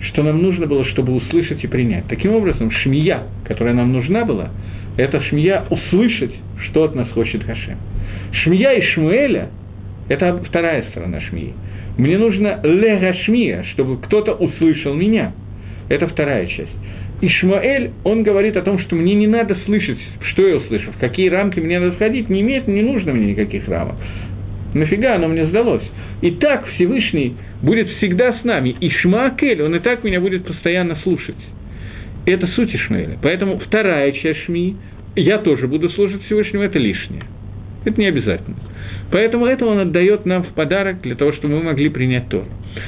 что 0.00 0.22
нам 0.22 0.42
нужно 0.42 0.66
было, 0.66 0.84
чтобы 0.86 1.14
услышать 1.14 1.62
и 1.64 1.66
принять. 1.66 2.06
Таким 2.08 2.34
образом, 2.34 2.70
шмия, 2.70 3.24
которая 3.46 3.74
нам 3.74 3.92
нужна 3.92 4.24
была, 4.24 4.50
это 4.96 5.20
шмия 5.22 5.64
услышать, 5.70 6.34
что 6.66 6.84
от 6.84 6.94
нас 6.94 7.08
хочет 7.10 7.44
Хашем. 7.44 7.76
Шмия 8.32 8.72
и 8.72 8.82
Шмуэля– 8.92 9.48
это 10.08 10.38
вторая 10.44 10.84
сторона 10.90 11.20
шмии. 11.20 11.54
Мне 11.96 12.18
нужно 12.18 12.60
легашмия, 12.62 13.64
чтобы 13.72 13.98
кто-то 13.98 14.34
услышал 14.34 14.94
меня. 14.94 15.32
Это 15.88 16.08
вторая 16.08 16.46
часть. 16.46 16.72
Ишмаэль, 17.20 17.92
он 18.02 18.22
говорит 18.22 18.56
о 18.56 18.62
том, 18.62 18.78
что 18.80 18.96
мне 18.96 19.14
не 19.14 19.26
надо 19.26 19.56
слышать, 19.64 19.98
что 20.32 20.46
я 20.46 20.56
услышу, 20.56 20.90
в 20.90 20.98
какие 20.98 21.28
рамки 21.28 21.60
мне 21.60 21.78
надо 21.78 21.92
входить, 21.92 22.28
не 22.28 22.40
имеет, 22.40 22.66
не 22.66 22.82
нужно 22.82 23.12
мне 23.12 23.26
никаких 23.26 23.68
рамок. 23.68 23.96
Нафига 24.74 25.14
оно 25.14 25.28
мне 25.28 25.46
сдалось? 25.46 25.84
И 26.20 26.32
так 26.32 26.66
Всевышний 26.74 27.36
будет 27.62 27.88
всегда 27.88 28.32
с 28.32 28.44
нами. 28.44 28.74
И 28.80 28.90
Шмаакель, 28.90 29.62
он 29.62 29.76
и 29.76 29.78
так 29.78 30.02
меня 30.02 30.20
будет 30.20 30.44
постоянно 30.44 30.96
слушать. 30.96 31.36
Это 32.26 32.46
суть 32.48 32.74
Ишмаэля. 32.74 33.18
Поэтому 33.22 33.58
вторая 33.58 34.12
часть 34.12 34.44
Шми, 34.44 34.76
я 35.14 35.38
тоже 35.38 35.68
буду 35.68 35.90
служить 35.90 36.22
Всевышнему, 36.24 36.64
это 36.64 36.78
лишнее. 36.78 37.22
Это 37.84 38.00
не 38.00 38.06
обязательно. 38.06 38.56
Поэтому 39.10 39.46
это 39.46 39.66
он 39.66 39.78
отдает 39.78 40.24
нам 40.24 40.44
в 40.44 40.54
подарок 40.54 41.02
для 41.02 41.14
того, 41.14 41.32
чтобы 41.32 41.56
мы 41.56 41.62
могли 41.64 41.90
принять 41.90 42.28
Тору. 42.28 42.46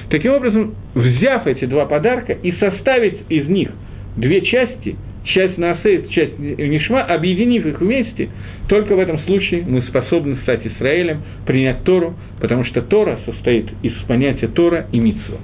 Таким 0.08 0.32
образом, 0.32 0.74
взяв 0.94 1.46
эти 1.46 1.66
два 1.66 1.84
подарка 1.84 2.32
и 2.32 2.52
составить 2.52 3.18
из 3.28 3.46
них 3.48 3.70
две 4.16 4.40
части, 4.40 4.96
часть 5.24 5.58
Наасе, 5.58 6.08
часть 6.08 6.38
Нишма, 6.38 7.02
объединив 7.02 7.66
их 7.66 7.80
вместе, 7.80 8.30
только 8.68 8.96
в 8.96 8.98
этом 8.98 9.18
случае 9.20 9.64
мы 9.68 9.82
способны 9.82 10.36
стать 10.42 10.66
Израилем, 10.66 11.18
принять 11.46 11.84
Тору, 11.84 12.14
потому 12.40 12.64
что 12.64 12.80
Тора 12.80 13.18
состоит 13.26 13.66
из 13.82 13.92
понятия 14.08 14.48
Тора 14.48 14.86
и 14.92 14.98
Митсва. 14.98 15.38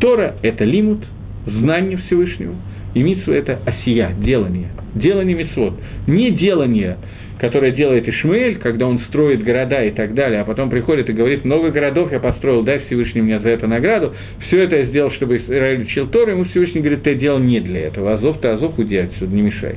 Тора– 0.00 0.36
это 0.42 0.64
лимут, 0.64 1.04
знание 1.46 1.98
Всевышнего– 1.98 2.54
и 2.94 3.02
митсва– 3.02 3.32
это 3.34 3.58
осия, 3.66 4.12
делание. 4.18 4.68
Делание 4.94 5.36
митцвот. 5.36 5.74
Не 6.06 6.30
делание, 6.30 6.96
которое 7.40 7.72
делает 7.72 8.08
Ишмаэль, 8.08 8.56
когда 8.58 8.86
он 8.86 9.00
строит 9.08 9.42
города 9.42 9.82
и 9.82 9.90
так 9.90 10.14
далее, 10.14 10.40
а 10.40 10.44
потом 10.44 10.70
приходит 10.70 11.10
и 11.10 11.12
говорит, 11.12 11.44
много 11.44 11.70
городов 11.70 12.12
я 12.12 12.20
построил, 12.20 12.62
дай 12.62 12.80
Всевышний 12.86 13.22
мне 13.22 13.40
за 13.40 13.48
это 13.48 13.66
награду. 13.66 14.14
Все 14.46 14.62
это 14.62 14.76
я 14.76 14.84
сделал, 14.86 15.10
чтобы 15.12 15.38
Израиль 15.38 15.82
учил 15.82 16.06
Тору, 16.08 16.30
ему 16.30 16.44
Всевышний 16.44 16.80
говорит, 16.80 17.02
ты 17.02 17.16
делал 17.16 17.40
не 17.40 17.60
для 17.60 17.88
этого. 17.88 18.14
Азов 18.14 18.38
ты 18.40 18.48
Азов, 18.48 18.78
уйди 18.78 18.96
отсюда, 18.96 19.34
не 19.34 19.42
мешай. 19.42 19.74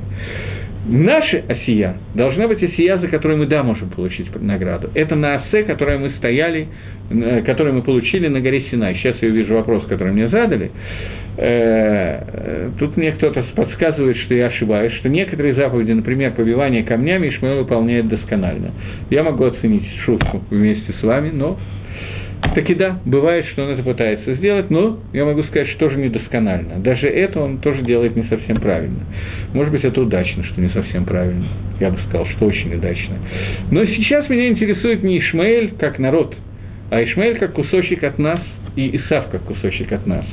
Наша 0.88 1.42
осия 1.48 1.96
должна 2.14 2.48
быть 2.48 2.62
осия, 2.62 2.96
за 2.96 3.08
которую 3.08 3.38
мы, 3.38 3.46
да, 3.46 3.62
можем 3.62 3.90
получить 3.90 4.26
награду. 4.40 4.90
Это 4.94 5.16
на 5.16 5.34
осе, 5.34 5.64
которое 5.64 5.98
мы 5.98 6.10
стояли, 6.16 6.68
э, 7.10 7.42
которое 7.42 7.72
мы 7.72 7.82
получили 7.82 8.26
на 8.28 8.40
горе 8.40 8.64
Синай. 8.70 8.94
Сейчас 8.94 9.16
я 9.20 9.28
вижу 9.28 9.54
вопрос, 9.54 9.84
который 9.86 10.14
мне 10.14 10.28
задали. 10.28 10.70
Э, 11.36 12.70
тут 12.78 12.96
мне 12.96 13.12
кто-то 13.12 13.44
подсказывает, 13.54 14.16
что 14.16 14.34
я 14.34 14.46
ошибаюсь, 14.46 14.94
что 14.94 15.10
некоторые 15.10 15.54
заповеди, 15.54 15.92
например, 15.92 16.32
побивание 16.32 16.82
камнями, 16.84 17.28
Ишмаэл 17.28 17.58
выполняет 17.58 18.08
досконально. 18.08 18.70
Я 19.10 19.24
могу 19.24 19.44
оценить 19.44 19.84
шутку 20.06 20.42
вместе 20.50 20.94
с 20.98 21.02
вами, 21.02 21.30
но 21.30 21.58
так 22.40 22.70
и 22.70 22.74
да, 22.74 22.98
бывает, 23.04 23.46
что 23.46 23.64
он 23.64 23.70
это 23.70 23.82
пытается 23.82 24.34
сделать, 24.34 24.70
но 24.70 24.98
я 25.12 25.24
могу 25.24 25.42
сказать, 25.44 25.68
что 25.68 25.80
тоже 25.80 25.98
недосконально. 25.98 26.78
Даже 26.78 27.06
это 27.06 27.40
он 27.40 27.58
тоже 27.58 27.82
делает 27.82 28.16
не 28.16 28.24
совсем 28.24 28.58
правильно. 28.60 29.00
Может 29.54 29.72
быть, 29.72 29.84
это 29.84 30.00
удачно, 30.00 30.44
что 30.44 30.60
не 30.60 30.68
совсем 30.68 31.04
правильно. 31.04 31.46
Я 31.80 31.90
бы 31.90 31.98
сказал, 32.08 32.26
что 32.26 32.46
очень 32.46 32.74
удачно. 32.74 33.16
Но 33.70 33.84
сейчас 33.84 34.28
меня 34.28 34.48
интересует 34.48 35.02
не 35.02 35.18
Ишмаэль 35.18 35.74
как 35.78 35.98
народ, 35.98 36.36
а 36.90 37.02
Ишмаэль 37.02 37.38
как 37.38 37.52
кусочек 37.54 38.04
от 38.04 38.18
нас 38.18 38.40
и 38.76 38.96
Исав 38.96 39.30
как 39.30 39.42
кусочек 39.42 39.92
от 39.92 40.06
нас. 40.06 40.24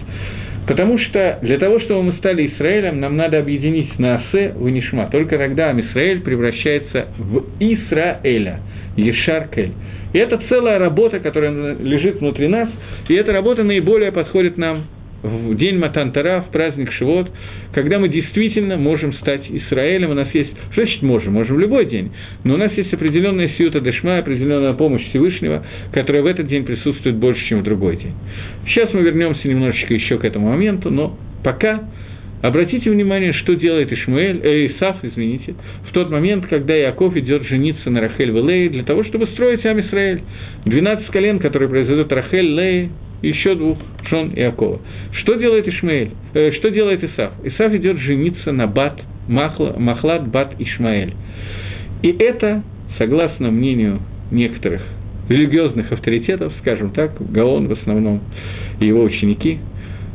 Потому 0.68 0.98
что 0.98 1.38
для 1.42 1.58
того, 1.60 1.80
чтобы 1.80 2.04
мы 2.04 2.14
стали 2.14 2.48
Израилем, 2.48 3.00
нам 3.00 3.16
надо 3.18 3.38
объединить 3.38 4.00
Наасе 4.00 4.54
в 4.56 4.68
Нишма. 4.68 5.08
Только 5.12 5.38
тогда 5.38 5.72
Израиль 5.80 6.22
превращается 6.22 7.08
в 7.18 7.44
Исраэля, 7.60 8.60
Ешаркель. 8.96 9.74
И 10.16 10.18
это 10.18 10.40
целая 10.48 10.80
работа, 10.80 11.20
которая 11.20 11.76
лежит 11.76 12.22
внутри 12.22 12.48
нас, 12.48 12.70
и 13.10 13.14
эта 13.16 13.34
работа 13.34 13.66
наиболее 13.66 14.14
подходит 14.14 14.58
нам 14.58 14.86
в 15.22 15.58
день 15.58 15.78
Матантара, 15.78 16.46
в 16.48 16.54
праздник 16.54 16.94
Шивот, 16.94 17.30
когда 17.74 18.00
мы 18.00 18.08
действительно 18.08 18.78
можем 18.78 19.14
стать 19.16 19.42
Израилем, 19.50 20.12
у 20.12 20.14
нас 20.14 20.34
есть, 20.34 20.52
что 20.72 20.84
значит 20.84 21.02
можем, 21.02 21.34
можем 21.34 21.58
в 21.58 21.60
любой 21.60 21.88
день, 21.88 22.14
но 22.46 22.54
у 22.54 22.58
нас 22.58 22.72
есть 22.78 22.94
определенная 22.94 23.50
сиюта 23.58 23.82
дешма, 23.82 24.20
определенная 24.20 24.72
помощь 24.72 25.04
Всевышнего, 25.10 25.66
которая 25.92 26.24
в 26.24 26.28
этот 26.28 26.48
день 26.48 26.64
присутствует 26.64 27.18
больше, 27.18 27.46
чем 27.50 27.60
в 27.60 27.64
другой 27.64 27.98
день. 27.98 28.14
Сейчас 28.68 28.94
мы 28.94 29.02
вернемся 29.02 29.46
немножечко 29.46 29.94
еще 29.94 30.18
к 30.18 30.24
этому 30.24 30.48
моменту, 30.48 30.92
но 30.92 31.18
пока 31.44 31.90
Обратите 32.42 32.90
внимание, 32.90 33.34
что 33.34 33.56
делает 33.56 33.92
Ишмаэль, 33.92 34.40
э, 34.44 34.68
Исаф, 34.68 34.98
извините, 35.04 35.56
в 35.90 35.92
тот 35.94 36.12
момент, 36.12 36.46
когда 36.48 36.78
Иаков 36.78 37.16
идет 37.16 37.44
жениться 37.48 37.90
на 37.90 38.02
Рахель 38.02 38.32
Велей 38.32 38.70
для 38.70 38.84
того, 38.84 39.04
чтобы 39.04 39.28
строить 39.28 39.66
Ам 39.66 39.80
Исраэль. 39.82 40.22
12 40.66 41.08
колен, 41.08 41.40
которые 41.40 41.70
произойдут 41.70 42.12
Рахель, 42.12 42.54
Лей, 42.54 42.90
еще 43.22 43.56
двух 43.56 43.80
жен 44.10 44.32
Иакова. 44.36 44.80
Что 45.14 45.36
делает 45.36 45.68
Ишмаэль? 45.68 46.12
Э, 46.34 46.52
что 46.52 46.70
делает 46.70 47.04
Исаф? 47.04 47.32
Исаф 47.44 47.74
идет 47.74 47.98
жениться 48.00 48.52
на 48.52 48.68
Бат, 48.68 49.02
Махла, 49.28 49.76
Махлад 49.78 50.28
Бат 50.28 50.54
Ишмаэль. 50.60 51.14
И 52.04 52.10
это, 52.20 52.64
согласно 52.98 53.50
мнению 53.50 54.02
некоторых 54.30 54.82
религиозных 55.30 55.92
авторитетов, 55.92 56.54
скажем 56.62 56.92
так, 56.92 57.14
Гаон 57.32 57.68
в 57.68 57.72
основном, 57.72 58.22
и 58.80 58.86
его 58.86 59.04
ученики, 59.04 59.60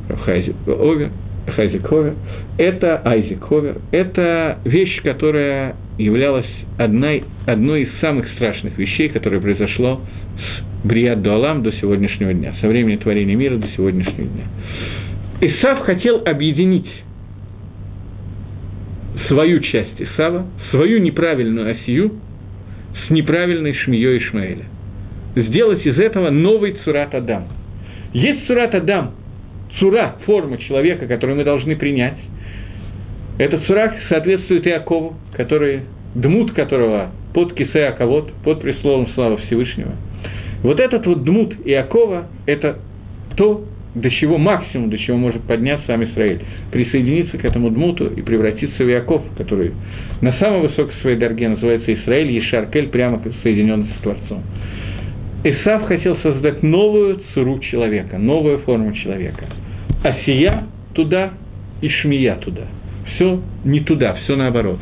Равхайзи 0.08 0.54
Овер, 0.66 1.10
Ховер, 1.46 2.14
это 2.58 3.00
Айзек 3.04 3.42
Ховер, 3.44 3.78
это 3.90 4.58
вещь, 4.64 5.00
которая 5.02 5.76
являлась 5.98 6.46
одной, 6.78 7.24
одной 7.46 7.82
из 7.82 8.00
самых 8.00 8.28
страшных 8.32 8.76
вещей, 8.78 9.08
которая 9.08 9.40
произошло 9.40 10.00
с 10.36 10.86
Брият 10.86 11.22
Дуалам 11.22 11.62
до 11.62 11.72
сегодняшнего 11.72 12.32
дня, 12.32 12.54
со 12.60 12.68
времени 12.68 12.96
творения 12.96 13.36
мира 13.36 13.56
до 13.56 13.68
сегодняшнего 13.76 14.26
дня. 14.26 14.44
Исав 15.40 15.80
хотел 15.80 16.22
объединить 16.24 16.88
свою 19.28 19.60
часть 19.60 20.00
Исава, 20.00 20.46
свою 20.70 20.98
неправильную 21.00 21.72
осию 21.72 22.12
с 23.06 23.10
неправильной 23.10 23.74
Шмией 23.74 24.18
Ишмаэля. 24.18 24.64
Сделать 25.36 25.84
из 25.86 25.98
этого 25.98 26.30
новый 26.30 26.76
Цурат 26.84 27.14
Адам. 27.14 27.44
Есть 28.12 28.46
Цурат 28.46 28.74
Адам, 28.74 29.12
Цура, 29.78 30.16
форма 30.26 30.58
человека, 30.58 31.06
которую 31.06 31.36
мы 31.36 31.44
должны 31.44 31.76
принять. 31.76 32.18
Этот 33.38 33.64
Цурак 33.64 33.94
соответствует 34.08 34.66
Иакову, 34.66 35.14
который, 35.32 35.82
дмут 36.14 36.52
которого 36.52 37.10
под 37.32 37.54
Кисе 37.54 37.86
Аковод, 37.86 38.32
под 38.44 38.60
присловом 38.60 39.08
славы 39.14 39.38
Всевышнего. 39.46 39.92
Вот 40.62 40.78
этот 40.78 41.06
вот 41.06 41.24
дмут 41.24 41.54
Иакова– 41.64 42.26
это 42.46 42.78
то, 43.36 43.64
до 43.94 44.10
чего 44.10 44.38
максимум, 44.38 44.90
до 44.90 44.98
чего 44.98 45.16
может 45.16 45.42
подняться 45.42 45.86
сам 45.86 46.04
Израиль, 46.04 46.40
присоединиться 46.70 47.38
к 47.38 47.44
этому 47.44 47.70
дмуту 47.70 48.06
и 48.06 48.22
превратиться 48.22 48.84
в 48.84 48.88
Яков, 48.88 49.22
который 49.36 49.72
на 50.20 50.32
самой 50.34 50.68
высокой 50.68 50.94
своей 51.00 51.16
дороге 51.16 51.48
называется 51.48 51.92
Израиль, 51.94 52.30
Ешаркель, 52.30 52.88
прямо 52.88 53.20
соединенный 53.42 53.88
с 53.98 54.02
Творцом. 54.02 54.42
Исав 55.42 55.84
хотел 55.84 56.16
создать 56.18 56.62
новую 56.62 57.20
цуру 57.32 57.58
человека, 57.60 58.18
новую 58.18 58.58
форму 58.58 58.92
человека. 58.92 59.46
А 60.04 60.14
сия 60.24 60.64
туда 60.94 61.30
и 61.80 61.88
шмия 61.88 62.36
туда. 62.36 62.62
Все 63.14 63.40
не 63.64 63.80
туда, 63.80 64.14
все 64.14 64.36
наоборот. 64.36 64.78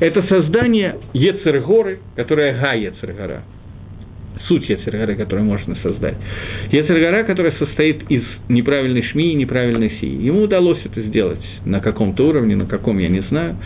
Это 0.00 0.22
создание 0.24 0.96
Ецергоры, 1.12 2.00
которая 2.16 2.60
Га 2.60 2.72
Ецергора– 2.74 3.42
суть 4.46 4.68
Ецергара, 4.68 5.14
которую 5.14 5.46
можно 5.46 5.76
создать. 5.76 6.16
Ецергара, 6.70 7.22
которая 7.24 7.52
состоит 7.52 8.10
из 8.10 8.22
неправильной 8.48 9.02
шми 9.04 9.32
и 9.32 9.34
неправильной 9.34 9.92
сии. 10.00 10.22
Ему 10.24 10.42
удалось 10.42 10.80
это 10.84 11.02
сделать 11.02 11.44
на 11.64 11.80
каком-то 11.80 12.28
уровне, 12.28 12.56
на 12.56 12.66
каком 12.66 12.98
я 12.98 13.08
не 13.08 13.20
знаю. 13.22 13.56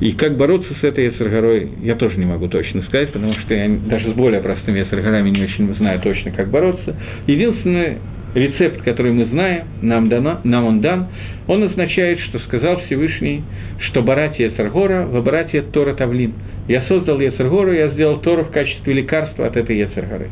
И 0.00 0.12
как 0.12 0.36
бороться 0.36 0.72
с 0.80 0.84
этой 0.84 1.06
Ецергарой, 1.06 1.68
я 1.82 1.94
тоже 1.94 2.18
не 2.18 2.26
могу 2.26 2.48
точно 2.48 2.82
сказать, 2.82 3.12
потому 3.12 3.34
что 3.34 3.54
я 3.54 3.68
даже 3.86 4.10
с 4.10 4.14
более 4.14 4.40
простыми 4.40 4.80
Ецергарами 4.80 5.30
не 5.30 5.44
очень 5.44 5.72
знаю 5.76 6.00
точно, 6.00 6.32
как 6.32 6.50
бороться. 6.50 6.96
Единственное, 7.26 7.98
рецепт, 8.34 8.82
который 8.82 9.12
мы 9.12 9.26
знаем, 9.26 9.64
нам, 9.82 10.08
дано, 10.08 10.40
нам 10.44 10.64
он 10.64 10.80
дан, 10.80 11.08
он 11.46 11.62
означает, 11.62 12.18
что 12.20 12.38
сказал 12.40 12.80
Всевышний, 12.86 13.42
что 13.78 14.02
баратия 14.02 14.46
Ецергора, 14.46 15.06
в 15.06 15.22
баратия 15.22 15.62
Тора 15.62 15.94
Тавлин– 15.94 16.32
я 16.68 16.82
создал 16.82 17.20
Ецергору, 17.20 17.72
я 17.72 17.88
сделал 17.88 18.18
Тору 18.20 18.44
в 18.44 18.50
качестве 18.50 18.94
лекарства 18.94 19.46
от 19.46 19.56
этой 19.56 19.78
Ецергоры. 19.78 20.28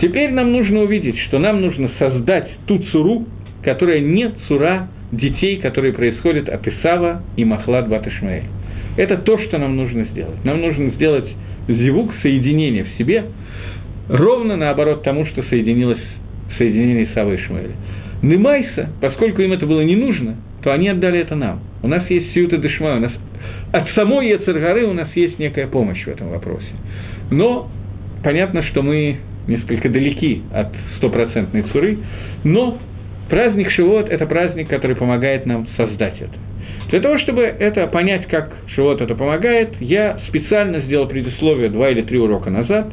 Теперь 0.00 0.30
нам 0.30 0.52
нужно 0.52 0.80
увидеть, 0.80 1.18
что 1.20 1.38
нам 1.38 1.60
нужно 1.60 1.90
создать 1.98 2.48
ту 2.66 2.78
цуру, 2.90 3.26
которая 3.62 4.00
не 4.00 4.30
цура 4.46 4.88
детей, 5.12 5.58
которые 5.58 5.92
происходят 5.92 6.48
от 6.48 6.66
Исава 6.66 7.22
и 7.36 7.44
Махлад 7.44 7.88
Батышмаэль. 7.88 8.44
Это 8.96 9.16
то, 9.18 9.38
что 9.38 9.58
нам 9.58 9.76
нужно 9.76 10.04
сделать. 10.06 10.44
Нам 10.44 10.60
нужно 10.60 10.90
сделать 10.90 11.28
зивук, 11.68 12.12
соединение 12.22 12.84
в 12.84 12.98
себе, 12.98 13.24
ровно 14.08 14.56
наоборот 14.56 15.02
тому, 15.02 15.26
что 15.26 15.42
соединилось 15.44 16.00
соединение 16.56 17.04
Исава 17.04 17.32
и 17.32 17.36
Ишмаэля. 17.36 17.74
Немайса, 18.22 18.90
поскольку 19.00 19.42
им 19.42 19.52
это 19.52 19.66
было 19.66 19.82
не 19.82 19.96
нужно, 19.96 20.36
то 20.62 20.72
они 20.72 20.88
отдали 20.88 21.20
это 21.20 21.36
нам. 21.36 21.60
У 21.82 21.88
нас 21.88 22.08
есть 22.10 22.32
Сиута 22.32 22.56
Дешма, 22.56 22.96
у 22.96 23.00
нас 23.00 23.12
от 23.72 23.88
самой 23.90 24.28
Ецергары 24.28 24.86
у 24.86 24.92
нас 24.92 25.08
есть 25.14 25.38
некая 25.38 25.66
помощь 25.66 26.04
в 26.04 26.08
этом 26.08 26.30
вопросе. 26.30 26.66
Но 27.30 27.68
понятно, 28.22 28.62
что 28.64 28.82
мы 28.82 29.18
несколько 29.46 29.88
далеки 29.88 30.42
от 30.52 30.68
стопроцентной 30.96 31.62
цуры, 31.72 31.98
но 32.44 32.78
праздник 33.28 33.70
Шивот– 33.70 34.08
это 34.10 34.26
праздник, 34.26 34.68
который 34.68 34.96
помогает 34.96 35.46
нам 35.46 35.66
создать 35.76 36.20
это. 36.20 36.34
Для 36.90 37.00
того, 37.00 37.18
чтобы 37.18 37.42
это 37.42 37.86
понять, 37.88 38.26
как 38.28 38.50
Шивот 38.74 39.00
это 39.02 39.14
помогает, 39.14 39.74
я 39.80 40.18
специально 40.28 40.80
сделал 40.80 41.06
предисловие 41.06 41.68
два 41.68 41.90
или 41.90 42.02
три 42.02 42.18
урока 42.18 42.50
назад. 42.50 42.92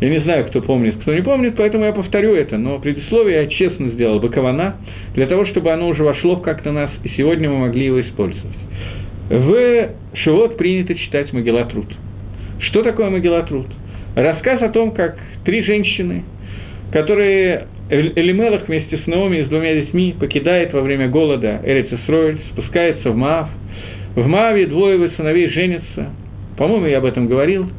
Я 0.00 0.08
не 0.08 0.20
знаю, 0.20 0.46
кто 0.46 0.62
помнит, 0.62 0.96
кто 1.02 1.14
не 1.14 1.20
помнит, 1.20 1.54
поэтому 1.56 1.84
я 1.84 1.92
повторю 1.92 2.34
это, 2.34 2.56
но 2.56 2.78
предисловие 2.78 3.42
я 3.42 3.46
честно 3.48 3.90
сделал 3.90 4.18
Бакована, 4.18 4.76
для 5.14 5.26
того, 5.26 5.44
чтобы 5.46 5.70
оно 5.72 5.88
уже 5.88 6.02
вошло 6.02 6.38
как-то 6.38 6.72
нас, 6.72 6.90
и 7.04 7.08
сегодня 7.10 7.50
мы 7.50 7.58
могли 7.58 7.84
его 7.84 8.00
использовать. 8.00 8.56
В 9.30 9.90
Шивот 10.14 10.56
принято 10.56 10.92
читать 10.96 11.32
Магеллатруд. 11.32 11.86
Что 12.58 12.82
такое 12.82 13.10
Магеллатруд? 13.10 13.68
Рассказ 14.16 14.60
о 14.60 14.70
том, 14.70 14.90
как 14.90 15.16
три 15.44 15.62
женщины, 15.62 16.24
которые 16.92 17.68
Элимелах 17.90 18.66
вместе 18.66 18.98
с 18.98 19.06
Наоми 19.06 19.36
и 19.36 19.44
с 19.44 19.48
двумя 19.48 19.74
детьми 19.74 20.16
покидает 20.18 20.72
во 20.72 20.80
время 20.80 21.08
голода 21.08 21.60
Эрицесройль, 21.64 22.40
спускается 22.50 23.10
в 23.10 23.16
Маав. 23.16 23.48
В 24.16 24.26
Мааве 24.26 24.66
двое 24.66 24.96
его 24.96 25.08
сыновей 25.16 25.48
женятся. 25.50 26.10
По-моему, 26.56 26.86
я 26.86 26.98
об 26.98 27.04
этом 27.04 27.28
говорил, 27.28 27.70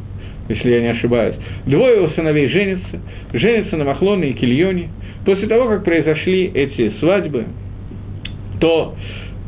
если 0.47 0.69
я 0.69 0.79
не 0.79 0.87
ошибаюсь. 0.87 1.35
Двое 1.65 1.97
его 1.97 2.09
сыновей 2.11 2.47
женятся, 2.47 3.01
женятся 3.33 3.75
на 3.75 3.83
Махлоне 3.83 4.29
и 4.29 4.33
Кильоне. 4.33 4.87
После 5.25 5.49
того, 5.49 5.67
как 5.67 5.83
произошли 5.83 6.49
эти 6.53 6.93
свадьбы, 6.99 7.45
то 8.61 8.95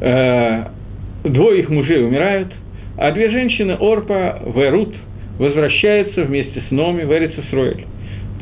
э, 0.01 0.63
двое 1.23 1.59
их 1.61 1.69
мужей 1.69 2.03
умирают, 2.05 2.49
а 2.97 3.11
две 3.11 3.29
женщины, 3.29 3.75
Орпа, 3.79 4.41
Верут, 4.55 4.93
возвращаются 5.39 6.23
вместе 6.23 6.61
с 6.67 6.71
Номи 6.71 7.03
в 7.03 7.11
Эрицесройль. 7.11 7.85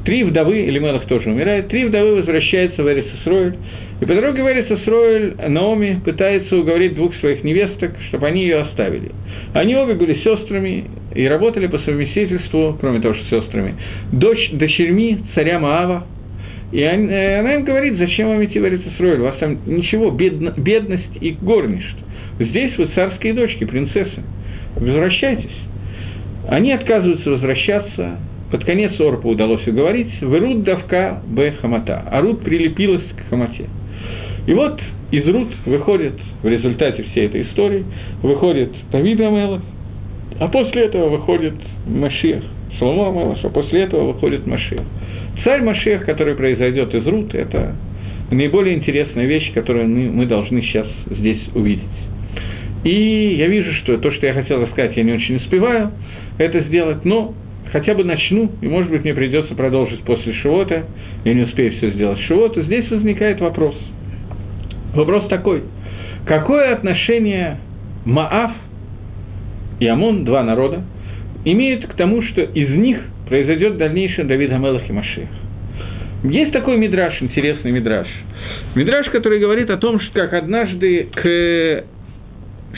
Три 0.04 0.24
вдовы, 0.24 0.64
или 0.64 0.80
Мелах 0.80 1.06
тоже 1.06 1.30
умирает, 1.30 1.68
три 1.68 1.86
вдовы 1.86 2.16
возвращаются 2.16 2.82
в 2.82 2.92
Эрицесройль, 2.92 3.56
и 4.02 4.06
по 4.06 4.16
дороге 4.16 4.42
в 4.42 4.52
Эрицесройль 4.52 5.36
Наоми 5.48 6.02
пытается 6.04 6.58
уговорить 6.58 6.96
двух 6.96 7.16
своих 7.18 7.44
невесток, 7.44 7.92
чтобы 8.10 8.28
они 8.28 8.42
ее 8.42 8.62
оставили. 8.62 9.12
Они 9.54 9.76
обе 9.76 9.94
были 9.94 10.16
сестрами 10.24 10.86
и 11.14 11.28
работали 11.28 11.68
по 11.68 11.78
совместительству, 11.80 12.78
кроме 12.82 13.00
того, 13.00 13.14
что 13.14 13.42
сестрами, 13.42 13.76
дочь, 14.12 14.50
дочерьми 14.54 15.20
царя 15.36 15.60
Маава, 15.60 16.08
и 16.72 16.82
она 16.82 17.56
им 17.56 17.64
говорит, 17.64 17.98
зачем 17.98 18.30
вам 18.30 18.44
идти 18.44 18.60
в 18.60 18.66
Эрицесройль, 18.66 19.20
у 19.20 19.26
вас 19.26 19.36
там 19.38 19.60
ничего, 19.68 20.10
бедно, 20.10 20.54
бедность 20.58 21.18
и 21.22 21.36
горничество. 21.40 22.08
Здесь 22.46 22.76
вы 22.78 22.88
царские 22.96 23.34
дочки, 23.34 23.66
принцессы. 23.66 24.24
Возвращайтесь. 24.76 25.56
Они 26.48 26.72
отказываются 26.72 27.30
возвращаться. 27.30 28.18
Под 28.52 28.66
конец 28.66 29.00
Орпа 29.00 29.28
удалось 29.28 29.66
уговорить. 29.68 30.10
Верут 30.22 30.64
давка 30.64 31.22
б 31.28 31.52
хамата. 31.62 32.04
А 32.10 32.22
Рут 32.22 32.44
прилепилась 32.44 33.04
к 33.16 33.30
хамате. 33.30 33.66
И 34.48 34.54
вот 34.54 34.80
из 35.12 35.28
Рут 35.28 35.50
выходит 35.66 36.14
в 36.42 36.48
результате 36.48 37.04
всей 37.04 37.28
этой 37.28 37.44
истории, 37.44 37.86
выходит 38.24 38.72
Давид 38.92 39.20
Амелах, 39.20 39.62
а 40.40 40.48
после 40.48 40.86
этого 40.86 41.10
выходит 41.10 41.54
Машиах, 41.86 42.44
Соломо 42.80 43.10
Амелах, 43.10 43.38
а 43.44 43.50
после 43.50 43.84
этого 43.84 44.14
выходит 44.14 44.48
Машиах. 44.48 44.84
Царь 45.44 45.62
Машиах, 45.62 46.06
который 46.06 46.36
произойдет 46.36 46.94
из 46.96 47.06
Рут, 47.06 47.36
это 47.36 47.76
наиболее 48.32 48.76
интересная 48.76 49.26
вещь, 49.26 49.54
которую 49.54 49.88
мы 49.88 50.26
должны 50.26 50.62
сейчас 50.64 50.88
здесь 51.12 51.42
увидеть. 51.54 51.84
И 52.84 53.36
я 53.38 53.48
вижу, 53.48 53.74
что 53.82 53.98
то, 53.98 54.12
что 54.12 54.26
я 54.26 54.34
хотел 54.34 54.62
рассказать, 54.62 54.98
я 54.98 55.04
не 55.04 55.14
очень 55.14 55.38
успеваю 55.38 55.92
это 56.38 56.62
сделать, 56.62 57.06
но 57.06 57.34
хотя 57.72 57.94
бы 57.94 58.04
начну, 58.04 58.52
и, 58.62 58.68
может 58.68 58.90
быть, 58.90 59.04
мне 59.04 59.14
придется 59.14 59.56
продолжить 59.56 60.02
после 60.02 60.34
Шивота, 60.34 60.86
я 61.24 61.34
не 61.34 61.44
успею 61.44 61.74
все 61.74 61.92
сделать 61.92 62.20
Шивота. 62.22 62.64
Здесь 62.64 62.90
возникает 62.90 63.40
вопрос. 63.40 63.76
Вопрос 64.94 65.28
такой. 65.30 65.64
Какое 66.26 66.74
отношение 66.74 67.60
Маав 68.06 68.52
и 69.80 69.88
Амон, 69.88 70.26
два 70.26 70.44
народа, 70.44 70.84
имеют 71.46 71.88
к 71.88 71.94
тому, 71.94 72.22
что 72.24 72.42
из 72.42 72.70
них 72.70 73.00
произойдет 73.28 73.78
дальнейший 73.78 74.26
Давид 74.26 74.52
Амелах 74.52 74.88
и 74.90 74.94
Машиах? 74.94 75.30
Есть 76.24 76.52
такой 76.52 76.78
мидраж, 76.78 77.20
интересный 77.22 77.72
мидраж. 77.72 78.08
Мидраж, 78.76 79.08
который 79.10 79.40
говорит 79.40 79.70
о 79.70 79.78
том, 79.78 80.00
что 80.00 80.14
как 80.14 80.34
однажды 80.34 81.10
к 81.16 81.84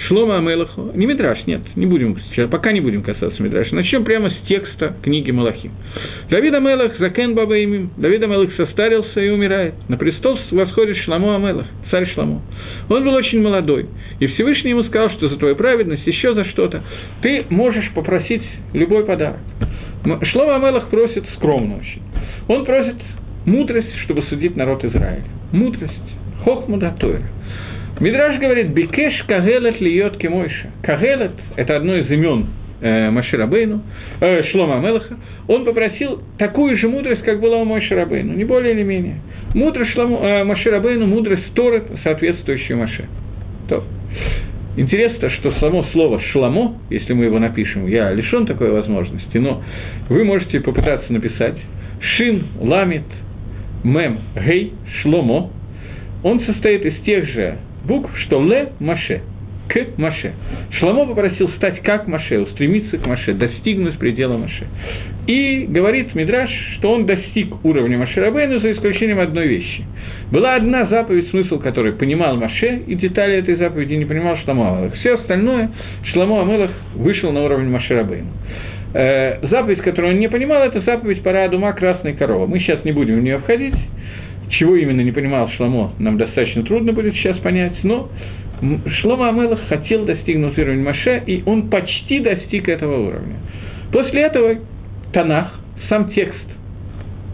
Шлома 0.08 0.38
Амелаху, 0.38 0.91
не 0.96 1.06
Мидраш, 1.06 1.46
нет, 1.46 1.62
не 1.76 1.86
будем, 1.86 2.18
сейчас, 2.30 2.50
пока 2.50 2.72
не 2.72 2.82
будем 2.82 3.04
касаться 3.04 3.41
Мидраша, 3.41 3.76
начнем 3.76 4.04
прямо 4.04 4.32
с 4.32 4.36
текста 4.48 4.96
книги 5.02 5.32
Малахим. 5.32 5.72
Давид 6.30 6.54
Амелах, 6.54 6.98
Закен 6.98 7.36
Баба 7.36 7.64
Имим, 7.64 7.91
Давид 7.98 8.24
Амелах 8.24 8.54
состарился 8.56 9.22
и 9.22 9.30
умирает. 9.30 9.76
На 9.89 9.98
престол 9.98 10.39
восходит 10.52 10.98
Шламо 10.98 11.36
Амелах, 11.36 11.68
царь 11.91 12.12
Шламо. 12.14 12.41
Он 12.89 13.04
был 13.04 13.14
очень 13.14 13.41
молодой, 13.41 13.86
и 14.20 14.28
Всевышний 14.28 14.72
ему 14.72 14.84
сказал, 14.84 15.12
что 15.12 15.30
за 15.30 15.38
твою 15.38 15.56
праведность, 15.56 16.08
еще 16.08 16.34
за 16.34 16.46
что-то, 16.46 16.82
ты 17.22 17.46
можешь 17.50 17.89
попросить 17.94 18.44
любой 18.74 19.06
подарок. 19.06 19.39
Шлома 20.32 20.56
Амелах 20.56 20.89
просит 20.89 21.24
скромно 21.36 21.78
очень. 21.78 22.02
Он 22.48 22.66
просит 22.66 22.98
мудрость, 23.46 23.96
чтобы 24.04 24.24
судить 24.24 24.56
народ 24.56 24.84
Израиля. 24.84 25.24
Мудрость, 25.52 25.94
хохмуда 26.44 26.96
Тойра. 27.00 27.24
Мидраш 28.00 28.39
говорит, 28.39 28.70
Бекеш 28.70 29.24
Кагелет 29.28 29.80
льет 29.80 30.18
кемойша. 30.18 30.72
Кагелет– 30.82 31.32
это 31.56 31.76
одно 31.76 31.96
из 31.96 32.10
имен 32.10 32.48
э, 32.82 33.10
Маширабейну, 33.12 33.82
э, 34.20 34.44
Шлома 34.52 34.78
Амелаха. 34.78 35.16
Он 35.48 35.64
попросил 35.64 36.22
такую 36.38 36.78
же 36.78 36.88
мудрость, 36.88 37.22
как 37.24 37.39
была 37.39 37.58
у 37.58 37.66
Маширабейну, 37.66 38.34
не 38.34 38.46
более 38.46 38.74
или 38.74 38.84
менее. 38.84 39.18
Мудрость 39.54 39.91
Шлому, 39.91 40.20
э, 40.24 40.44
Маширабейну, 40.44 41.06
мудрость 41.06 41.54
Торы, 41.54 41.84
соответствующая 42.04 42.76
Маше. 42.76 43.06
То. 43.70 43.84
Интересно, 44.76 45.30
что 45.30 45.52
само 45.60 45.84
слово 45.91 46.20
«шламо», 46.32 46.80
если 46.89 47.14
мы 47.14 47.26
его 47.26 47.38
напишем, 47.38 47.86
я 47.86 48.12
лишен 48.12 48.48
такой 48.48 48.72
возможности, 48.72 49.38
но 49.38 49.62
вы 50.10 50.24
можете 50.24 50.60
попытаться 50.62 51.14
написать 51.14 51.56
«шин 52.02 52.48
ламит 52.60 53.04
мем 53.84 54.18
гей 54.36 54.74
шломо», 55.02 55.52
он 56.24 56.39
состоит 56.46 56.86
из 56.86 56.96
тех 57.04 57.28
же 57.28 57.58
букв, 57.84 58.09
что 58.25 58.43
«ле 58.43 58.69
маше», 58.79 59.21
к 59.67 59.97
Маше. 59.97 60.34
Шламо 60.79 61.05
попросил 61.05 61.49
стать 61.57 61.81
как 61.81 62.07
Маше, 62.07 62.39
устремиться 62.39 62.97
к 62.97 63.05
Маше, 63.05 63.34
достигнуть 63.34 63.97
предела 63.97 64.38
Маше. 64.38 64.67
И 65.25 65.65
говорит 65.69 66.13
Мидраш, 66.15 66.49
что 66.77 66.91
он 66.91 67.05
достиг 67.05 67.63
уровня 67.63 67.97
Маше 67.97 68.19
Рабейну 68.19 68.59
за 68.59 68.73
исключением 68.73 69.19
одной 69.19 69.47
вещи. 69.47 69.84
Была 70.31 70.55
одна 70.55 70.86
заповедь, 70.88 71.29
смысл 71.29 71.59
которой 71.59 71.93
понимал 71.93 72.36
Маше, 72.36 72.81
и 72.88 72.95
детали 72.95 73.36
этой 73.36 73.55
заповеди 73.55 73.93
не 73.93 74.05
понимал 74.05 74.38
Шламо 74.43 74.77
Амелах. 74.77 74.93
Все 74.95 75.15
остальное 75.15 75.71
Шламо 76.11 76.41
Амелах 76.41 76.71
вышел 76.95 77.31
на 77.31 77.43
уровень 77.43 77.69
Маше 77.69 77.95
Рабейну. 77.95 78.29
Э, 78.93 79.47
заповедь, 79.47 79.81
которую 79.81 80.13
он 80.13 80.19
не 80.19 80.29
понимал, 80.29 80.63
это 80.63 80.81
заповедь 80.81 81.23
пора 81.23 81.47
Дума 81.47 81.73
«Красная 81.73 82.13
корова». 82.13 82.45
Мы 82.45 82.59
сейчас 82.59 82.84
не 82.84 82.91
будем 82.91 83.19
в 83.19 83.23
нее 83.23 83.39
входить, 83.39 83.73
чего 84.50 84.76
именно 84.76 85.02
не 85.02 85.12
понимал 85.12 85.50
Шламо, 85.52 85.94
нам 86.00 86.18
достаточно 86.18 86.64
трудно 86.64 86.94
будет 86.94 87.16
сейчас 87.16 87.38
понять, 87.39 87.84
но 87.84 88.10
Шлома 89.02 89.30
Амелах 89.30 89.60
хотел 89.68 90.06
достигнуть 90.06 90.58
уровня 90.58 90.84
Маше, 90.84 91.22
и 91.26 91.44
он 91.46 91.70
почти 91.70 92.20
достиг 92.20 92.70
этого 92.70 93.08
уровня. 93.08 93.36
После 93.91 94.22
этого 94.22 94.56
Танах, 95.12 95.60
сам 95.89 96.12
текст 96.12 96.46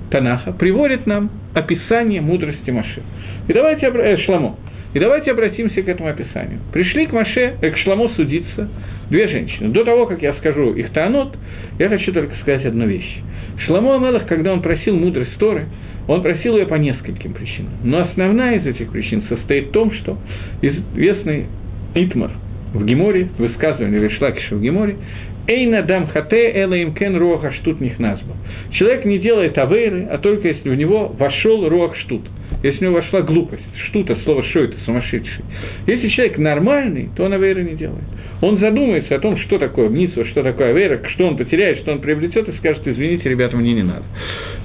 Танаха, 0.10 0.54
приводит 0.54 1.06
нам 1.06 1.30
описание 1.54 2.22
мудрости 2.22 2.72
Маше. 2.72 3.04
И 3.48 3.54
давайте, 3.54 3.88
э, 3.88 4.18
Шламо, 4.26 4.56
и 4.94 5.00
давайте 5.00 5.32
обратимся 5.32 5.82
к 5.84 5.88
этому 5.88 6.10
описанию. 6.10 6.60
Пришли 6.74 7.06
к 7.06 7.14
Маше, 7.14 7.58
э, 7.62 7.70
к 7.72 7.78
Шламо 7.78 8.10
судиться 8.16 8.68
две 9.10 9.28
женщины. 9.28 9.70
До 9.70 9.84
того, 9.84 10.08
как 10.08 10.22
я 10.22 10.34
скажу 10.36 10.74
их 10.74 10.92
таанот, 10.92 11.38
я 11.78 11.90
хочу 11.90 12.12
только 12.12 12.36
сказать 12.42 12.66
одну 12.66 12.88
вещь. 12.88 13.20
Шламо 13.66 13.96
Амелах, 13.96 14.26
когда 14.26 14.52
он 14.52 14.62
просил 14.62 14.96
мудрость 14.96 15.38
Торы, 15.38 15.68
он 16.10 16.24
просил 16.24 16.58
ее 16.58 16.66
по 16.66 16.74
нескольким 16.74 17.34
причинам. 17.34 17.72
Но 17.84 18.00
основная 18.00 18.58
из 18.58 18.66
этих 18.66 18.92
причин 18.92 19.24
состоит 19.30 19.68
в 19.68 19.72
том, 19.72 19.92
что 19.92 20.18
известный 20.62 21.46
Итмар 21.94 22.32
в 22.74 22.84
Геморе, 22.84 23.30
высказывание 23.38 24.02
Решлакиша 24.02 24.56
в 24.56 24.62
Геморе, 24.62 24.98
Эйна 25.46 25.84
дам 25.84 26.08
хате 26.08 26.52
эла 26.52 26.74
им 26.74 26.94
кен 26.96 27.16
руаха 27.16 27.52
штут 27.54 27.80
нихназба. 27.80 28.36
Человек 28.72 29.06
не 29.06 29.20
делает 29.20 29.58
авейры, 29.58 30.08
а 30.12 30.18
только 30.18 30.48
если 30.48 30.70
в 30.70 30.76
него 30.76 31.08
вошел 31.08 31.70
руах 31.70 31.96
штут. 31.98 32.22
Если 32.62 32.80
в 32.80 32.82
него 32.82 32.94
вошла 32.96 33.22
глупость, 33.22 33.64
штута, 33.88 34.18
слово 34.24 34.44
что 34.46 34.60
это, 34.60 34.76
сумасшедший. 34.86 35.44
Если 35.88 36.10
человек 36.10 36.38
нормальный, 36.38 37.10
то 37.16 37.24
он 37.24 37.34
авейры 37.34 37.64
не 37.64 37.76
делает. 37.76 38.04
Он 38.42 38.58
задумается 38.58 39.16
о 39.16 39.20
том, 39.20 39.38
что 39.38 39.58
такое 39.58 39.90
митсва, 39.90 40.26
что 40.26 40.44
такое 40.44 40.72
авейра, 40.72 41.02
что 41.10 41.28
он 41.28 41.38
потеряет, 41.38 41.80
что 41.80 41.92
он 41.92 42.00
приобретет, 42.00 42.48
и 42.50 42.58
скажет, 42.58 42.82
извините, 42.86 43.30
ребята, 43.30 43.56
мне 43.56 43.74
не 43.74 43.84
надо. 43.84 44.04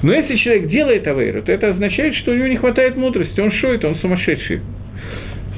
Но 0.02 0.12
если 0.12 0.36
человек 0.36 0.68
делает 0.68 1.06
авейру, 1.06 1.42
то 1.42 1.52
это 1.52 1.70
означает, 1.70 2.14
что 2.16 2.32
у 2.32 2.34
него 2.34 2.48
не 2.48 2.56
хватает 2.56 2.96
мудрости, 2.96 3.38
он 3.40 3.52
шоет, 3.52 3.84
он 3.84 3.96
сумасшедший. 3.96 4.60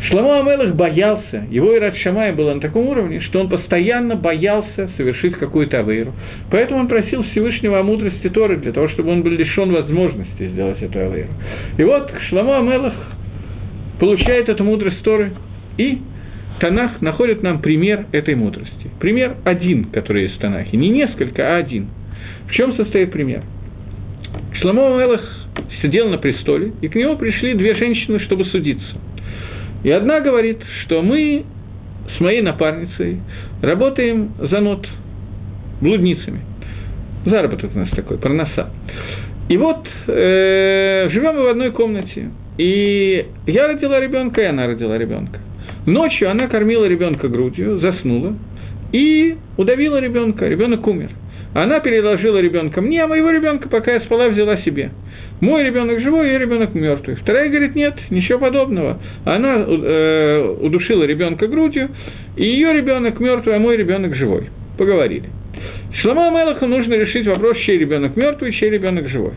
Шламо 0.03 0.41
Амелах 0.41 0.75
боялся, 0.75 1.47
его 1.51 1.75
Ират 1.75 1.97
Шамай 1.97 2.33
было 2.33 2.55
на 2.55 2.61
таком 2.61 2.87
уровне, 2.87 3.21
что 3.23 3.41
он 3.41 3.49
постоянно 3.49 4.15
боялся 4.15 4.91
совершить 4.97 5.35
какую-то 5.35 5.81
авейру. 5.81 6.13
Поэтому 6.51 6.81
он 6.81 6.89
просил 6.89 7.23
Всевышнего 7.25 7.81
о 7.81 7.83
мудрости 7.83 8.29
Торы, 8.29 8.59
для 8.59 8.73
того, 8.73 8.89
чтобы 8.89 9.11
он 9.11 9.23
был 9.23 9.31
лишен 9.31 9.73
возможности 9.73 10.49
сделать 10.49 10.83
эту 10.83 10.99
авейру. 10.99 11.31
И 11.79 11.83
вот 11.83 12.13
Шламо 12.29 12.59
Амелах 12.59 12.95
получает 13.99 14.49
эту 14.49 14.65
мудрость 14.65 15.03
Торы, 15.03 15.33
и 15.79 15.99
Танах 16.61 17.01
находит 17.01 17.43
нам 17.43 17.61
пример 17.61 18.07
этой 18.13 18.35
мудрости. 18.35 18.91
Пример 19.01 19.37
один, 19.45 19.87
который 19.87 20.25
есть 20.25 20.37
в 20.37 20.41
Танахе. 20.41 20.77
Не 20.77 20.89
несколько, 20.91 21.55
а 21.55 21.57
один. 21.57 21.89
В 22.49 22.53
чем 22.53 22.75
состоит 22.77 23.13
пример? 23.13 23.43
Шламо 24.61 24.95
Амелах 24.95 25.23
сидел 25.81 26.09
на 26.11 26.19
престоле, 26.19 26.73
и 26.83 26.89
к 26.89 26.95
нему 26.95 27.17
пришли 27.17 27.55
две 27.55 27.75
женщины, 27.75 28.21
чтобы 28.21 28.45
судиться– 28.45 28.99
и 29.85 29.91
одна 29.91 30.21
говорит, 30.21 30.59
что 30.83 31.03
мы 31.03 31.45
с 32.17 32.21
моей 32.21 32.43
напарницей 32.43 33.21
работаем 33.63 34.33
за 34.39 34.61
нот, 34.61 34.87
блудницами. 35.81 36.41
Заработок 37.25 37.71
у 37.75 37.79
нас 37.79 37.91
такой, 37.91 38.19
проноса. 38.19 38.71
И 39.49 39.57
вот 39.57 39.87
э, 40.07 41.09
живем 41.11 41.37
мы 41.37 41.43
в 41.43 41.49
одной 41.49 41.71
комнате. 41.73 42.31
И 42.59 43.27
я 43.47 43.69
родила 43.69 44.01
ребенка, 44.01 44.41
и 44.41 44.45
она 44.45 44.67
родила 44.67 44.97
ребенка. 44.97 45.41
Ночью 45.87 46.31
она 46.31 46.49
кормила 46.49 46.85
ребенка 46.85 47.29
грудью, 47.29 47.79
заснула 47.81 48.35
и 48.93 49.37
удавила 49.57 50.01
ребенка. 50.01 50.49
Ребенок 50.49 50.87
умер. 50.87 51.11
Она 51.55 51.81
переложила 51.81 52.39
ребенка 52.39 52.81
мне, 52.81 53.03
а 53.03 53.07
моего 53.07 53.31
ребенка, 53.31 53.69
пока 53.69 53.93
я 53.93 54.01
спала, 54.01 54.29
взяла 54.29 54.59
себе. 54.59 54.91
Мой 55.41 55.65
ребенок 55.65 56.01
живой, 56.01 56.29
ее 56.29 56.39
ребенок 56.39 56.75
мертвый. 56.75 57.17
Вторая 57.17 57.51
говорит, 57.51 57.75
нет, 57.75 57.95
ничего 58.11 58.39
подобного. 58.39 58.99
Она 59.25 59.57
э, 59.59 60.57
удушила 60.61 61.05
ребенка 61.05 61.47
грудью, 61.47 61.91
и 62.37 62.45
ее 62.45 62.73
ребенок 62.73 63.21
мертвый, 63.21 63.57
а 63.57 63.59
мой 63.59 63.77
ребенок 63.77 64.15
живой. 64.17 64.49
Поговорили. 64.79 65.29
Шлама 66.01 66.29
Амелаху 66.29 66.67
нужно 66.67 66.95
решить 66.95 67.27
вопрос, 67.27 67.59
чей 67.67 67.79
ребенок 67.79 68.17
мертвый, 68.17 68.53
чей 68.53 68.71
ребенок 68.71 69.09
живой. 69.09 69.33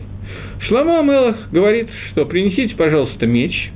Шлама 0.68 1.00
Амелах 1.00 1.50
говорит, 1.52 1.88
что 2.12 2.24
принесите, 2.24 2.74
пожалуйста, 2.76 3.26
меч, 3.26 3.70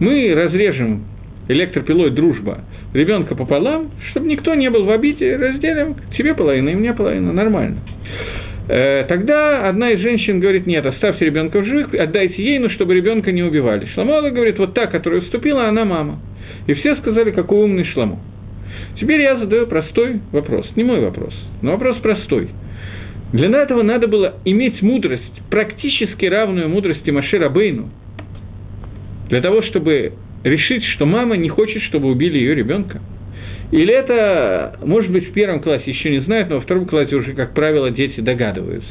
мы 0.00 0.34
разрежем 0.34 1.04
электропилой 1.48 2.10
дружба 2.10 2.60
ребенка 2.94 3.34
пополам, 3.34 3.90
чтобы 4.10 4.28
никто 4.28 4.54
не 4.54 4.70
был 4.70 4.84
в 4.84 4.90
обиде, 4.90 5.36
разделим 5.36 5.96
тебе 6.16 6.34
половину 6.34 6.70
и 6.70 6.74
мне 6.74 6.94
половину, 6.94 7.32
нормально. 7.32 7.78
Э, 8.66 9.04
тогда 9.08 9.68
одна 9.68 9.90
из 9.90 10.00
женщин 10.00 10.40
говорит, 10.40 10.66
нет, 10.66 10.86
оставьте 10.86 11.26
ребенка 11.26 11.60
в 11.60 11.66
живых, 11.66 11.92
отдайте 11.94 12.42
ей, 12.42 12.58
но 12.58 12.70
чтобы 12.70 12.94
ребенка 12.94 13.30
не 13.30 13.42
убивали. 13.42 13.86
Шламала 13.94 14.30
говорит, 14.30 14.58
вот 14.58 14.72
та, 14.74 14.86
которая 14.86 15.20
уступила, 15.20 15.68
она 15.68 15.84
мама. 15.84 16.20
И 16.66 16.74
все 16.74 16.96
сказали, 16.96 17.30
какой 17.30 17.64
умный 17.64 17.84
Шламу. 17.84 18.20
Теперь 18.98 19.20
я 19.20 19.36
задаю 19.36 19.66
простой 19.66 20.20
вопрос, 20.32 20.70
не 20.76 20.84
мой 20.84 21.00
вопрос, 21.00 21.34
но 21.62 21.72
вопрос 21.72 21.98
простой. 21.98 22.48
Для 23.32 23.48
этого 23.58 23.82
надо 23.82 24.06
было 24.06 24.36
иметь 24.44 24.80
мудрость, 24.80 25.42
практически 25.50 26.24
равную 26.24 26.68
мудрости 26.68 27.10
Машира 27.10 27.48
Бейну, 27.48 27.90
для 29.28 29.40
того, 29.40 29.62
чтобы 29.62 30.12
решить, 30.44 30.84
что 30.94 31.04
мама 31.04 31.36
не 31.36 31.48
хочет, 31.48 31.82
чтобы 31.82 32.08
убили 32.10 32.38
ее 32.38 32.54
ребенка– 32.54 33.00
или 33.70 33.92
это, 33.92 34.78
может 34.84 35.10
быть, 35.10 35.28
в 35.28 35.32
первом 35.32 35.60
классе 35.60 35.90
еще 35.90 36.10
не 36.10 36.20
знают, 36.20 36.48
но 36.48 36.56
во 36.56 36.60
втором 36.60 36.86
классе 36.86 37.14
уже, 37.14 37.32
как 37.32 37.54
правило, 37.54 37.90
дети 37.90 38.20
догадываются. 38.20 38.88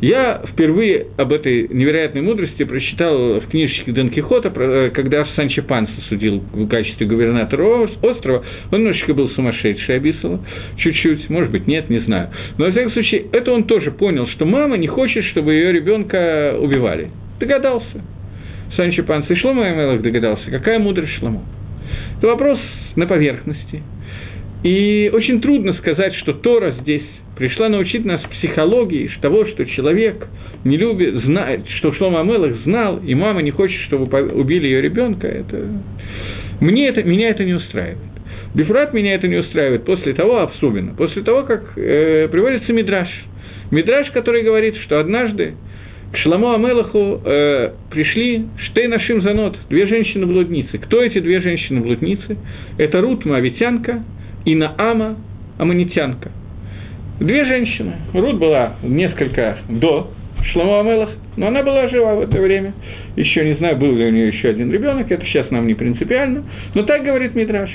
Я 0.00 0.42
впервые 0.52 1.06
об 1.16 1.32
этой 1.32 1.68
невероятной 1.68 2.22
мудрости 2.22 2.64
прочитал 2.64 3.40
в 3.40 3.48
книжечке 3.48 3.92
Дон 3.92 4.10
Кихота, 4.10 4.52
э, 4.54 4.90
когда 4.90 5.26
Санчо 5.36 5.62
Панса 5.62 5.92
судил 6.08 6.42
в 6.52 6.68
качестве 6.68 7.06
губернатора 7.06 7.88
острова. 8.02 8.44
Он 8.72 8.80
немножечко 8.80 9.14
был 9.14 9.30
сумасшедший, 9.30 9.96
Абисова, 9.96 10.40
чуть-чуть, 10.78 11.30
может 11.30 11.50
быть, 11.50 11.66
нет, 11.66 11.88
не 11.88 12.00
знаю. 12.00 12.30
Но, 12.58 12.66
во 12.66 12.72
всяком 12.72 12.92
случае, 12.92 13.26
это 13.32 13.52
он 13.52 13.64
тоже 13.64 13.90
понял, 13.90 14.26
что 14.28 14.44
мама 14.44 14.76
не 14.76 14.88
хочет, 14.88 15.24
чтобы 15.26 15.54
ее 15.54 15.72
ребенка 15.72 16.56
убивали. 16.58 17.08
Догадался. 17.38 18.02
Санчо 18.76 19.02
Панса 19.04 19.32
и 19.32 19.36
Шлома 19.36 19.70
Эмелах 19.70 20.02
догадался, 20.02 20.50
какая 20.50 20.78
мудрость 20.78 21.12
Шлома. 21.18 21.42
Это 22.18 22.26
вопрос 22.26 22.58
на 22.96 23.06
поверхности– 23.06 23.82
и 24.62 25.10
очень 25.12 25.40
трудно 25.40 25.74
сказать, 25.74 26.14
что 26.16 26.34
Тора 26.34 26.74
здесь 26.82 27.04
пришла 27.36 27.70
научить 27.70 28.04
нас 28.04 28.20
психологии 28.22 29.10
того, 29.22 29.46
что 29.46 29.64
человек 29.64 30.28
не 30.64 30.76
любит, 30.76 31.14
знает, 31.24 31.62
что 31.78 31.94
Шлома 31.94 32.20
Амелах 32.20 32.56
знал, 32.64 32.98
и 32.98 33.14
мама 33.14 33.40
не 33.40 33.50
хочет, 33.50 33.80
чтобы 33.82 34.04
убили 34.32 34.66
ее 34.66 34.82
ребенка, 34.82 35.26
это... 35.26 35.66
Мне 36.60 36.88
это, 36.88 37.02
меня 37.02 37.30
это 37.30 37.42
не 37.42 37.54
устраивает. 37.54 37.96
Бифрат 38.54 38.92
меня 38.92 39.14
это 39.14 39.28
не 39.28 39.36
устраивает 39.36 39.86
после 39.86 40.12
того, 40.12 40.40
особенно, 40.42 40.94
после 40.94 41.22
того, 41.22 41.44
как 41.44 41.78
э, 41.78 42.28
приводится 42.28 42.70
Мидраш. 42.74 43.08
Мидраш, 43.70 44.10
который 44.10 44.42
говорит, 44.42 44.76
что 44.84 45.00
однажды 45.00 45.54
к 46.12 46.16
Шламу 46.18 46.52
Амелаху 46.52 47.22
э, 47.24 47.70
пришли 47.90 48.44
Штейнашим 48.58 49.22
Занот, 49.22 49.56
две 49.70 49.86
женщины-блудницы. 49.86 50.76
Кто 50.76 51.02
эти 51.02 51.20
две 51.20 51.40
женщины-блудницы? 51.40 52.36
Это 52.76 53.00
Рут 53.00 53.24
Моавитянка– 53.24 54.04
и 54.44 54.54
Наама 54.54 55.16
Аманитянка. 55.58 56.30
Две 57.20 57.44
женщины. 57.44 57.96
Рут 58.14 58.38
была 58.38 58.76
несколько 58.82 59.58
до 59.68 60.10
Шламу 60.52 60.80
Амелах, 60.80 61.10
но 61.36 61.48
она 61.48 61.62
была 61.62 61.88
жива 61.88 62.14
в 62.14 62.22
это 62.22 62.40
время. 62.40 62.72
Еще 63.16 63.44
не 63.44 63.54
знаю, 63.56 63.76
был 63.76 63.94
ли 63.94 64.06
у 64.06 64.10
нее 64.10 64.28
еще 64.28 64.48
один 64.48 64.72
ребенок, 64.72 65.10
это 65.10 65.24
сейчас 65.26 65.50
нам 65.50 65.66
не 65.66 65.74
принципиально. 65.74 66.44
Но 66.74 66.84
так 66.84 67.04
говорит 67.04 67.34
Мидраш, 67.34 67.70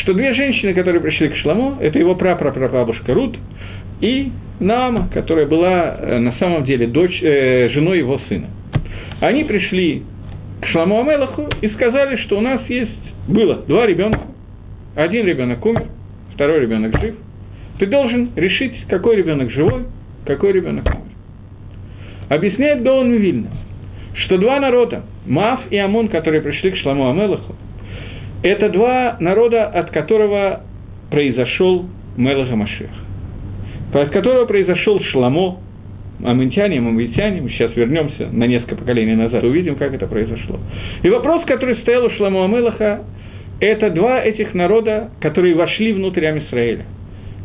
что 0.00 0.14
две 0.14 0.34
женщины, 0.34 0.74
которые 0.74 1.00
пришли 1.00 1.28
к 1.28 1.36
Шламу, 1.36 1.76
это 1.80 1.98
его 1.98 2.14
прапрапрабабушка 2.16 3.14
Рут 3.14 3.38
и 4.00 4.32
Наама, 4.60 5.08
которая 5.14 5.46
была 5.46 5.96
э, 6.00 6.18
на 6.18 6.32
самом 6.34 6.64
деле 6.64 6.88
дочь, 6.88 7.22
э, 7.22 7.68
женой 7.70 7.98
его 7.98 8.20
сына. 8.28 8.48
Они 9.20 9.44
пришли 9.44 10.02
к 10.60 10.66
Шламу 10.66 11.00
Амелаху 11.00 11.48
и 11.60 11.68
сказали, 11.68 12.16
что 12.22 12.38
у 12.38 12.40
нас 12.40 12.60
есть, 12.68 12.90
было 13.28 13.62
два 13.68 13.86
ребенка, 13.86 14.22
один 14.96 15.26
ребенок 15.26 15.64
умер, 15.64 15.84
второй 16.38 16.60
ребенок 16.60 16.96
жив. 17.00 17.16
Ты 17.80 17.86
должен 17.86 18.30
решить, 18.36 18.84
какой 18.88 19.16
ребенок 19.16 19.50
живой, 19.50 19.86
какой 20.24 20.52
ребенок 20.52 20.86
умер. 20.86 21.02
Объясняет 22.28 22.84
Гаон 22.84 23.10
Вильна, 23.10 23.50
что 24.14 24.38
два 24.38 24.60
народа, 24.60 25.02
Маав 25.26 25.60
и 25.72 25.76
Амон, 25.76 26.06
которые 26.06 26.40
пришли 26.40 26.70
к 26.70 26.76
Шламу 26.76 27.10
Амелаху, 27.10 27.56
это 28.44 28.68
два 28.68 29.16
народа, 29.18 29.66
от 29.66 29.90
которого 29.90 30.62
произошел 31.10 31.86
Мелаха 32.16 32.54
Машех, 32.54 32.90
от 33.92 34.10
которого 34.10 34.44
произошел 34.44 35.00
Шламо, 35.10 35.58
аментяне, 36.24 36.80
мамвитяне, 36.80 37.40
мы 37.40 37.50
сейчас 37.50 37.74
вернемся 37.74 38.28
на 38.30 38.44
несколько 38.44 38.76
поколений 38.76 39.16
назад, 39.16 39.42
увидим, 39.42 39.74
как 39.74 39.92
это 39.92 40.06
произошло. 40.06 40.60
И 41.02 41.08
вопрос, 41.08 41.44
который 41.46 41.76
стоял 41.78 42.04
у 42.04 42.10
Шламу 42.10 42.44
Амелаха, 42.44 43.02
это 43.60 43.90
два 43.90 44.22
этих 44.22 44.54
народа, 44.54 45.10
которые 45.20 45.54
вошли 45.54 45.92
внутрь 45.92 46.26
Амисраэля. 46.26 46.84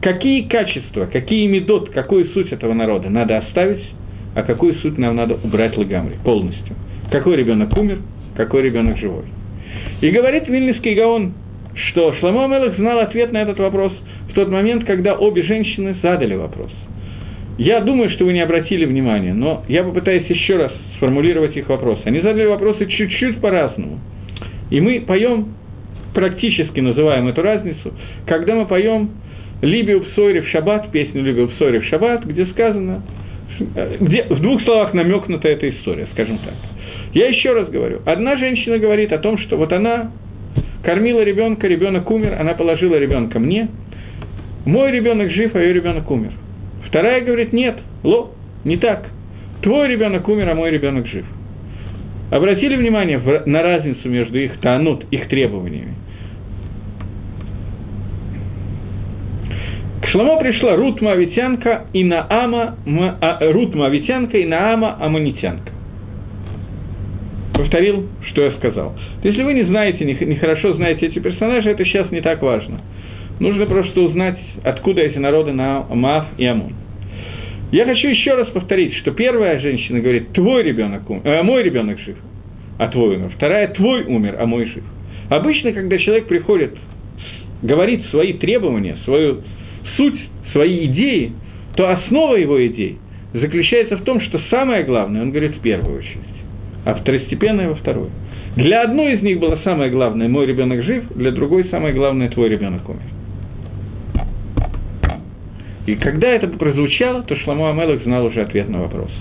Какие 0.02 0.44
качества, 0.44 1.08
какие 1.12 1.48
медот, 1.48 1.90
какую 1.92 2.26
суть 2.30 2.52
этого 2.52 2.74
народа 2.74 3.10
надо 3.10 3.38
оставить, 3.38 3.84
а 4.36 4.44
какую 4.44 4.76
суть 4.76 4.98
нам 4.98 5.16
надо 5.16 5.36
убрать 5.36 5.78
лагамри 5.78 6.18
полностью. 6.24 6.76
Какой 7.12 7.38
ребенок 7.38 7.76
умер, 7.78 8.00
какой 8.36 8.64
ребенок 8.64 8.98
живой. 8.98 9.26
И 10.02 10.10
говорит 10.10 10.48
Вильнинский 10.48 10.96
Гаон, 10.96 11.34
что 11.76 12.14
Шламо 12.20 12.48
Мелах 12.48 12.76
знал 12.76 13.00
ответ 13.00 13.32
на 13.32 13.42
этот 13.42 13.60
вопрос 13.60 13.94
в 14.30 14.34
тот 14.34 14.50
момент, 14.50 14.86
когда 14.86 15.16
обе 15.16 15.44
женщины 15.44 15.96
задали 16.02 16.36
вопрос. 16.36 16.72
Я 17.58 17.82
думаю, 17.82 18.10
что 18.10 18.26
вы 18.26 18.34
не 18.34 18.42
обратили 18.42 18.86
внимания, 18.86 19.34
но 19.34 19.64
я 19.68 19.84
попытаюсь 19.84 20.26
еще 20.26 20.58
раз 20.58 20.72
сформулировать 20.98 21.56
их 21.56 21.70
вопросы. 21.70 22.02
Они 22.06 22.20
задали 22.20 22.48
вопросы 22.48 22.88
чуть-чуть 22.88 23.40
по-разному. 23.40 24.00
И 24.72 24.82
мы 24.82 25.02
поем, 25.02 25.54
практически 26.14 26.80
называем 26.80 27.28
эту 27.28 27.42
разницу, 27.42 27.94
когда 28.26 28.56
мы 28.56 28.66
поем 28.66 29.12
Либию 29.62 30.02
Псойри 30.02 30.42
в 30.42 30.48
Шаббат, 30.50 30.92
песню 30.92 31.24
Либию 31.24 31.48
Псойри 31.50 31.80
в 31.80 31.86
Шаббат, 31.86 32.26
где 32.26 32.46
сказано, 32.48 33.04
где 34.00 34.24
в 34.24 34.42
двух 34.42 34.62
словах 34.64 34.94
намекнута 34.94 35.48
эта 35.48 35.70
история, 35.70 36.08
скажем 36.14 36.38
так. 36.40 36.54
Я 37.14 37.28
еще 37.28 37.54
раз 37.54 37.70
говорю, 37.70 38.02
одна 38.06 38.38
женщина 38.38 38.78
говорит 38.80 39.12
о 39.14 39.20
том, 39.20 39.38
что 39.38 39.58
вот 39.58 39.72
она 39.72 40.12
кормила 40.84 41.22
ребенка, 41.22 41.68
ребенок 41.68 42.10
умер, 42.10 42.38
она 42.40 42.54
положила 42.56 42.96
ребенка 42.96 43.40
мне, 43.40 43.70
мой 44.66 44.92
ребенок 44.92 45.32
жив, 45.32 45.56
а 45.56 45.60
ее 45.60 45.74
ребенок 45.74 46.10
умер. 46.10 46.32
Вторая 46.88 47.22
говорит, 47.22 47.54
нет, 47.54 47.76
ло, 48.04 48.32
не 48.64 48.78
так. 48.78 49.10
Твой 49.62 49.88
ребенок 49.88 50.28
умер, 50.28 50.50
а 50.50 50.56
мой 50.56 50.72
ребенок 50.72 51.08
жив. 51.08 51.26
Обратили 52.32 52.76
внимание 52.76 53.22
на 53.46 53.62
разницу 53.62 54.10
между 54.10 54.38
их 54.40 54.60
танут, 54.60 55.06
их 55.12 55.28
требованиями? 55.28 55.94
К 60.04 60.08
Шламо 60.10 60.38
пришла 60.38 60.76
Рут 60.76 61.02
Моавитянка 61.02 61.86
и 61.94 62.04
Наама, 62.04 62.76
а, 63.22 63.38
Рут 63.54 63.74
Моавитянка 63.74 64.38
и 64.38 64.46
Наама 64.46 64.98
Аманитянка. 65.00 65.72
Повторил, 67.54 68.10
что 68.28 68.42
я 68.42 68.52
сказал. 68.52 68.98
Если 69.24 69.42
вы 69.44 69.54
не 69.54 69.64
знаете, 69.64 70.04
нехорошо 70.04 70.70
не 70.70 70.74
знаете 70.76 71.06
эти 71.06 71.20
персонажи, 71.20 71.70
это 71.70 71.86
сейчас 71.86 72.12
не 72.12 72.20
так 72.20 72.42
важно. 72.42 72.82
Нужно 73.40 73.66
просто 73.66 74.02
узнать, 74.02 74.38
откуда 74.66 75.02
эти 75.02 75.18
народы 75.20 75.54
на 75.54 75.86
Маав 75.90 76.26
и 76.38 76.46
Амон. 76.46 76.74
Я 77.72 77.86
хочу 77.86 78.10
еще 78.10 78.36
раз 78.36 78.50
повторить, 78.50 78.96
что 78.96 79.12
первая 79.12 79.62
женщина 79.62 80.02
говорит, 80.02 80.34
твой 80.34 80.64
ребенок 80.64 81.10
умер, 81.10 81.22
э, 81.24 81.44
мой 81.44 81.64
ребенок 81.64 81.98
жив, 82.00 82.18
а 82.78 82.90
твой 82.90 83.16
умер. 83.16 83.32
Вторая, 83.38 83.70
твой 83.70 84.04
умер, 84.04 84.36
а 84.38 84.46
мой 84.46 84.66
жив. 84.66 84.84
Обычно, 85.30 85.72
когда 85.72 85.98
человек 85.98 86.28
приходит, 86.28 86.76
говорит 87.62 88.06
свои 88.08 88.34
требования, 88.34 88.98
свою 89.06 89.44
суть, 89.98 90.20
свои 90.52 90.86
идеи, 90.86 91.32
то 91.76 91.90
основа 91.90 92.36
его 92.36 92.66
идей 92.66 92.98
заключается 93.34 93.98
в 93.98 94.04
том, 94.04 94.22
что 94.22 94.40
самое 94.50 94.84
главное, 94.84 95.22
он 95.22 95.32
говорит 95.32 95.56
в 95.56 95.62
первую 95.62 96.00
очередь, 96.00 96.20
а 96.86 96.94
второстепенное 96.96 97.70
во 97.70 97.76
вторую. 97.76 98.10
Для 98.56 98.84
одной 98.84 99.16
из 99.16 99.22
них 99.24 99.40
было 99.40 99.60
самое 99.64 99.90
главное 99.90 100.28
«мой 100.28 100.46
ребенок 100.46 100.84
жив», 100.84 101.06
для 101.16 101.32
другой 101.32 101.66
самое 101.70 101.94
главное 101.94 102.30
«твой 102.30 102.50
ребенок 102.50 102.88
умер». 102.88 103.02
И 105.88 105.96
когда 105.96 106.30
это 106.30 106.48
прозвучало, 106.48 107.24
то 107.24 107.36
Шламу 107.36 107.68
Амелах 107.68 108.04
знал 108.04 108.26
уже 108.26 108.42
ответ 108.42 108.70
на 108.70 108.82
вопрос. 108.82 109.12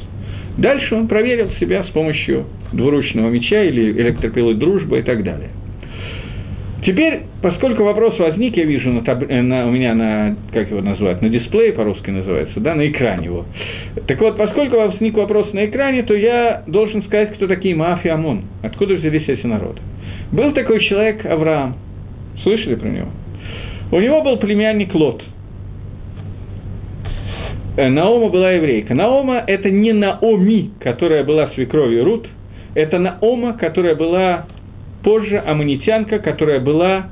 Дальше 0.59 0.95
он 0.95 1.09
проверил 1.09 1.51
себя 1.59 1.83
с 1.85 1.89
помощью 1.89 2.45
двуручного 2.73 3.31
меча 3.31 3.63
или 3.65 3.91
электропилы 3.93 4.55
дружбы 4.55 4.99
и 4.99 5.03
так 5.03 5.25
далее– 5.25 5.49
Теперь, 6.85 7.23
поскольку 7.41 7.85
вопрос 7.85 8.19
возник, 8.19 8.57
я 8.57 8.65
вижу 8.65 8.91
на 8.91 9.03
таб... 9.03 9.23
Э, 9.29 9.41
на, 9.41 9.69
у 9.69 9.71
меня 9.71 9.95
на, 9.95 10.37
как 10.53 10.69
его 10.69 10.81
назвать, 10.81 11.23
на 11.23 11.29
дисплее 11.29 11.73
по-русски 11.73 12.11
называется, 12.11 12.59
да, 12.59 12.75
на 12.75 12.89
экране 12.89 13.27
его. 13.27 13.45
Так 14.09 14.21
вот, 14.21 14.37
поскольку 14.37 14.77
возник 14.77 15.15
вопрос 15.15 15.53
на 15.53 15.67
экране, 15.67 16.03
то 16.03 16.15
я 16.15 16.65
должен 16.67 17.05
сказать, 17.05 17.35
кто 17.35 17.47
такие 17.47 17.77
Мафи 17.77 18.09
Амон, 18.09 18.43
откуда 18.63 18.95
взялись 18.95 19.29
эти 19.29 19.47
народы. 19.47 19.81
Был 20.33 20.53
такой 20.53 20.81
человек 20.81 21.25
Авраам, 21.25 21.77
слышали 22.43 22.75
про 22.75 22.89
него? 22.89 23.09
У 23.93 24.01
него 24.01 24.23
был 24.23 24.39
племянник 24.39 24.93
Лот. 24.93 25.23
Э, 27.77 27.89
Наома 27.91 28.29
была 28.29 28.51
еврейка. 28.53 28.93
Наома– 28.95 29.45
это 29.47 29.71
не 29.71 29.93
Наоми, 29.93 30.73
которая 30.81 31.23
была 31.23 31.49
свекровью 31.55 32.05
Рут, 32.05 32.27
это 32.75 32.99
Наома, 32.99 33.53
которая 33.53 33.95
была 33.95 34.47
позже 35.03 35.43
амунитянка, 35.45 36.19
которая 36.19 36.61
была 36.61 37.09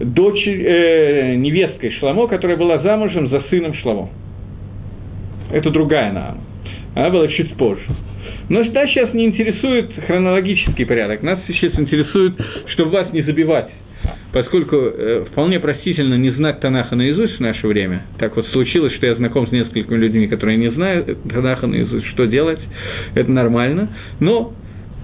дочь, 0.00 0.46
э, 0.46 1.34
невесткой 1.36 1.92
Шламо, 1.92 2.28
которая 2.28 2.56
была 2.56 2.78
замужем 2.78 3.28
за 3.28 3.42
сыном 3.50 3.74
Шламо. 3.74 4.10
Это 5.52 5.70
другая 5.70 6.12
Наама. 6.12 6.40
Она 6.94 7.10
была 7.10 7.28
чуть 7.28 7.54
позже. 7.54 7.84
Но 8.48 8.62
нас 8.62 8.88
сейчас 8.88 9.12
не 9.12 9.26
интересует 9.26 9.90
хронологический 10.06 10.86
порядок, 10.86 11.22
нас 11.22 11.38
сейчас 11.46 11.78
интересует, 11.78 12.34
чтобы 12.66 12.90
вас 12.90 13.12
не 13.12 13.22
забивать 13.22 13.70
поскольку 14.32 14.76
э, 14.76 15.24
вполне 15.30 15.58
простительно 15.60 16.14
не 16.14 16.30
знать 16.30 16.60
Танаха 16.60 16.96
наизусть 16.96 17.36
в 17.36 17.40
наше 17.40 17.66
время, 17.66 18.02
так 18.18 18.36
вот 18.36 18.46
случилось, 18.48 18.94
что 18.94 19.06
я 19.06 19.14
знаком 19.14 19.48
с 19.48 19.52
несколькими 19.52 19.96
людьми, 19.96 20.28
которые 20.28 20.56
не 20.58 20.70
знают 20.70 21.06
Танаха 21.28 21.66
наизусть, 21.66 22.06
что 22.08 22.26
делать, 22.26 22.60
это 23.14 23.30
нормально, 23.30 23.88
но 24.20 24.52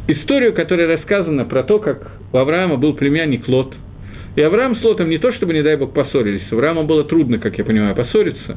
историю, 0.08 0.52
которая 0.52 0.86
рассказана 0.86 1.44
про 1.44 1.62
то, 1.62 1.78
как 1.78 2.10
у 2.32 2.36
Авраама 2.36 2.76
был 2.76 2.94
племянник 2.94 3.48
Лот. 3.48 3.74
И 4.36 4.42
Авраам 4.42 4.74
с 4.74 4.82
Лотом 4.82 5.08
не 5.08 5.18
то, 5.18 5.32
чтобы, 5.32 5.54
не 5.54 5.62
дай 5.62 5.76
бог, 5.76 5.94
поссорились. 5.94 6.42
Аврааму 6.50 6.82
было 6.82 7.04
трудно, 7.04 7.38
как 7.38 7.56
я 7.56 7.64
понимаю, 7.64 7.94
поссориться. 7.94 8.56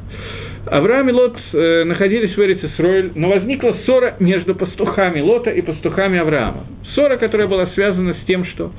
Авраам 0.66 1.08
и 1.08 1.12
Лот 1.12 1.38
э, 1.52 1.84
находились 1.84 2.36
в 2.36 2.40
Эрицесройль, 2.40 3.12
но 3.14 3.28
возникла 3.28 3.76
ссора 3.86 4.16
между 4.18 4.56
пастухами 4.56 5.20
Лота 5.20 5.50
и 5.50 5.62
пастухами 5.62 6.18
Авраама. 6.18 6.66
Ссора, 6.94 7.16
которая 7.16 7.46
была 7.46 7.68
связана 7.68 8.14
с 8.14 8.26
тем, 8.26 8.44
что 8.46 8.72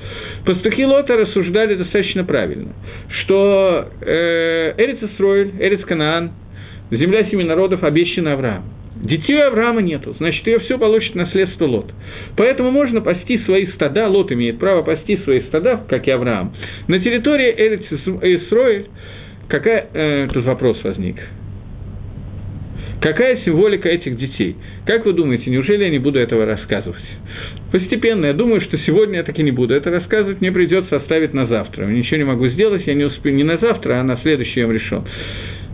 пастухи 0.45 0.85
Лота 0.85 1.15
рассуждали 1.15 1.75
достаточно 1.75 2.25
правильно, 2.25 2.73
что 3.21 3.87
э, 4.01 4.73
Эрицесройль, 4.77 5.53
Эрицканаан, 5.57 6.31
земля 6.91 7.23
семи 7.29 7.45
народов 7.45 7.83
обещана 7.83 8.33
Аврааму. 8.33 8.78
Детей 9.01 9.41
Авраама 9.41 9.81
нету, 9.81 10.13
значит, 10.19 10.45
ее 10.45 10.59
все 10.59 10.77
получит 10.77 11.15
наследство 11.15 11.65
Лот. 11.65 11.91
Поэтому 12.35 12.69
можно 12.69 12.99
пасти 12.99 13.37
свои 13.45 13.67
стада, 13.67 14.07
Лот 14.07 14.31
имеет 14.31 14.59
право 14.59 14.81
пасти 14.81 15.17
свои 15.23 15.41
стада, 15.43 15.81
как 15.87 16.07
и 16.07 16.11
Авраам. 16.11 16.53
На 16.87 16.99
территории 16.99 17.53
Эрец 17.55 17.83
Исроэль, 17.91 18.87
какая, 19.47 19.87
э, 19.93 20.27
тут 20.33 20.43
вопрос 20.45 20.83
возник, 20.83 21.15
Какая 23.01 23.37
символика 23.45 23.87
этих 23.87 24.17
детей? 24.17 24.57
Как 24.85 25.05
вы 25.05 25.13
думаете, 25.13 25.49
неужели 25.49 25.85
я 25.85 25.89
не 25.89 25.99
буду 25.99 26.19
этого 26.19 26.45
рассказывать? 26.45 27.01
Постепенно, 27.71 28.25
я 28.25 28.33
думаю, 28.33 28.59
что 28.61 28.77
сегодня 28.79 29.19
я 29.19 29.23
так 29.23 29.39
и 29.39 29.43
не 29.43 29.51
буду 29.51 29.73
это 29.73 29.89
рассказывать, 29.89 30.41
мне 30.41 30.51
придется 30.51 30.97
оставить 30.97 31.33
на 31.33 31.47
завтра. 31.47 31.85
Ничего 31.85 32.17
не 32.17 32.25
могу 32.25 32.47
сделать, 32.47 32.85
я 32.85 32.93
не 32.95 33.05
успею 33.05 33.35
не 33.35 33.43
на 33.43 33.57
завтра, 33.57 34.01
а 34.01 34.03
на 34.03 34.17
следующий 34.17 34.59
я 34.59 34.67
решен. 34.67 35.05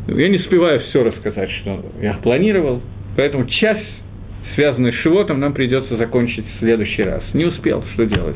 Я 0.07 0.29
не 0.29 0.37
успеваю 0.37 0.81
все 0.81 1.03
рассказать, 1.03 1.49
что 1.49 1.83
я 1.99 2.13
планировал, 2.21 2.81
Поэтому 3.15 3.45
часть, 3.45 3.85
связанную 4.55 4.93
с 4.93 4.97
животом, 4.97 5.39
нам 5.39 5.53
придется 5.53 5.97
закончить 5.97 6.45
в 6.45 6.59
следующий 6.59 7.03
раз. 7.03 7.23
Не 7.33 7.45
успел, 7.45 7.83
что 7.93 8.05
делать? 8.05 8.35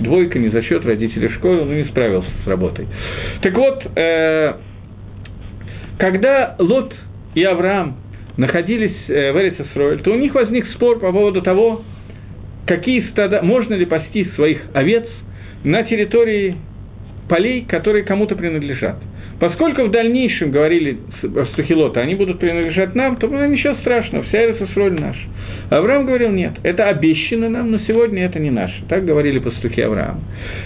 Двойка, 0.00 0.38
не 0.38 0.48
за 0.48 0.62
счет 0.62 0.84
родителей 0.84 1.28
школы, 1.30 1.64
ну 1.64 1.72
не 1.72 1.84
справился 1.84 2.30
с 2.44 2.46
работой. 2.46 2.86
Так 3.42 3.54
вот, 3.54 3.84
э, 3.96 4.54
когда 5.98 6.54
Лот 6.58 6.94
и 7.34 7.42
Авраам 7.42 7.96
находились 8.36 8.96
э, 9.08 9.32
в 9.32 9.36
Эрицесройль, 9.36 10.00
то 10.00 10.12
у 10.12 10.16
них 10.16 10.34
возник 10.34 10.66
спор 10.74 11.00
по 11.00 11.10
поводу 11.10 11.42
того, 11.42 11.82
какие 12.66 13.08
стада, 13.10 13.40
можно 13.42 13.74
ли 13.74 13.84
пасти 13.84 14.24
своих 14.36 14.60
овец 14.74 15.06
на 15.64 15.82
территории 15.82 16.56
полей, 17.28 17.62
которые 17.62 18.04
кому-то 18.04 18.36
принадлежат. 18.36 18.98
Поскольку 19.40 19.84
в 19.84 19.90
дальнейшем, 19.90 20.50
говорили 20.50 20.98
Стухилота, 21.52 22.00
они 22.00 22.16
будут 22.16 22.40
принадлежать 22.40 22.94
нам, 22.94 23.16
то 23.16 23.28
ну, 23.28 23.46
ничего 23.46 23.74
страшного, 23.76 24.24
вся 24.24 24.44
Эрицесроль 24.44 24.98
наша. 24.98 25.20
Авраам 25.70 26.06
говорил, 26.06 26.30
нет, 26.30 26.54
это 26.62 26.88
обещано 26.88 27.48
нам, 27.48 27.70
но 27.70 27.78
сегодня 27.86 28.24
это 28.24 28.38
не 28.38 28.50
наше. 28.50 28.82
Так 28.88 29.04
говорили 29.04 29.38
пастухи 29.38 29.80
Авраама. 29.82 30.20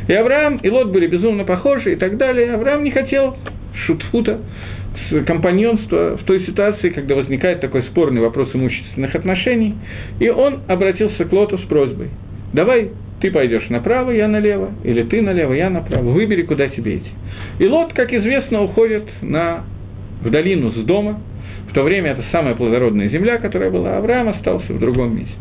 И 0.08 0.12
Авраам 0.14 0.56
и 0.56 0.70
Лот 0.70 0.90
были 0.90 1.06
безумно 1.06 1.44
похожи 1.44 1.92
и 1.92 1.96
так 1.96 2.16
далее. 2.16 2.54
Авраам 2.54 2.82
не 2.84 2.92
хотел 2.92 3.36
шутфута, 3.86 4.40
компаньонства 5.26 6.16
в 6.16 6.24
той 6.24 6.44
ситуации, 6.46 6.90
когда 6.90 7.14
возникает 7.14 7.60
такой 7.60 7.82
спорный 7.84 8.20
вопрос 8.20 8.50
имущественных 8.54 9.14
отношений, 9.14 9.74
и 10.20 10.28
он 10.28 10.60
обратился 10.68 11.24
к 11.24 11.32
Лоту 11.32 11.58
с 11.58 11.62
просьбой, 11.62 12.08
давай 12.52 12.90
ты 13.22 13.30
пойдешь 13.30 13.68
направо, 13.70 14.10
я 14.10 14.26
налево, 14.26 14.72
или 14.82 15.04
ты 15.04 15.22
налево, 15.22 15.52
я 15.52 15.70
направо, 15.70 16.10
выбери, 16.10 16.42
куда 16.42 16.68
тебе 16.68 16.96
идти. 16.96 17.10
И 17.60 17.66
Лот, 17.66 17.92
как 17.94 18.12
известно, 18.12 18.64
уходит 18.64 19.04
на, 19.22 19.62
в 20.22 20.28
долину 20.28 20.72
с 20.72 20.84
дома, 20.84 21.20
в 21.70 21.72
то 21.72 21.84
время 21.84 22.10
это 22.10 22.24
самая 22.32 22.56
плодородная 22.56 23.08
земля, 23.08 23.38
которая 23.38 23.70
была, 23.70 23.96
Авраам 23.96 24.28
остался 24.28 24.72
в 24.72 24.80
другом 24.80 25.16
месте. 25.16 25.32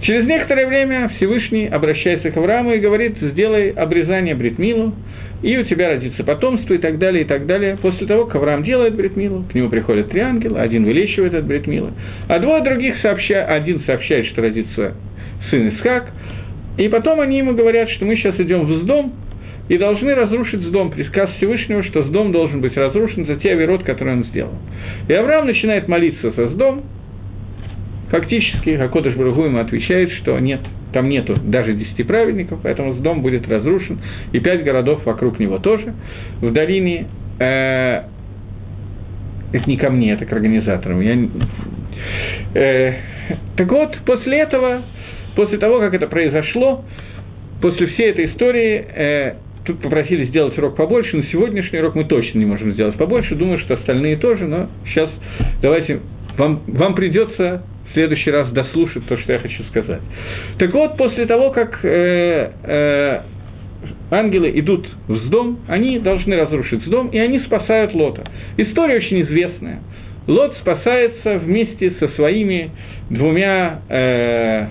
Через 0.00 0.26
некоторое 0.26 0.66
время 0.66 1.10
Всевышний 1.16 1.66
обращается 1.66 2.30
к 2.30 2.36
Аврааму 2.38 2.72
и 2.72 2.78
говорит, 2.78 3.16
сделай 3.20 3.70
обрезание 3.70 4.34
Бритмилу, 4.34 4.94
и 5.42 5.54
у 5.58 5.64
тебя 5.64 5.90
родится 5.90 6.24
потомство, 6.24 6.72
и 6.72 6.78
так 6.78 6.98
далее, 6.98 7.24
и 7.24 7.26
так 7.26 7.44
далее. 7.44 7.76
После 7.80 8.06
того, 8.06 8.24
как 8.24 8.36
Авраам 8.36 8.64
делает 8.64 8.94
Бритмилу, 8.94 9.44
к 9.44 9.54
нему 9.54 9.68
приходят 9.68 10.08
три 10.08 10.20
ангела, 10.20 10.62
один 10.62 10.84
вылечивает 10.84 11.34
от 11.34 11.44
Бритмила, 11.44 11.92
а 12.26 12.38
двое 12.38 12.62
других 12.62 12.96
сообщают, 13.02 13.50
один 13.50 13.82
сообщает, 13.84 14.26
что 14.28 14.40
родится 14.40 14.94
сын 15.50 15.68
Исхак, 15.68 16.10
и 16.78 16.88
потом 16.88 17.20
они 17.20 17.38
ему 17.38 17.54
говорят, 17.54 17.90
что 17.90 18.06
мы 18.06 18.16
сейчас 18.16 18.38
идем 18.40 18.64
в 18.64 18.82
Сдом, 18.82 19.12
и 19.68 19.76
должны 19.76 20.14
разрушить 20.14 20.60
Сдом. 20.60 20.90
Приказ 20.90 21.30
Всевышнего, 21.36 21.82
что 21.84 22.02
Сдом 22.04 22.32
должен 22.32 22.60
быть 22.60 22.76
разрушен 22.76 23.26
за 23.26 23.36
те 23.36 23.52
оверот, 23.52 23.82
которые 23.82 24.16
он 24.16 24.24
сделал. 24.26 24.54
И 25.08 25.12
Авраам 25.12 25.46
начинает 25.46 25.88
молиться 25.88 26.30
за 26.30 26.48
Сдом, 26.48 26.84
фактически 28.10 28.70
Акодыш 28.70 29.14
Барагу 29.14 29.44
ему 29.44 29.58
отвечает, 29.58 30.12
что 30.12 30.38
нет, 30.38 30.60
там 30.92 31.08
нету 31.08 31.38
даже 31.42 31.74
десяти 31.74 32.02
праведников, 32.02 32.60
поэтому 32.62 32.94
дом 32.94 33.22
будет 33.22 33.48
разрушен, 33.48 33.98
и 34.32 34.40
пять 34.40 34.64
городов 34.64 35.04
вокруг 35.04 35.38
него 35.38 35.58
тоже. 35.58 35.94
В 36.40 36.52
долине, 36.52 37.06
э, 37.38 38.02
это 39.52 39.68
не 39.68 39.76
ко 39.76 39.90
мне, 39.90 40.12
это 40.12 40.24
к 40.24 40.32
организаторам. 40.32 41.00
Я, 41.00 41.18
э, 42.54 42.92
так 43.56 43.70
вот, 43.70 43.98
после 44.06 44.38
этого, 44.38 44.82
после 45.38 45.56
того, 45.58 45.78
как 45.78 45.94
это 45.94 46.08
произошло, 46.08 46.84
после 47.62 47.86
всей 47.86 48.10
этой 48.10 48.26
истории, 48.26 48.84
э, 48.92 49.34
тут 49.64 49.80
попросили 49.80 50.24
сделать 50.24 50.58
урок 50.58 50.74
побольше, 50.74 51.16
но 51.16 51.22
сегодняшний 51.30 51.78
урок 51.78 51.94
мы 51.94 52.06
точно 52.06 52.40
не 52.40 52.44
можем 52.44 52.72
сделать 52.72 52.96
побольше, 52.96 53.36
думаю, 53.36 53.60
что 53.60 53.74
остальные 53.74 54.16
тоже, 54.16 54.48
но 54.48 54.68
сейчас 54.86 55.08
давайте, 55.62 56.00
вам, 56.36 56.62
вам 56.66 56.96
придется 56.96 57.62
в 57.88 57.92
следующий 57.92 58.32
раз 58.32 58.50
дослушать 58.50 59.06
то, 59.06 59.16
что 59.16 59.32
я 59.32 59.38
хочу 59.38 59.62
сказать. 59.70 60.00
Так 60.58 60.74
вот, 60.74 60.96
после 60.96 61.24
того, 61.24 61.50
как 61.50 61.84
э, 61.84 62.50
э, 62.64 63.20
ангелы 64.10 64.50
идут 64.56 64.88
в 65.06 65.30
дом, 65.30 65.60
они 65.68 66.00
должны 66.00 66.34
разрушить 66.34 66.84
дом, 66.90 67.10
и 67.10 67.18
они 67.18 67.38
спасают 67.46 67.94
Лота. 67.94 68.24
История 68.56 68.96
очень 68.96 69.22
известная. 69.22 69.82
Лот 70.26 70.56
спасается 70.60 71.38
вместе 71.38 71.92
со 72.00 72.08
своими 72.08 72.72
двумя 73.08 73.82
э, 73.88 74.66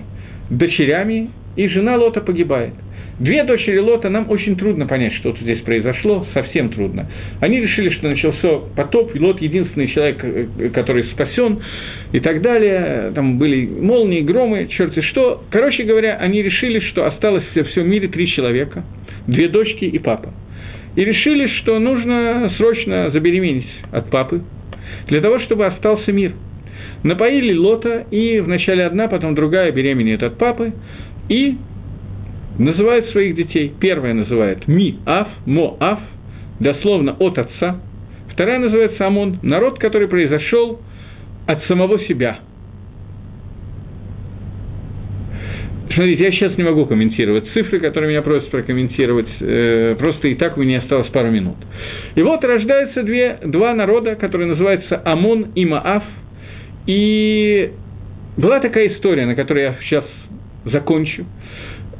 дочерями, 0.50 1.30
и 1.56 1.68
жена 1.68 1.96
Лота 1.96 2.20
погибает. 2.20 2.74
Две 3.18 3.42
дочери 3.42 3.78
Лота, 3.78 4.08
нам 4.08 4.30
очень 4.30 4.54
трудно 4.56 4.86
понять, 4.86 5.12
что 5.14 5.32
тут 5.32 5.40
здесь 5.40 5.60
произошло, 5.62 6.24
совсем 6.34 6.68
трудно. 6.68 7.10
Они 7.40 7.60
решили, 7.60 7.90
что 7.90 8.08
начался 8.08 8.60
потоп, 8.76 9.10
и 9.14 9.18
Лот 9.18 9.42
единственный 9.42 9.88
человек, 9.88 10.18
э, 10.22 10.68
который 10.72 11.04
спасен, 11.12 11.58
и 12.12 12.20
так 12.20 12.42
далее. 12.42 13.10
Там 13.16 13.38
были 13.38 13.66
молнии, 13.66 14.20
громы, 14.20 14.68
черти 14.68 15.00
что. 15.00 15.42
Короче 15.50 15.82
говоря, 15.82 16.16
они 16.18 16.42
решили, 16.42 16.78
что 16.90 17.06
осталось 17.06 17.44
во 17.56 17.64
всем 17.64 17.90
мире 17.90 18.06
три 18.06 18.28
человека, 18.28 18.84
две 19.26 19.48
дочки 19.48 19.84
и 19.84 19.98
папа. 19.98 20.32
И 20.94 21.04
решили, 21.04 21.48
что 21.60 21.80
нужно 21.80 22.52
срочно 22.56 23.10
забеременеть 23.10 23.66
от 23.90 24.10
папы, 24.10 24.42
для 25.08 25.20
того, 25.20 25.40
чтобы 25.40 25.66
остался 25.66 26.12
мир. 26.12 26.32
Напоили 27.02 27.56
Лота, 27.56 28.06
и 28.10 28.40
вначале 28.40 28.84
одна, 28.84 29.08
потом 29.08 29.34
другая 29.34 29.70
беременеет 29.72 30.22
от 30.22 30.36
папы, 30.36 30.72
и 31.28 31.56
называют 32.58 33.08
своих 33.10 33.36
детей. 33.36 33.72
Первая 33.80 34.14
называет 34.14 34.66
Ми-Аф, 34.66 35.28
Мо-Аф, 35.46 36.00
дословно 36.60 37.16
от 37.18 37.38
отца. 37.38 37.80
Вторая 38.32 38.58
называется 38.58 39.06
Амон, 39.06 39.38
народ, 39.42 39.78
который 39.78 40.08
произошел 40.08 40.80
от 41.46 41.64
самого 41.64 41.98
себя. 42.00 42.40
Смотрите, 45.94 46.22
я 46.22 46.30
сейчас 46.30 46.56
не 46.56 46.62
могу 46.62 46.86
комментировать 46.86 47.48
цифры, 47.54 47.80
которые 47.80 48.10
меня 48.10 48.22
просят 48.22 48.50
прокомментировать, 48.50 49.26
э, 49.40 49.96
просто 49.98 50.28
и 50.28 50.34
так 50.34 50.56
у 50.56 50.62
меня 50.62 50.78
осталось 50.78 51.08
пару 51.08 51.30
минут. 51.30 51.56
И 52.14 52.22
вот 52.22 52.44
рождаются 52.44 53.02
две, 53.02 53.38
два 53.44 53.74
народа, 53.74 54.14
которые 54.14 54.48
называются 54.48 55.00
Амон 55.04 55.48
и 55.54 55.64
Маав, 55.64 56.04
и 56.88 57.70
была 58.38 58.60
такая 58.60 58.88
история, 58.88 59.26
на 59.26 59.34
которой 59.34 59.62
я 59.62 59.76
сейчас 59.82 60.04
закончу. 60.64 61.26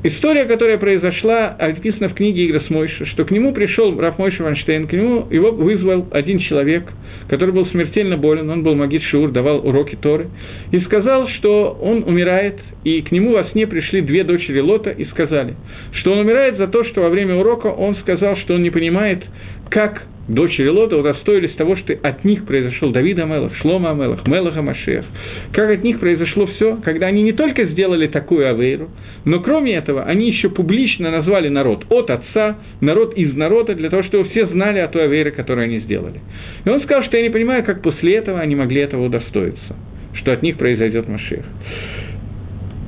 История, 0.02 0.46
которая 0.46 0.78
произошла, 0.78 1.48
описана 1.48 2.08
в 2.08 2.14
книге 2.14 2.46
Играс 2.46 2.70
Мойша, 2.70 3.04
что 3.06 3.24
к 3.24 3.30
нему 3.30 3.52
пришел 3.52 3.98
Раф 4.00 4.16
Мойша 4.18 4.44
Ванштейн, 4.44 4.86
к 4.86 4.92
нему 4.92 5.26
его 5.28 5.50
вызвал 5.50 6.06
один 6.12 6.38
человек, 6.38 6.84
который 7.28 7.52
был 7.52 7.66
смертельно 7.66 8.16
болен, 8.16 8.48
он 8.48 8.62
был 8.62 8.76
Магид 8.76 9.02
Шур, 9.02 9.30
давал 9.30 9.66
уроки 9.66 9.96
Торы, 10.00 10.28
и 10.70 10.80
сказал, 10.80 11.28
что 11.28 11.76
он 11.82 12.04
умирает, 12.04 12.58
и 12.84 13.02
к 13.02 13.12
нему 13.12 13.32
во 13.32 13.44
сне 13.44 13.66
пришли 13.66 14.00
две 14.00 14.24
дочери 14.24 14.60
Лота 14.60 14.90
и 14.90 15.04
сказали, 15.06 15.54
что 15.92 16.12
он 16.12 16.20
умирает 16.20 16.56
за 16.56 16.68
то, 16.68 16.84
что 16.84 17.02
во 17.02 17.08
время 17.08 17.34
урока 17.36 17.66
он 17.66 17.96
сказал, 17.96 18.36
что 18.38 18.54
он 18.54 18.62
не 18.62 18.70
понимает, 18.70 19.24
как 19.70 20.02
дочери 20.28 20.68
Лота 20.68 20.96
удостоились 20.96 21.54
того, 21.54 21.76
что 21.76 21.94
от 21.94 22.24
них 22.24 22.44
произошел 22.44 22.90
Давид 22.90 23.18
Амелах, 23.18 23.54
Шлома 23.56 23.90
Амелах, 23.90 24.26
Мелах 24.26 24.56
Амашех. 24.56 25.04
Как 25.52 25.70
от 25.70 25.82
них 25.82 25.98
произошло 25.98 26.46
все, 26.46 26.78
когда 26.84 27.06
они 27.06 27.22
не 27.22 27.32
только 27.32 27.64
сделали 27.64 28.06
такую 28.06 28.48
авейру, 28.48 28.90
но 29.24 29.40
кроме 29.40 29.74
этого 29.74 30.04
они 30.04 30.28
еще 30.28 30.50
публично 30.50 31.10
назвали 31.10 31.48
народ 31.48 31.84
от 31.90 32.10
отца, 32.10 32.58
народ 32.80 33.14
из 33.14 33.34
народа, 33.34 33.74
для 33.74 33.90
того, 33.90 34.02
чтобы 34.04 34.28
все 34.28 34.46
знали 34.46 34.78
о 34.78 34.88
той 34.88 35.04
авейре, 35.04 35.30
которую 35.30 35.64
они 35.64 35.80
сделали. 35.80 36.20
И 36.64 36.68
он 36.68 36.80
сказал, 36.82 37.04
что 37.04 37.16
я 37.16 37.22
не 37.22 37.30
понимаю, 37.30 37.64
как 37.64 37.82
после 37.82 38.16
этого 38.16 38.40
они 38.40 38.54
могли 38.54 38.82
этого 38.82 39.06
удостоиться, 39.06 39.76
что 40.14 40.32
от 40.32 40.42
них 40.42 40.56
произойдет 40.56 41.08
Машех. 41.08 41.44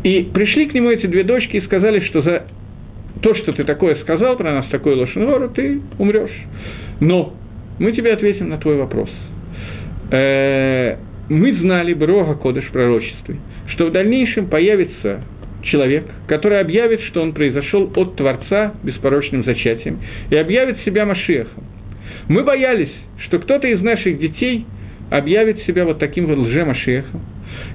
И 0.03 0.30
пришли 0.32 0.66
к 0.66 0.74
нему 0.74 0.90
эти 0.90 1.07
две 1.07 1.24
дочки 1.24 1.57
и 1.57 1.61
сказали, 1.62 2.01
что 2.01 2.22
за 2.22 2.44
то, 3.20 3.34
что 3.34 3.53
ты 3.53 3.64
такое 3.64 3.96
сказал 3.96 4.36
про 4.36 4.53
нас, 4.53 4.66
такой 4.70 4.94
лошадь, 4.94 5.55
ты 5.55 5.80
умрешь. 5.98 6.30
Но 7.01 7.34
мы 7.78 7.92
тебе 7.92 8.12
ответим 8.12 8.48
на 8.48 8.59
твой 8.59 8.76
вопрос. 8.76 9.11
Э, 10.11 10.96
мы 11.28 11.55
знали 11.55 11.94
Брога 11.94 12.34
Кодыш 12.34 12.66
пророчестве, 12.70 13.36
что 13.68 13.86
в 13.86 13.92
дальнейшем 13.92 14.48
появится 14.48 15.22
человек, 15.62 16.05
который 16.26 16.61
объявит, 16.61 17.01
что 17.03 17.22
он 17.22 17.32
произошел 17.32 17.92
от 17.94 18.16
Творца 18.16 18.74
беспорочным 18.82 19.44
зачатием, 19.44 19.98
и 20.30 20.36
объявит 20.36 20.78
себя 20.80 21.05
Машехом. 21.05 21.64
Мы 22.28 22.42
боялись, 22.42 22.92
что 23.24 23.38
кто-то 23.38 23.68
из 23.68 23.80
наших 23.82 24.18
детей 24.18 24.64
объявит 25.11 25.61
себя 25.62 25.84
вот 25.84 25.98
таким 25.98 26.26
вот 26.26 26.38
лже-Машехом, 26.38 27.20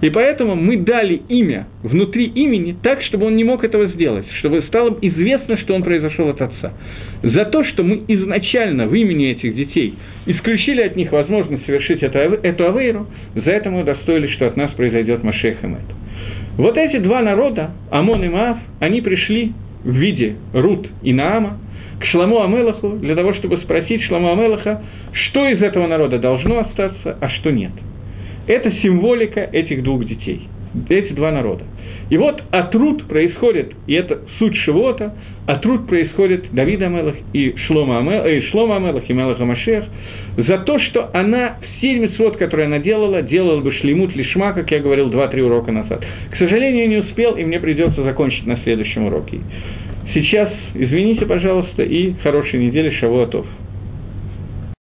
и 0.01 0.09
поэтому 0.09 0.55
мы 0.55 0.77
дали 0.77 1.21
имя 1.29 1.67
внутри 1.83 2.25
имени 2.25 2.75
так, 2.81 3.01
чтобы 3.03 3.27
он 3.27 3.35
не 3.35 3.43
мог 3.43 3.63
этого 3.63 3.87
сделать, 3.87 4.25
чтобы 4.39 4.61
стало 4.63 4.97
известно, 5.01 5.57
что 5.57 5.73
он 5.73 5.83
произошел 5.83 6.29
от 6.29 6.41
отца. 6.41 6.73
За 7.23 7.45
то, 7.45 7.63
что 7.63 7.83
мы 7.83 8.03
изначально 8.07 8.87
в 8.87 8.93
имени 8.93 9.31
этих 9.31 9.55
детей 9.55 9.95
исключили 10.25 10.81
от 10.81 10.95
них 10.95 11.11
возможность 11.11 11.65
совершить 11.65 12.03
эту, 12.03 12.17
эту 12.17 12.67
авейру, 12.67 13.07
за 13.35 13.51
это 13.51 13.69
мы 13.69 13.81
удостоились, 13.81 14.31
что 14.31 14.47
от 14.47 14.57
нас 14.57 14.71
произойдет 14.71 15.23
Машех 15.23 15.63
Эмет. 15.63 15.85
Вот 16.57 16.77
эти 16.77 16.97
два 16.97 17.21
народа, 17.21 17.71
Амон 17.91 18.23
и 18.23 18.29
Маав, 18.29 18.57
они 18.79 19.01
пришли 19.01 19.53
в 19.83 19.91
виде 19.91 20.35
Рут 20.53 20.87
и 21.03 21.13
Наама 21.13 21.57
к 21.99 22.05
Шламу 22.05 22.41
Амелаху 22.41 22.97
для 22.97 23.15
того, 23.15 23.33
чтобы 23.35 23.57
спросить 23.57 24.03
Шламу 24.03 24.31
Амелаха, 24.31 24.83
что 25.13 25.47
из 25.47 25.61
этого 25.61 25.87
народа 25.87 26.19
должно 26.19 26.59
остаться, 26.59 27.17
а 27.19 27.29
что 27.29 27.51
нет– 27.51 27.71
это 28.47 28.71
символика 28.81 29.41
этих 29.41 29.83
двух 29.83 30.05
детей. 30.05 30.47
эти 30.89 31.13
два 31.13 31.31
народа. 31.31 31.63
И 32.09 32.17
вот 32.17 32.43
Атруд 32.51 33.07
происходит, 33.07 33.73
и 33.87 33.93
это 33.93 34.19
суть 34.37 34.55
Шивота, 34.57 35.15
Атруд 35.47 35.87
происходит 35.87 36.53
Давид 36.53 36.81
Амелах 36.81 37.15
и 37.33 37.55
Шлома 37.65 37.99
Амелах, 37.99 38.27
и, 38.27 38.41
Шлома 38.51 38.75
Амелах, 38.75 39.09
и 39.09 39.13
Мелах 39.13 39.39
Амашех, 39.39 39.85
за 40.37 40.59
то, 40.59 40.77
что 40.79 41.09
она 41.13 41.57
все 41.77 41.97
митцвот, 41.97 42.37
которые 42.37 42.67
она 42.67 42.79
делала, 42.79 43.23
делала 43.23 43.61
бы 43.61 43.71
шлемут 43.73 44.15
лишма, 44.15 44.53
как 44.53 44.69
я 44.69 44.79
говорил 44.79 45.09
два-три 45.09 45.41
урока 45.41 45.71
назад. 45.71 46.05
К 46.31 46.37
сожалению, 46.37 46.89
не 46.89 46.97
успел, 46.97 47.35
и 47.35 47.43
мне 47.43 47.59
придется 47.59 48.03
закончить 48.03 48.45
на 48.45 48.57
следующем 48.57 49.05
уроке. 49.05 49.39
Сейчас 50.13 50.53
извините, 50.75 51.25
пожалуйста, 51.25 51.81
и 51.83 52.13
хорошей 52.21 52.59
недели, 52.59 52.91
Шавуатов. 52.91 53.47